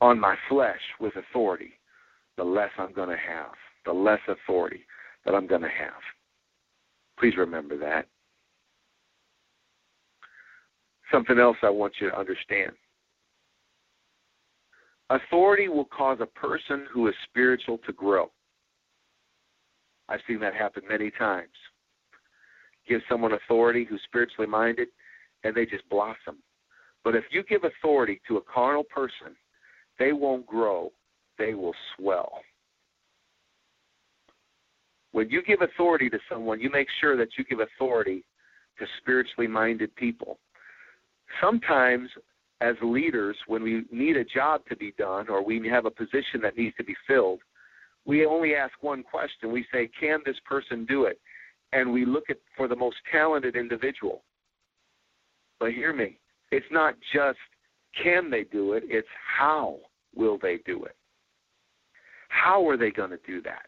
on 0.00 0.20
my 0.20 0.36
flesh 0.48 0.80
with 1.00 1.14
authority, 1.16 1.72
the 2.36 2.44
less 2.44 2.70
I'm 2.78 2.92
going 2.92 3.08
to 3.08 3.16
have, 3.16 3.52
the 3.84 3.92
less 3.92 4.20
authority 4.28 4.84
that 5.24 5.34
I'm 5.34 5.46
going 5.46 5.62
to 5.62 5.68
have. 5.68 6.00
Please 7.18 7.36
remember 7.36 7.78
that. 7.78 8.06
Something 11.10 11.38
else 11.38 11.56
I 11.62 11.70
want 11.70 11.94
you 12.00 12.10
to 12.10 12.18
understand. 12.18 12.72
Authority 15.10 15.68
will 15.68 15.84
cause 15.84 16.18
a 16.20 16.26
person 16.26 16.86
who 16.92 17.06
is 17.08 17.14
spiritual 17.28 17.78
to 17.86 17.92
grow. 17.92 18.30
I've 20.08 20.20
seen 20.26 20.40
that 20.40 20.54
happen 20.54 20.82
many 20.88 21.10
times. 21.10 21.48
Give 22.88 23.00
someone 23.08 23.32
authority 23.32 23.84
who's 23.84 24.00
spiritually 24.04 24.48
minded, 24.48 24.88
and 25.44 25.54
they 25.54 25.66
just 25.66 25.88
blossom. 25.88 26.38
But 27.04 27.14
if 27.14 27.24
you 27.30 27.44
give 27.44 27.62
authority 27.64 28.20
to 28.28 28.36
a 28.36 28.42
carnal 28.42 28.84
person, 28.84 29.36
they 29.98 30.12
won't 30.12 30.46
grow, 30.46 30.92
they 31.38 31.54
will 31.54 31.74
swell. 31.96 32.40
When 35.12 35.30
you 35.30 35.42
give 35.42 35.62
authority 35.62 36.10
to 36.10 36.18
someone, 36.30 36.60
you 36.60 36.70
make 36.70 36.88
sure 37.00 37.16
that 37.16 37.28
you 37.38 37.44
give 37.44 37.60
authority 37.60 38.24
to 38.78 38.86
spiritually 39.00 39.46
minded 39.46 39.94
people 39.96 40.38
sometimes 41.40 42.08
as 42.60 42.74
leaders, 42.82 43.36
when 43.46 43.62
we 43.62 43.84
need 43.90 44.16
a 44.16 44.24
job 44.24 44.62
to 44.68 44.76
be 44.76 44.92
done 44.98 45.28
or 45.28 45.44
we 45.44 45.68
have 45.68 45.86
a 45.86 45.90
position 45.90 46.40
that 46.42 46.56
needs 46.56 46.76
to 46.76 46.84
be 46.84 46.94
filled, 47.06 47.40
we 48.06 48.24
only 48.24 48.54
ask 48.54 48.72
one 48.80 49.02
question. 49.02 49.52
We 49.52 49.66
say, 49.72 49.90
Can 49.98 50.20
this 50.24 50.36
person 50.44 50.86
do 50.86 51.04
it? 51.04 51.20
And 51.72 51.92
we 51.92 52.06
look 52.06 52.30
at 52.30 52.38
for 52.56 52.68
the 52.68 52.76
most 52.76 52.96
talented 53.12 53.56
individual. 53.56 54.22
But 55.58 55.72
hear 55.72 55.92
me, 55.92 56.18
it's 56.50 56.66
not 56.70 56.94
just 57.12 57.38
can 58.02 58.30
they 58.30 58.44
do 58.44 58.74
it, 58.74 58.84
it's 58.86 59.08
how 59.38 59.78
will 60.14 60.38
they 60.40 60.58
do 60.66 60.84
it? 60.84 60.96
How 62.28 62.66
are 62.68 62.76
they 62.76 62.90
going 62.90 63.10
to 63.10 63.18
do 63.26 63.40
that? 63.42 63.66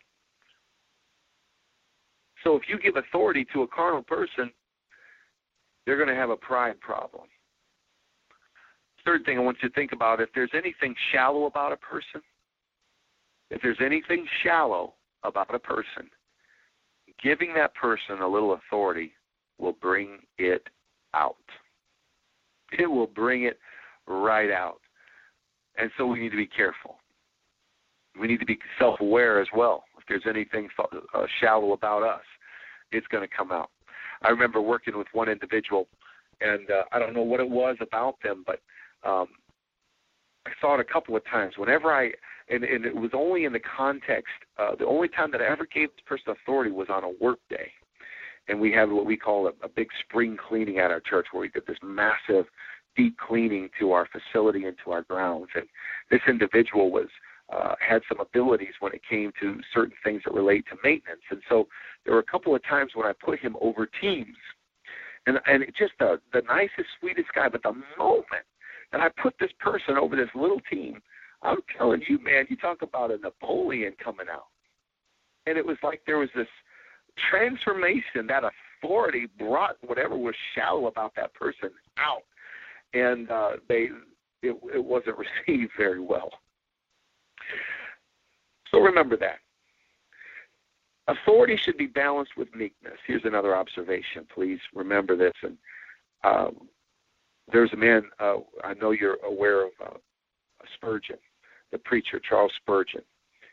So 2.45 2.57
if 2.57 2.63
you 2.69 2.79
give 2.79 2.97
authority 2.97 3.47
to 3.53 3.63
a 3.63 3.69
carnal 3.69 4.03
person, 4.03 4.51
they're 5.85 5.97
going 5.97 6.09
to 6.09 6.15
have 6.15 6.31
a 6.31 6.37
pride 6.37 6.81
problem. 6.81 7.25
Third 9.09 9.25
thing 9.25 9.39
I 9.39 9.41
want 9.41 9.57
you 9.63 9.71
to 9.71 9.75
think 9.75 9.93
about 9.93 10.21
if 10.21 10.29
there's 10.35 10.51
anything 10.53 10.95
shallow 11.13 11.47
about 11.47 11.73
a 11.73 11.79
person, 11.79 12.21
if 13.49 13.63
there's 13.63 13.79
anything 13.83 14.27
shallow 14.43 14.93
about 15.25 15.55
a 15.55 15.59
person, 15.59 16.11
giving 17.23 17.55
that 17.55 17.75
person 17.75 18.21
a 18.21 18.29
little 18.29 18.53
authority 18.53 19.13
will 19.57 19.73
bring 19.81 20.19
it 20.37 20.69
out. 21.15 21.37
It 22.79 22.87
will 22.87 23.07
bring 23.07 23.45
it 23.45 23.59
right 24.07 24.51
out. 24.51 24.81
And 25.79 25.91
so 25.97 26.05
we 26.05 26.21
need 26.21 26.33
to 26.33 26.37
be 26.37 26.47
careful. 26.47 26.97
We 28.21 28.27
need 28.27 28.41
to 28.41 28.47
be 28.47 28.59
self 28.79 29.01
aware 29.01 29.41
as 29.41 29.49
well. 29.57 29.85
If 29.97 30.05
there's 30.07 30.25
anything 30.29 30.69
uh, 30.79 31.25
shallow 31.41 31.73
about 31.73 32.03
us, 32.03 32.25
it's 32.93 33.07
going 33.07 33.27
to 33.27 33.35
come 33.35 33.53
out. 33.53 33.71
I 34.21 34.29
remember 34.29 34.61
working 34.61 34.99
with 34.99 35.07
one 35.15 35.31
individual, 35.31 35.89
and 36.43 36.71
uh, 36.71 36.83
I 36.93 36.99
don't 36.99 37.15
know 37.15 37.23
what 37.23 37.41
it 37.41 37.49
was 37.49 37.77
about 37.81 38.17
them, 38.23 38.45
but 38.47 38.61
um, 39.05 39.27
I 40.47 40.51
saw 40.61 40.75
it 40.75 40.81
a 40.81 40.93
couple 40.93 41.17
of 41.17 41.25
times. 41.27 41.55
Whenever 41.57 41.93
I, 41.93 42.11
and, 42.49 42.65
and 42.65 42.85
it 42.85 42.95
was 42.95 43.11
only 43.13 43.45
in 43.45 43.53
the 43.53 43.61
context, 43.61 44.33
uh, 44.59 44.75
the 44.79 44.87
only 44.87 45.09
time 45.09 45.31
that 45.33 45.43
I 45.43 45.47
ever 45.47 45.67
gave 45.67 45.91
this 45.91 46.05
person 46.07 46.33
authority 46.33 46.71
was 46.71 46.89
on 46.91 47.05
a 47.05 47.13
work 47.21 47.39
day. 47.51 47.71
And 48.49 48.59
we 48.59 48.73
have 48.73 48.91
what 48.91 49.05
we 49.05 49.17
call 49.17 49.47
a, 49.47 49.51
a 49.63 49.69
big 49.69 49.89
spring 50.05 50.37
cleaning 50.49 50.79
at 50.79 50.91
our 50.91 51.01
church 51.01 51.27
where 51.33 51.43
we 51.43 51.49
did 51.51 51.67
this 51.67 51.77
massive 51.83 52.47
deep 52.97 53.17
cleaning 53.19 53.69
to 53.79 53.93
our 53.93 54.09
facility 54.09 54.65
and 54.65 54.77
to 54.85 54.93
our 54.93 55.03
grounds. 55.03 55.49
And 55.55 55.67
this 56.11 56.21
individual 56.27 56.91
was 56.91 57.09
uh, 57.53 57.75
had 57.87 58.03
some 58.09 58.21
abilities 58.21 58.75
when 58.81 58.93
it 58.93 59.03
came 59.09 59.33
to 59.41 59.59
certain 59.73 59.95
things 60.05 60.23
that 60.25 60.35
relate 60.35 60.65
to 60.71 60.77
maintenance. 60.83 61.23
And 61.31 61.41
so 61.49 61.69
there 62.05 62.15
were 62.15 62.21
a 62.21 62.31
couple 62.31 62.55
of 62.55 62.63
times 62.65 62.93
when 62.95 63.07
I 63.07 63.13
put 63.13 63.39
him 63.39 63.57
over 63.61 63.89
teams, 64.01 64.37
and 65.27 65.39
and 65.47 65.65
just 65.79 65.93
the 65.99 66.21
the 66.33 66.43
nicest, 66.43 66.89
sweetest 67.01 67.29
guy. 67.35 67.49
But 67.49 67.63
the 67.63 67.73
moment 67.99 68.45
that 68.93 69.01
I 69.01 69.09
put 69.23 69.35
this 69.39 69.51
person 69.61 69.97
over 69.97 70.17
this 70.17 70.31
little 70.35 70.61
team, 70.71 71.01
I'm 71.43 71.59
telling 71.77 72.03
you, 72.09 72.19
man, 72.23 72.47
you 72.49 72.57
talk 72.57 72.83
about 72.83 73.11
a 73.11 73.19
Napoleon 73.19 73.95
coming 74.03 74.27
out, 74.31 74.47
and 75.47 75.57
it 75.57 75.65
was 75.65 75.77
like 75.83 76.03
there 76.07 76.19
was 76.19 76.31
this 76.35 76.49
transformation 77.31 78.27
that 78.29 78.45
authority 78.83 79.27
brought 79.39 79.77
whatever 79.87 80.17
was 80.17 80.35
shallow 80.55 80.87
about 80.87 81.15
that 81.17 81.35
person 81.35 81.71
out 81.99 82.23
and 82.95 83.31
uh, 83.31 83.51
they 83.69 83.89
it, 84.43 84.57
it 84.75 84.85
wasn't 84.85 85.17
received 85.47 85.73
very 85.77 86.01
well. 86.01 86.31
So 88.71 88.79
remember 88.81 89.17
that. 89.17 89.39
Authority 91.09 91.59
should 91.65 91.79
be 91.79 91.87
balanced 91.87 92.33
with 92.37 92.55
meekness. 92.55 92.99
Here's 93.07 93.25
another 93.25 93.57
observation. 93.57 94.27
Please 94.35 94.59
remember 94.75 95.17
this. 95.17 95.33
And 95.43 95.57
um, 96.23 96.69
there's 97.53 97.73
a 97.73 97.77
man 97.77 98.03
uh, 98.19 98.37
I 98.65 98.75
know 98.75 98.91
you're 98.91 99.19
aware 99.25 99.67
of 99.67 99.73
uh, 99.85 99.97
Spurgeon, 100.75 101.19
the 101.73 101.79
preacher 101.79 102.21
Charles 102.27 102.53
Spurgeon. 102.57 103.03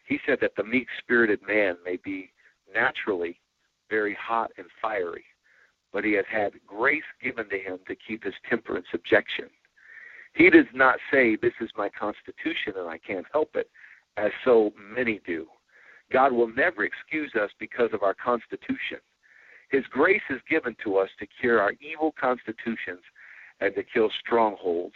He 0.08 0.20
said 0.26 0.38
that 0.42 0.56
the 0.56 0.64
meek-spirited 0.64 1.40
man 1.48 1.78
may 1.84 1.98
be 2.04 2.32
naturally 2.74 3.40
very 3.90 4.16
hot 4.20 4.52
and 4.58 4.68
fiery, 4.82 5.26
but 5.94 6.04
he 6.04 6.14
has 6.14 6.26
had 6.32 6.54
grace 6.68 7.04
given 7.24 7.50
to 7.50 7.58
him 7.58 7.80
to 7.88 7.96
keep 7.96 8.24
his 8.24 8.34
temper 8.50 8.78
in 8.78 8.84
subjection. 8.92 9.46
He 10.34 10.50
does 10.50 10.66
not 10.74 10.98
say, 11.12 11.36
This 11.36 11.54
is 11.62 11.70
my 11.78 11.90
constitution 11.90 12.74
and 12.78 12.90
I 12.90 12.98
can't 12.98 13.26
help 13.32 13.56
it, 13.56 13.70
as 14.18 14.32
so 14.44 14.74
many 14.78 15.22
do. 15.26 15.48
God 16.12 16.32
will 16.32 16.54
never 16.54 16.84
excuse 16.84 17.34
us 17.36 17.50
because 17.60 17.90
of 17.94 18.04
our 18.04 18.14
constitution. 18.14 19.00
His 19.72 19.84
grace 19.90 20.22
is 20.30 20.40
given 20.50 20.76
to 20.84 20.98
us 20.98 21.10
to 21.20 21.28
cure 21.40 21.60
our 21.60 21.74
evil 21.82 22.14
constitutions 22.20 23.02
and 23.62 23.74
to 23.76 23.84
kill 23.84 24.10
strongholds 24.26 24.96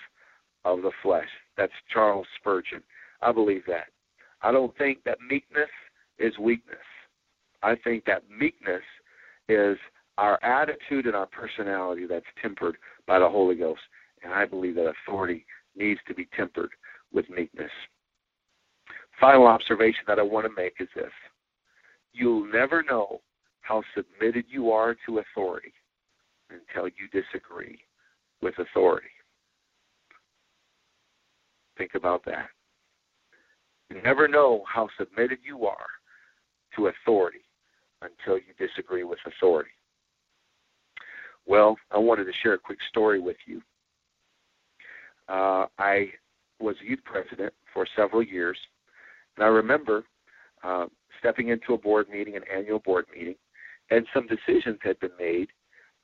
of 0.65 0.81
the 0.81 0.91
flesh. 1.01 1.27
That's 1.57 1.73
Charles 1.91 2.27
Spurgeon. 2.39 2.83
I 3.21 3.31
believe 3.31 3.63
that. 3.67 3.87
I 4.41 4.51
don't 4.51 4.75
think 4.77 5.03
that 5.03 5.17
meekness 5.29 5.69
is 6.17 6.37
weakness. 6.37 6.77
I 7.61 7.75
think 7.83 8.05
that 8.05 8.23
meekness 8.29 8.83
is 9.47 9.77
our 10.17 10.41
attitude 10.43 11.05
and 11.05 11.15
our 11.15 11.27
personality 11.27 12.05
that's 12.07 12.25
tempered 12.41 12.77
by 13.07 13.19
the 13.19 13.29
Holy 13.29 13.55
Ghost. 13.55 13.81
And 14.23 14.33
I 14.33 14.45
believe 14.45 14.75
that 14.75 14.93
authority 15.07 15.45
needs 15.75 15.99
to 16.07 16.13
be 16.13 16.27
tempered 16.35 16.71
with 17.13 17.29
meekness. 17.29 17.71
Final 19.19 19.47
observation 19.47 20.03
that 20.07 20.19
I 20.19 20.23
want 20.23 20.45
to 20.45 20.61
make 20.61 20.73
is 20.79 20.87
this 20.95 21.11
you'll 22.13 22.51
never 22.51 22.83
know 22.83 23.21
how 23.61 23.83
submitted 23.95 24.45
you 24.49 24.71
are 24.71 24.95
to 25.05 25.19
authority 25.19 25.73
until 26.49 26.87
you 26.87 27.07
disagree 27.11 27.79
with 28.41 28.57
authority. 28.59 29.07
Think 31.77 31.91
about 31.95 32.23
that. 32.25 32.49
You 33.89 34.01
never 34.01 34.27
know 34.27 34.63
how 34.67 34.89
submitted 34.97 35.39
you 35.43 35.65
are 35.65 35.87
to 36.75 36.87
authority 36.87 37.43
until 38.01 38.37
you 38.37 38.53
disagree 38.57 39.03
with 39.03 39.19
authority. 39.25 39.71
Well, 41.47 41.77
I 41.91 41.97
wanted 41.97 42.25
to 42.25 42.33
share 42.43 42.53
a 42.53 42.59
quick 42.59 42.79
story 42.89 43.19
with 43.19 43.37
you. 43.47 43.61
Uh, 45.27 45.65
I 45.77 46.09
was 46.59 46.75
youth 46.81 46.99
president 47.03 47.53
for 47.73 47.87
several 47.95 48.21
years, 48.21 48.57
and 49.35 49.45
I 49.45 49.47
remember 49.47 50.03
uh, 50.63 50.85
stepping 51.19 51.49
into 51.49 51.73
a 51.73 51.77
board 51.77 52.07
meeting, 52.09 52.35
an 52.35 52.43
annual 52.53 52.79
board 52.79 53.05
meeting, 53.15 53.35
and 53.89 54.05
some 54.13 54.27
decisions 54.27 54.77
had 54.83 54.99
been 54.99 55.11
made 55.19 55.49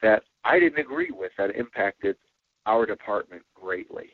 that 0.01 0.23
I 0.43 0.59
didn't 0.59 0.79
agree 0.79 1.11
with 1.11 1.31
that 1.37 1.55
impacted 1.55 2.15
our 2.65 2.85
department 2.85 3.43
greatly, 3.53 4.09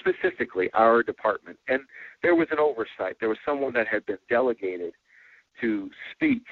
specifically 0.00 0.70
our 0.74 1.02
department. 1.02 1.58
And 1.68 1.80
there 2.22 2.34
was 2.34 2.48
an 2.50 2.58
oversight. 2.58 3.16
There 3.20 3.28
was 3.28 3.38
someone 3.44 3.72
that 3.74 3.86
had 3.86 4.04
been 4.06 4.18
delegated 4.28 4.92
to 5.60 5.90
speak 6.12 6.42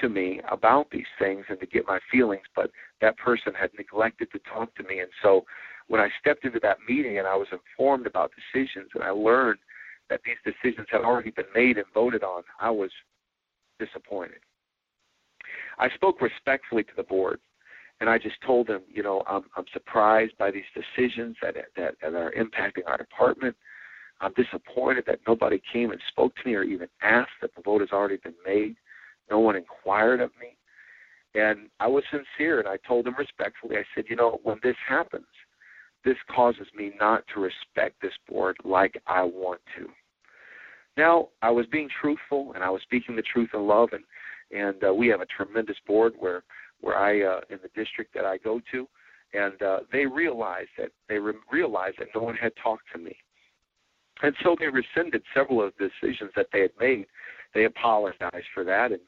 to 0.00 0.08
me 0.08 0.40
about 0.50 0.90
these 0.90 1.06
things 1.18 1.44
and 1.48 1.58
to 1.60 1.66
get 1.66 1.86
my 1.86 2.00
feelings, 2.10 2.42
but 2.56 2.70
that 3.00 3.16
person 3.16 3.52
had 3.54 3.70
neglected 3.78 4.28
to 4.32 4.40
talk 4.52 4.74
to 4.74 4.82
me. 4.82 5.00
And 5.00 5.10
so 5.22 5.44
when 5.86 6.00
I 6.00 6.08
stepped 6.20 6.44
into 6.44 6.58
that 6.60 6.78
meeting 6.88 7.18
and 7.18 7.26
I 7.26 7.36
was 7.36 7.48
informed 7.52 8.06
about 8.06 8.32
decisions 8.34 8.90
and 8.94 9.04
I 9.04 9.10
learned 9.10 9.58
that 10.10 10.20
these 10.24 10.36
decisions 10.44 10.88
had 10.90 11.02
already 11.02 11.30
been 11.30 11.44
made 11.54 11.78
and 11.78 11.86
voted 11.94 12.24
on, 12.24 12.42
I 12.60 12.70
was 12.70 12.90
disappointed. 13.78 14.38
I 15.78 15.90
spoke 15.90 16.20
respectfully 16.20 16.84
to 16.84 16.92
the 16.96 17.02
board 17.02 17.40
and 18.04 18.10
I 18.10 18.18
just 18.18 18.36
told 18.46 18.66
them, 18.66 18.82
you 18.92 19.02
know, 19.02 19.22
I'm, 19.26 19.44
I'm 19.56 19.64
surprised 19.72 20.36
by 20.36 20.50
these 20.50 20.64
decisions 20.74 21.36
that, 21.40 21.54
that, 21.74 21.94
that 22.02 22.14
are 22.14 22.32
impacting 22.32 22.82
our 22.86 22.98
department. 22.98 23.56
I'm 24.20 24.34
disappointed 24.34 25.04
that 25.06 25.20
nobody 25.26 25.58
came 25.72 25.90
and 25.90 25.98
spoke 26.08 26.34
to 26.36 26.46
me 26.46 26.54
or 26.54 26.64
even 26.64 26.86
asked 27.00 27.30
that 27.40 27.54
the 27.54 27.62
vote 27.62 27.80
has 27.80 27.92
already 27.92 28.18
been 28.18 28.34
made. 28.44 28.76
No 29.30 29.38
one 29.38 29.56
inquired 29.56 30.20
of 30.20 30.32
me. 30.38 30.54
And 31.34 31.70
I 31.80 31.86
was 31.86 32.04
sincere 32.10 32.58
and 32.58 32.68
I 32.68 32.76
told 32.86 33.06
them 33.06 33.14
respectfully, 33.16 33.78
I 33.78 33.84
said, 33.94 34.04
you 34.10 34.16
know, 34.16 34.38
when 34.42 34.58
this 34.62 34.76
happens, 34.86 35.24
this 36.04 36.18
causes 36.30 36.66
me 36.76 36.92
not 37.00 37.24
to 37.32 37.40
respect 37.40 38.02
this 38.02 38.12
board 38.28 38.58
like 38.64 39.00
I 39.06 39.22
want 39.22 39.62
to. 39.78 39.88
Now, 40.98 41.28
I 41.40 41.50
was 41.50 41.64
being 41.72 41.88
truthful 42.02 42.52
and 42.54 42.62
I 42.62 42.68
was 42.68 42.82
speaking 42.82 43.16
the 43.16 43.22
truth 43.22 43.48
in 43.54 43.66
love, 43.66 43.88
and 43.92 44.04
and 44.52 44.84
uh, 44.84 44.92
we 44.92 45.08
have 45.08 45.22
a 45.22 45.26
tremendous 45.26 45.78
board 45.86 46.12
where 46.18 46.44
where 46.80 46.96
I 46.96 47.22
uh, 47.22 47.40
in 47.50 47.58
the 47.62 47.70
district 47.74 48.14
that 48.14 48.24
I 48.24 48.38
go 48.38 48.60
to, 48.72 48.88
and 49.32 49.60
uh, 49.62 49.80
they 49.92 50.06
realized 50.06 50.70
that 50.78 50.90
they 51.08 51.18
re- 51.18 51.34
realized 51.50 51.96
that 51.98 52.08
no 52.14 52.22
one 52.22 52.36
had 52.36 52.52
talked 52.62 52.84
to 52.92 52.98
me, 52.98 53.16
and 54.22 54.34
so 54.42 54.56
they 54.58 54.66
rescinded 54.66 55.22
several 55.34 55.62
of 55.62 55.72
the 55.78 55.88
decisions 55.88 56.30
that 56.36 56.46
they 56.52 56.60
had 56.60 56.72
made. 56.78 57.06
They 57.54 57.64
apologized 57.64 58.46
for 58.52 58.64
that, 58.64 58.92
and 58.92 59.00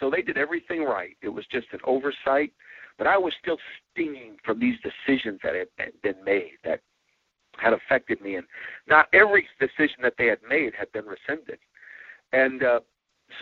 so 0.00 0.10
they 0.10 0.22
did 0.22 0.38
everything 0.38 0.82
right. 0.82 1.16
It 1.22 1.28
was 1.28 1.44
just 1.50 1.66
an 1.72 1.80
oversight, 1.84 2.52
but 2.98 3.06
I 3.06 3.18
was 3.18 3.32
still 3.40 3.58
stinging 3.92 4.36
from 4.44 4.60
these 4.60 4.76
decisions 4.80 5.40
that 5.42 5.54
had 5.54 5.92
been 6.02 6.24
made 6.24 6.58
that 6.64 6.80
had 7.56 7.72
affected 7.72 8.20
me, 8.20 8.36
and 8.36 8.46
not 8.88 9.06
every 9.12 9.46
decision 9.60 9.96
that 10.02 10.14
they 10.16 10.26
had 10.26 10.38
made 10.48 10.72
had 10.78 10.90
been 10.92 11.04
rescinded. 11.06 11.58
And 12.32 12.62
uh, 12.62 12.80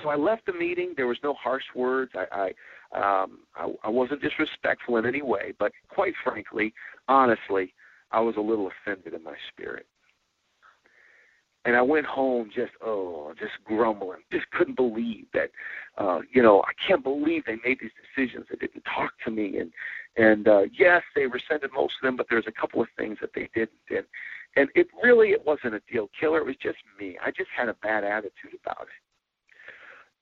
so 0.03 0.09
I 0.09 0.17
left 0.17 0.47
the 0.47 0.53
meeting. 0.53 0.95
There 0.97 1.07
was 1.07 1.19
no 1.23 1.35
harsh 1.35 1.65
words. 1.75 2.13
I, 2.15 2.25
I, 2.33 2.53
um, 2.97 3.41
I, 3.55 3.73
I 3.85 3.89
wasn't 3.91 4.23
disrespectful 4.23 4.97
in 4.97 5.07
any 5.07 5.23
way, 5.23 5.53
but 5.59 5.73
quite 5.89 6.15
frankly, 6.25 6.73
honestly, 7.09 7.75
I 8.11 8.21
was 8.21 8.37
a 8.37 8.41
little 8.41 8.69
offended 8.69 9.13
in 9.13 9.23
my 9.23 9.35
spirit. 9.53 9.87
And 11.67 11.75
I 11.75 11.83
went 11.83 12.07
home 12.07 12.49
just 12.55 12.71
oh, 12.81 13.35
just 13.39 13.53
grumbling. 13.65 14.21
Just 14.33 14.49
couldn't 14.53 14.77
believe 14.77 15.27
that 15.35 15.51
uh, 15.99 16.21
you 16.33 16.41
know, 16.41 16.63
I 16.63 16.71
can't 16.87 17.03
believe 17.03 17.45
they 17.45 17.59
made 17.65 17.79
these 17.81 17.91
decisions. 18.01 18.47
They 18.49 18.57
didn't 18.57 18.85
talk 18.85 19.11
to 19.25 19.31
me 19.31 19.59
and 19.59 19.73
and 20.17 20.47
uh 20.49 20.63
yes, 20.73 21.03
they 21.15 21.27
rescinded 21.27 21.71
most 21.75 21.95
of 22.01 22.07
them, 22.07 22.17
but 22.17 22.27
there's 22.31 22.47
a 22.47 22.53
couple 22.53 22.81
of 22.81 22.89
things 22.97 23.19
that 23.21 23.31
they 23.35 23.51
didn't 23.53 23.73
and 23.91 24.05
and 24.55 24.69
it 24.77 24.87
really 25.03 25.31
it 25.31 25.45
wasn't 25.45 25.75
a 25.75 25.83
deal 25.93 26.09
killer, 26.19 26.39
it 26.39 26.47
was 26.47 26.57
just 26.63 26.79
me. 27.01 27.19
I 27.23 27.31
just 27.33 27.51
had 27.55 27.69
a 27.69 27.75
bad 27.75 28.05
attitude 28.05 28.59
about 28.65 28.83
it. 28.83 29.03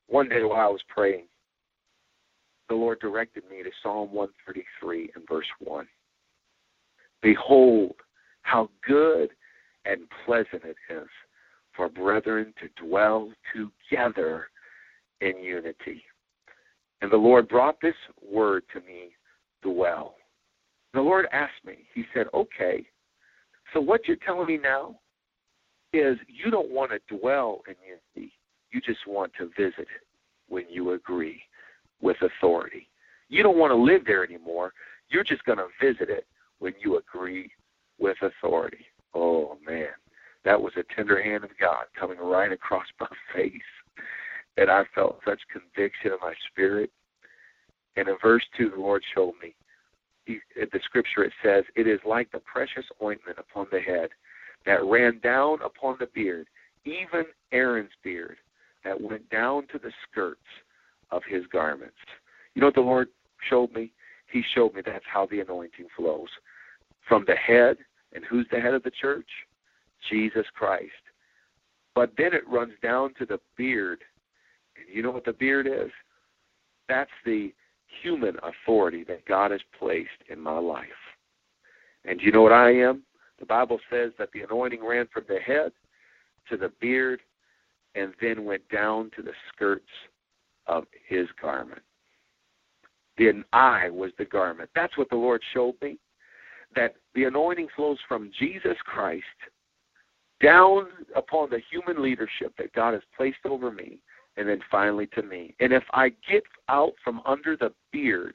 One 0.07 0.31
day 0.31 0.43
while 0.45 0.67
I 0.67 0.71
was 0.71 0.83
praying, 0.89 1.27
the 2.69 2.75
Lord 2.75 3.01
directed 3.01 3.45
me 3.51 3.63
to 3.63 3.71
Psalm 3.83 4.13
133 4.13 5.11
and 5.15 5.25
verse 5.29 5.47
1. 5.61 5.87
Behold, 7.23 7.95
how 8.43 8.69
good 8.87 9.31
and 9.85 10.03
pleasant 10.25 10.65
it 10.65 10.77
is 10.91 11.09
for 11.77 11.89
brethren 11.89 12.55
to 12.61 12.85
dwell 12.87 13.33
together 13.91 14.49
in 15.21 15.43
unity. 15.43 16.03
And 17.03 17.11
the 17.11 17.17
Lord 17.17 17.49
brought 17.49 17.81
this 17.81 17.95
word 18.23 18.63
to 18.73 18.81
me, 18.81 19.11
dwell. 19.63 20.15
The 20.95 21.01
Lord 21.01 21.27
asked 21.33 21.65
me, 21.67 21.79
He 21.95 22.05
said, 22.15 22.27
Okay, 22.33 22.87
so 23.73 23.81
what 23.81 24.07
you're 24.07 24.17
telling 24.25 24.47
me 24.47 24.59
now 24.63 24.97
is 25.93 26.17
you 26.29 26.51
don't 26.51 26.71
want 26.71 26.93
to 26.93 27.17
dwell 27.19 27.63
in 27.69 27.75
unity, 27.87 28.33
you 28.71 28.81
just 28.81 29.07
want 29.07 29.33
to 29.39 29.47
visit 29.57 29.81
it 29.81 30.07
when 30.49 30.65
you 30.71 30.93
agree 30.93 31.41
with 32.01 32.17
authority. 32.21 32.89
You 33.29 33.43
don't 33.43 33.59
want 33.59 33.71
to 33.71 33.77
live 33.77 34.03
there 34.07 34.25
anymore. 34.25 34.73
You're 35.09 35.25
just 35.25 35.45
going 35.45 35.59
to 35.59 35.69
visit 35.81 36.11
it 36.11 36.27
when 36.59 36.75
you 36.83 36.99
agree 36.99 37.51
with 37.99 38.17
authority. 38.23 38.87
Oh, 39.15 39.57
man. 39.67 39.89
That 40.45 40.61
was 40.61 40.73
a 40.77 40.95
tender 40.95 41.23
hand 41.23 41.45
of 41.45 41.51
God 41.59 41.87
coming 41.99 42.19
right 42.19 42.53
across 42.53 42.85
my 43.01 43.09
face. 43.35 43.53
And 44.57 44.71
I 44.71 44.85
felt 44.95 45.21
such 45.27 45.41
conviction 45.53 46.13
in 46.13 46.19
my 46.21 46.35
spirit. 46.51 46.91
And 47.97 48.09
in 48.09 48.17
verse 48.23 48.45
2, 48.57 48.71
the 48.71 48.81
Lord 48.81 49.03
showed 49.15 49.35
me. 49.43 49.55
He, 50.27 50.39
the 50.57 50.81
scripture, 50.85 51.25
it 51.25 51.33
says, 51.43 51.65
It 51.77 51.87
is 51.87 52.01
like 52.07 52.31
the 52.33 52.41
precious 52.41 52.85
ointment 53.03 53.39
upon 53.39 53.67
the 53.71 53.81
head 53.81 54.11
that 54.65 54.85
ran 54.85 55.21
down 55.21 55.59
upon 55.63 55.97
the 56.01 56.09
beard, 56.15 56.47
even 56.85 57.25
Aaron's 57.53 57.91
beard, 58.03 58.37
that 58.85 59.01
went 59.01 59.29
down 59.31 59.67
to 59.73 59.79
the 59.79 59.93
skirts 60.11 60.41
of 61.11 61.23
his 61.29 61.45
garments. 61.53 61.97
You 62.55 62.61
know 62.61 62.69
what 62.69 62.75
the 62.75 62.81
Lord 62.81 63.09
showed 63.49 63.73
me? 63.73 63.93
He 64.31 64.43
showed 64.55 64.75
me 64.75 64.83
that's 64.85 65.05
how 65.13 65.27
the 65.27 65.41
anointing 65.41 65.87
flows. 65.97 66.29
From 67.09 67.25
the 67.27 67.35
head, 67.35 67.77
and 68.13 68.25
who's 68.25 68.47
the 68.51 68.61
head 68.61 68.75
of 68.75 68.83
the 68.83 68.91
church? 68.91 69.29
Jesus 70.11 70.47
Christ. 70.55 70.93
But 71.95 72.13
then 72.17 72.35
it 72.35 72.49
runs 72.49 72.73
down 72.83 73.15
to 73.19 73.27
the 73.27 73.41
beard. 73.57 74.03
And 74.77 74.95
you 74.95 75.03
know 75.03 75.11
what 75.11 75.25
the 75.25 75.33
beard 75.33 75.67
is? 75.67 75.91
That's 76.89 77.11
the 77.25 77.53
human 78.03 78.37
authority 78.43 79.05
that 79.05 79.25
God 79.27 79.51
has 79.51 79.61
placed 79.79 80.11
in 80.29 80.41
my 80.41 80.59
life. 80.59 80.87
And 82.05 82.21
you 82.21 82.33
know 82.33 82.43
what 82.43 82.53
I 82.53 82.71
am? 82.73 83.03
The 83.39 83.47
Bible 83.47 83.79
says 83.91 84.13
that 84.19 84.31
the 84.33 84.43
anointing 84.43 84.85
ran 84.85 85.07
from 85.13 85.25
the 85.29 85.39
head 85.39 85.73
to 86.51 86.57
the 86.57 86.73
beard 86.81 87.21
and 87.95 88.13
then 88.21 88.45
went 88.45 88.69
down 88.69 89.11
to 89.17 89.23
the 89.23 89.33
skirts 89.53 89.89
of 90.67 90.85
his 91.09 91.27
garment. 91.41 91.83
Then 93.19 93.45
I 93.53 93.91
was 93.91 94.11
the 94.19 94.25
garment. 94.25 94.71
That's 94.75 94.97
what 94.99 95.09
the 95.11 95.17
Lord 95.17 95.43
showed 95.53 95.75
me. 95.81 95.99
That 96.75 96.97
the 97.15 97.25
anointing 97.25 97.69
flows 97.77 97.99
from 98.09 98.33
Jesus 98.39 98.77
Christ 98.85 99.25
down 100.43 100.87
upon 101.15 101.51
the 101.51 101.61
human 101.71 102.03
leadership 102.03 102.53
that 102.59 102.73
God 102.73 102.95
has 102.95 103.03
placed 103.17 103.39
over 103.45 103.71
me, 103.71 103.99
and 104.37 104.49
then 104.49 104.61
finally 104.71 105.07
to 105.15 105.23
me. 105.23 105.55
And 105.61 105.73
if 105.73 105.85
I 105.93 106.11
get 106.29 106.43
out 106.69 106.93
from 107.05 107.23
under 107.25 107.57
the 107.57 107.73
beard, 107.93 108.35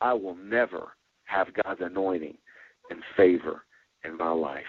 I 0.00 0.12
will 0.12 0.36
never 0.36 0.92
have 1.24 1.48
God's 1.64 1.80
anointing 1.82 2.36
and 2.90 3.00
favor 3.16 3.64
in 4.04 4.16
my 4.16 4.30
life. 4.30 4.62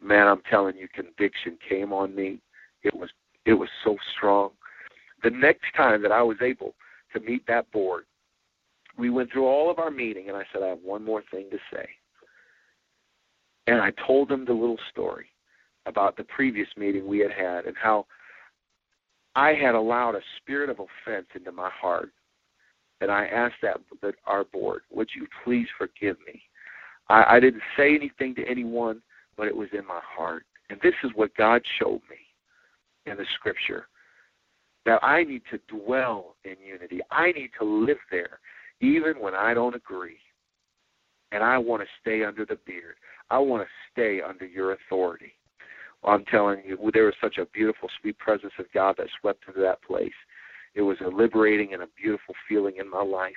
Man, 0.00 0.28
I'm 0.28 0.42
telling 0.48 0.76
you, 0.76 0.86
conviction 0.94 1.58
came 1.68 1.92
on 1.92 2.14
me. 2.14 2.40
It 2.82 2.94
was 2.94 3.10
it 3.44 3.54
was. 3.54 3.68
The 5.28 5.36
next 5.36 5.74
time 5.76 6.00
that 6.04 6.12
I 6.12 6.22
was 6.22 6.38
able 6.40 6.74
to 7.12 7.20
meet 7.20 7.46
that 7.48 7.70
board, 7.70 8.04
we 8.96 9.10
went 9.10 9.30
through 9.30 9.44
all 9.44 9.70
of 9.70 9.78
our 9.78 9.90
meeting, 9.90 10.28
and 10.28 10.36
I 10.38 10.44
said, 10.50 10.62
I 10.62 10.68
have 10.68 10.78
one 10.82 11.04
more 11.04 11.22
thing 11.30 11.50
to 11.50 11.58
say. 11.70 11.86
And 13.66 13.78
I 13.78 13.92
told 14.06 14.30
them 14.30 14.46
the 14.46 14.54
little 14.54 14.78
story 14.90 15.26
about 15.84 16.16
the 16.16 16.24
previous 16.24 16.68
meeting 16.78 17.06
we 17.06 17.18
had 17.18 17.30
had 17.30 17.66
and 17.66 17.76
how 17.76 18.06
I 19.34 19.52
had 19.52 19.74
allowed 19.74 20.14
a 20.14 20.22
spirit 20.38 20.70
of 20.70 20.80
offense 20.80 21.26
into 21.34 21.52
my 21.52 21.68
heart. 21.68 22.10
And 23.02 23.10
I 23.10 23.26
asked 23.26 23.60
that, 23.60 23.80
that 24.00 24.14
our 24.24 24.44
board, 24.44 24.80
would 24.90 25.10
you 25.14 25.26
please 25.44 25.66
forgive 25.76 26.16
me? 26.26 26.40
I, 27.10 27.36
I 27.36 27.40
didn't 27.40 27.62
say 27.76 27.94
anything 27.94 28.34
to 28.36 28.48
anyone, 28.48 29.02
but 29.36 29.46
it 29.46 29.54
was 29.54 29.68
in 29.74 29.86
my 29.86 30.00
heart. 30.02 30.46
And 30.70 30.80
this 30.82 30.94
is 31.04 31.10
what 31.14 31.36
God 31.36 31.60
showed 31.78 32.00
me 32.08 32.16
in 33.04 33.18
the 33.18 33.26
scripture 33.34 33.88
that 34.86 35.02
I 35.02 35.24
need 35.24 35.42
to 35.50 35.58
dwell 35.68 36.36
in 36.44 36.56
unity. 36.64 37.00
I 37.10 37.32
need 37.32 37.50
to 37.58 37.64
live 37.64 37.98
there, 38.10 38.40
even 38.80 39.14
when 39.20 39.34
I 39.34 39.54
don't 39.54 39.74
agree. 39.74 40.18
And 41.32 41.42
I 41.42 41.58
want 41.58 41.82
to 41.82 41.88
stay 42.00 42.24
under 42.24 42.46
the 42.46 42.58
beard. 42.66 42.94
I 43.30 43.38
want 43.38 43.62
to 43.62 43.68
stay 43.92 44.22
under 44.26 44.46
your 44.46 44.72
authority. 44.72 45.34
I'm 46.04 46.24
telling 46.26 46.62
you, 46.64 46.78
there 46.94 47.06
was 47.06 47.14
such 47.20 47.38
a 47.38 47.46
beautiful, 47.46 47.88
sweet 48.00 48.18
presence 48.18 48.52
of 48.58 48.66
God 48.72 48.94
that 48.98 49.08
swept 49.20 49.44
into 49.48 49.60
that 49.60 49.82
place. 49.82 50.12
It 50.74 50.82
was 50.82 50.96
a 51.04 51.08
liberating 51.08 51.74
and 51.74 51.82
a 51.82 51.88
beautiful 52.00 52.34
feeling 52.48 52.76
in 52.78 52.88
my 52.88 53.02
life. 53.02 53.32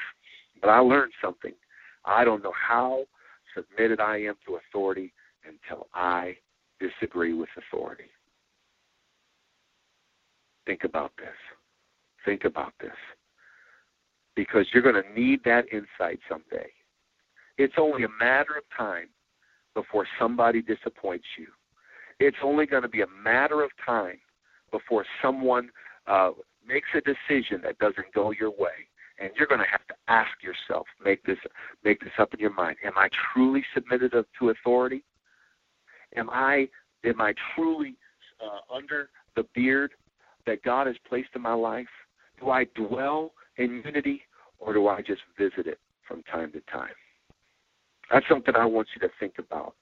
But 0.62 0.70
I 0.70 0.80
learned 0.80 1.12
something. 1.22 1.54
I 2.06 2.24
don't 2.24 2.44
know 2.44 2.54
how 2.56 3.06
submitted 3.56 4.00
I 4.00 4.18
am 4.18 4.36
to 4.46 4.58
authority 4.58 5.12
until 5.44 5.88
I 5.94 6.38
disagree 6.80 7.34
with 7.34 7.50
authority. 7.58 8.06
Think 10.66 10.84
about 10.84 11.12
this. 11.18 11.36
Think 12.26 12.46
about 12.46 12.74
this. 12.80 12.92
Because 14.36 14.66
you're 14.74 14.84
going 14.84 15.02
to 15.02 15.20
need 15.20 15.44
that 15.44 15.66
insight 15.72 16.20
someday. 16.30 16.70
It's 17.58 17.74
only 17.78 18.04
a 18.04 18.10
matter 18.20 18.58
of 18.58 18.64
time 18.76 19.10
before 19.74 20.08
somebody 20.20 20.62
disappoints 20.62 21.26
you 21.38 21.48
it's 22.22 22.38
only 22.44 22.66
going 22.66 22.84
to 22.84 22.90
be 22.90 23.02
a 23.02 23.08
matter 23.24 23.64
of 23.64 23.72
time 23.86 24.20
before 24.72 25.06
someone 25.22 25.70
uh, 26.08 26.32
makes 26.66 26.88
a 26.96 27.02
decision 27.02 27.62
that 27.64 27.78
doesn't 27.80 28.14
go 28.14 28.32
your 28.32 28.52
way. 28.52 28.88
And 29.20 29.32
you're 29.38 29.48
going 29.48 29.60
to 29.60 29.70
have 29.70 29.86
to 29.88 29.96
ask 30.08 30.32
yourself, 30.42 30.88
make 31.04 31.24
this, 31.24 31.38
make 31.84 32.00
this 32.00 32.14
up 32.20 32.34
in 32.34 32.40
your 32.40 32.54
mind. 32.54 32.78
Am 32.86 32.94
I 32.96 33.10
truly 33.34 33.64
submitted 33.74 34.12
to 34.12 34.50
authority? 34.50 35.04
Am 36.16 36.30
I, 36.30 36.68
am 37.04 37.22
I 37.22 37.34
truly 37.56 37.96
uh, 38.40 38.74
under 38.74 39.10
the 39.36 39.46
beard 39.56 39.94
that 40.46 40.64
God 40.64 40.88
has 40.88 40.96
placed 41.08 41.30
in 41.36 41.42
my 41.42 41.54
life? 41.54 41.88
Do 42.40 42.50
I 42.50 42.66
dwell 42.76 43.32
in 43.58 43.82
unity, 43.86 44.24
or 44.60 44.74
do 44.74 44.88
I 44.88 45.02
just 45.02 45.22
visit 45.38 45.68
it 45.68 45.80
from 46.08 46.24
time 46.24 46.52
to 46.54 46.62
time? 46.62 46.94
That's 48.12 48.28
something 48.28 48.56
I 48.56 48.66
want 48.66 48.90
you 48.96 49.08
to 49.08 49.14
think 49.20 49.36
about. 49.38 49.76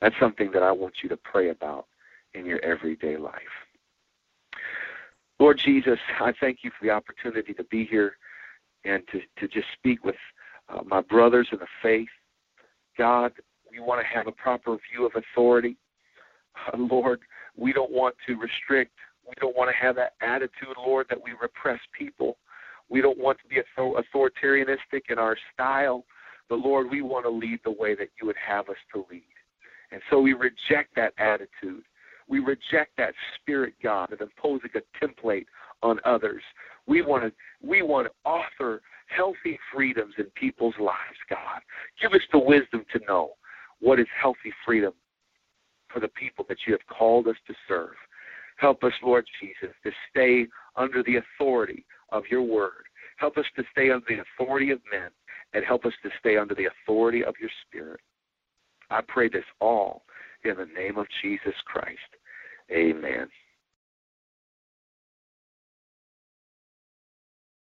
That's 0.00 0.14
something 0.20 0.50
that 0.52 0.62
I 0.62 0.72
want 0.72 0.94
you 1.02 1.08
to 1.08 1.16
pray 1.16 1.50
about 1.50 1.86
in 2.34 2.46
your 2.46 2.60
everyday 2.60 3.16
life. 3.16 3.40
Lord 5.38 5.58
Jesus, 5.58 5.98
I 6.20 6.32
thank 6.40 6.58
you 6.62 6.70
for 6.70 6.86
the 6.86 6.92
opportunity 6.92 7.52
to 7.54 7.64
be 7.64 7.84
here 7.84 8.16
and 8.84 9.02
to, 9.08 9.20
to 9.38 9.48
just 9.48 9.66
speak 9.72 10.04
with 10.04 10.16
uh, 10.68 10.82
my 10.84 11.00
brothers 11.00 11.48
in 11.52 11.58
the 11.58 11.66
faith. 11.82 12.08
God, 12.96 13.32
we 13.70 13.80
want 13.80 14.00
to 14.00 14.06
have 14.06 14.26
a 14.26 14.32
proper 14.32 14.76
view 14.90 15.06
of 15.06 15.12
authority. 15.14 15.76
Uh, 16.72 16.76
Lord, 16.90 17.20
we 17.56 17.72
don't 17.72 17.90
want 17.90 18.14
to 18.26 18.36
restrict. 18.36 18.92
We 19.26 19.34
don't 19.40 19.56
want 19.56 19.70
to 19.70 19.76
have 19.76 19.96
that 19.96 20.14
attitude, 20.20 20.76
Lord, 20.76 21.06
that 21.10 21.22
we 21.22 21.32
repress 21.40 21.80
people. 21.96 22.36
We 22.88 23.00
don't 23.00 23.18
want 23.18 23.38
to 23.38 23.48
be 23.48 23.60
authoritarianistic 23.78 25.02
in 25.08 25.18
our 25.18 25.36
style, 25.54 26.04
but 26.48 26.58
Lord, 26.58 26.88
we 26.90 27.02
want 27.02 27.24
to 27.24 27.30
lead 27.30 27.60
the 27.64 27.70
way 27.70 27.94
that 27.94 28.08
you 28.20 28.26
would 28.26 28.36
have 28.36 28.68
us 28.68 28.76
to 28.94 29.06
lead. 29.10 29.22
And 29.92 30.00
so 30.10 30.20
we 30.20 30.32
reject 30.32 30.94
that 30.96 31.12
attitude. 31.18 31.84
We 32.28 32.38
reject 32.38 32.96
that 32.98 33.14
spirit, 33.36 33.74
God, 33.82 34.12
of 34.12 34.20
imposing 34.20 34.70
a 34.74 35.04
template 35.04 35.46
on 35.82 36.00
others. 36.04 36.42
We 36.86 37.02
want 37.02 37.24
to 37.24 37.32
we 37.66 37.82
want 37.82 38.08
to 38.08 38.12
offer 38.24 38.82
healthy 39.06 39.58
freedoms 39.72 40.14
in 40.18 40.26
people's 40.34 40.74
lives, 40.78 41.18
God. 41.28 41.60
Give 42.00 42.12
us 42.12 42.26
the 42.32 42.38
wisdom 42.38 42.84
to 42.92 43.00
know 43.06 43.32
what 43.80 44.00
is 44.00 44.06
healthy 44.20 44.52
freedom 44.64 44.92
for 45.92 46.00
the 46.00 46.08
people 46.08 46.44
that 46.48 46.58
you 46.66 46.72
have 46.72 46.86
called 46.86 47.28
us 47.28 47.36
to 47.46 47.54
serve. 47.68 47.94
Help 48.62 48.84
us, 48.84 48.92
Lord 49.02 49.26
Jesus, 49.40 49.74
to 49.82 49.90
stay 50.08 50.46
under 50.76 51.02
the 51.02 51.16
authority 51.16 51.84
of 52.10 52.22
your 52.30 52.42
word. 52.42 52.84
Help 53.16 53.36
us 53.36 53.44
to 53.56 53.64
stay 53.72 53.90
under 53.90 54.06
the 54.08 54.22
authority 54.22 54.70
of 54.70 54.78
men, 54.88 55.10
and 55.52 55.64
help 55.64 55.84
us 55.84 55.92
to 56.04 56.10
stay 56.20 56.36
under 56.36 56.54
the 56.54 56.66
authority 56.66 57.24
of 57.24 57.34
your 57.40 57.50
spirit. 57.66 57.98
I 58.88 59.00
pray 59.08 59.28
this 59.28 59.44
all 59.60 60.04
in 60.44 60.54
the 60.56 60.68
name 60.80 60.96
of 60.96 61.08
Jesus 61.22 61.54
Christ. 61.64 61.98
Amen. 62.70 63.26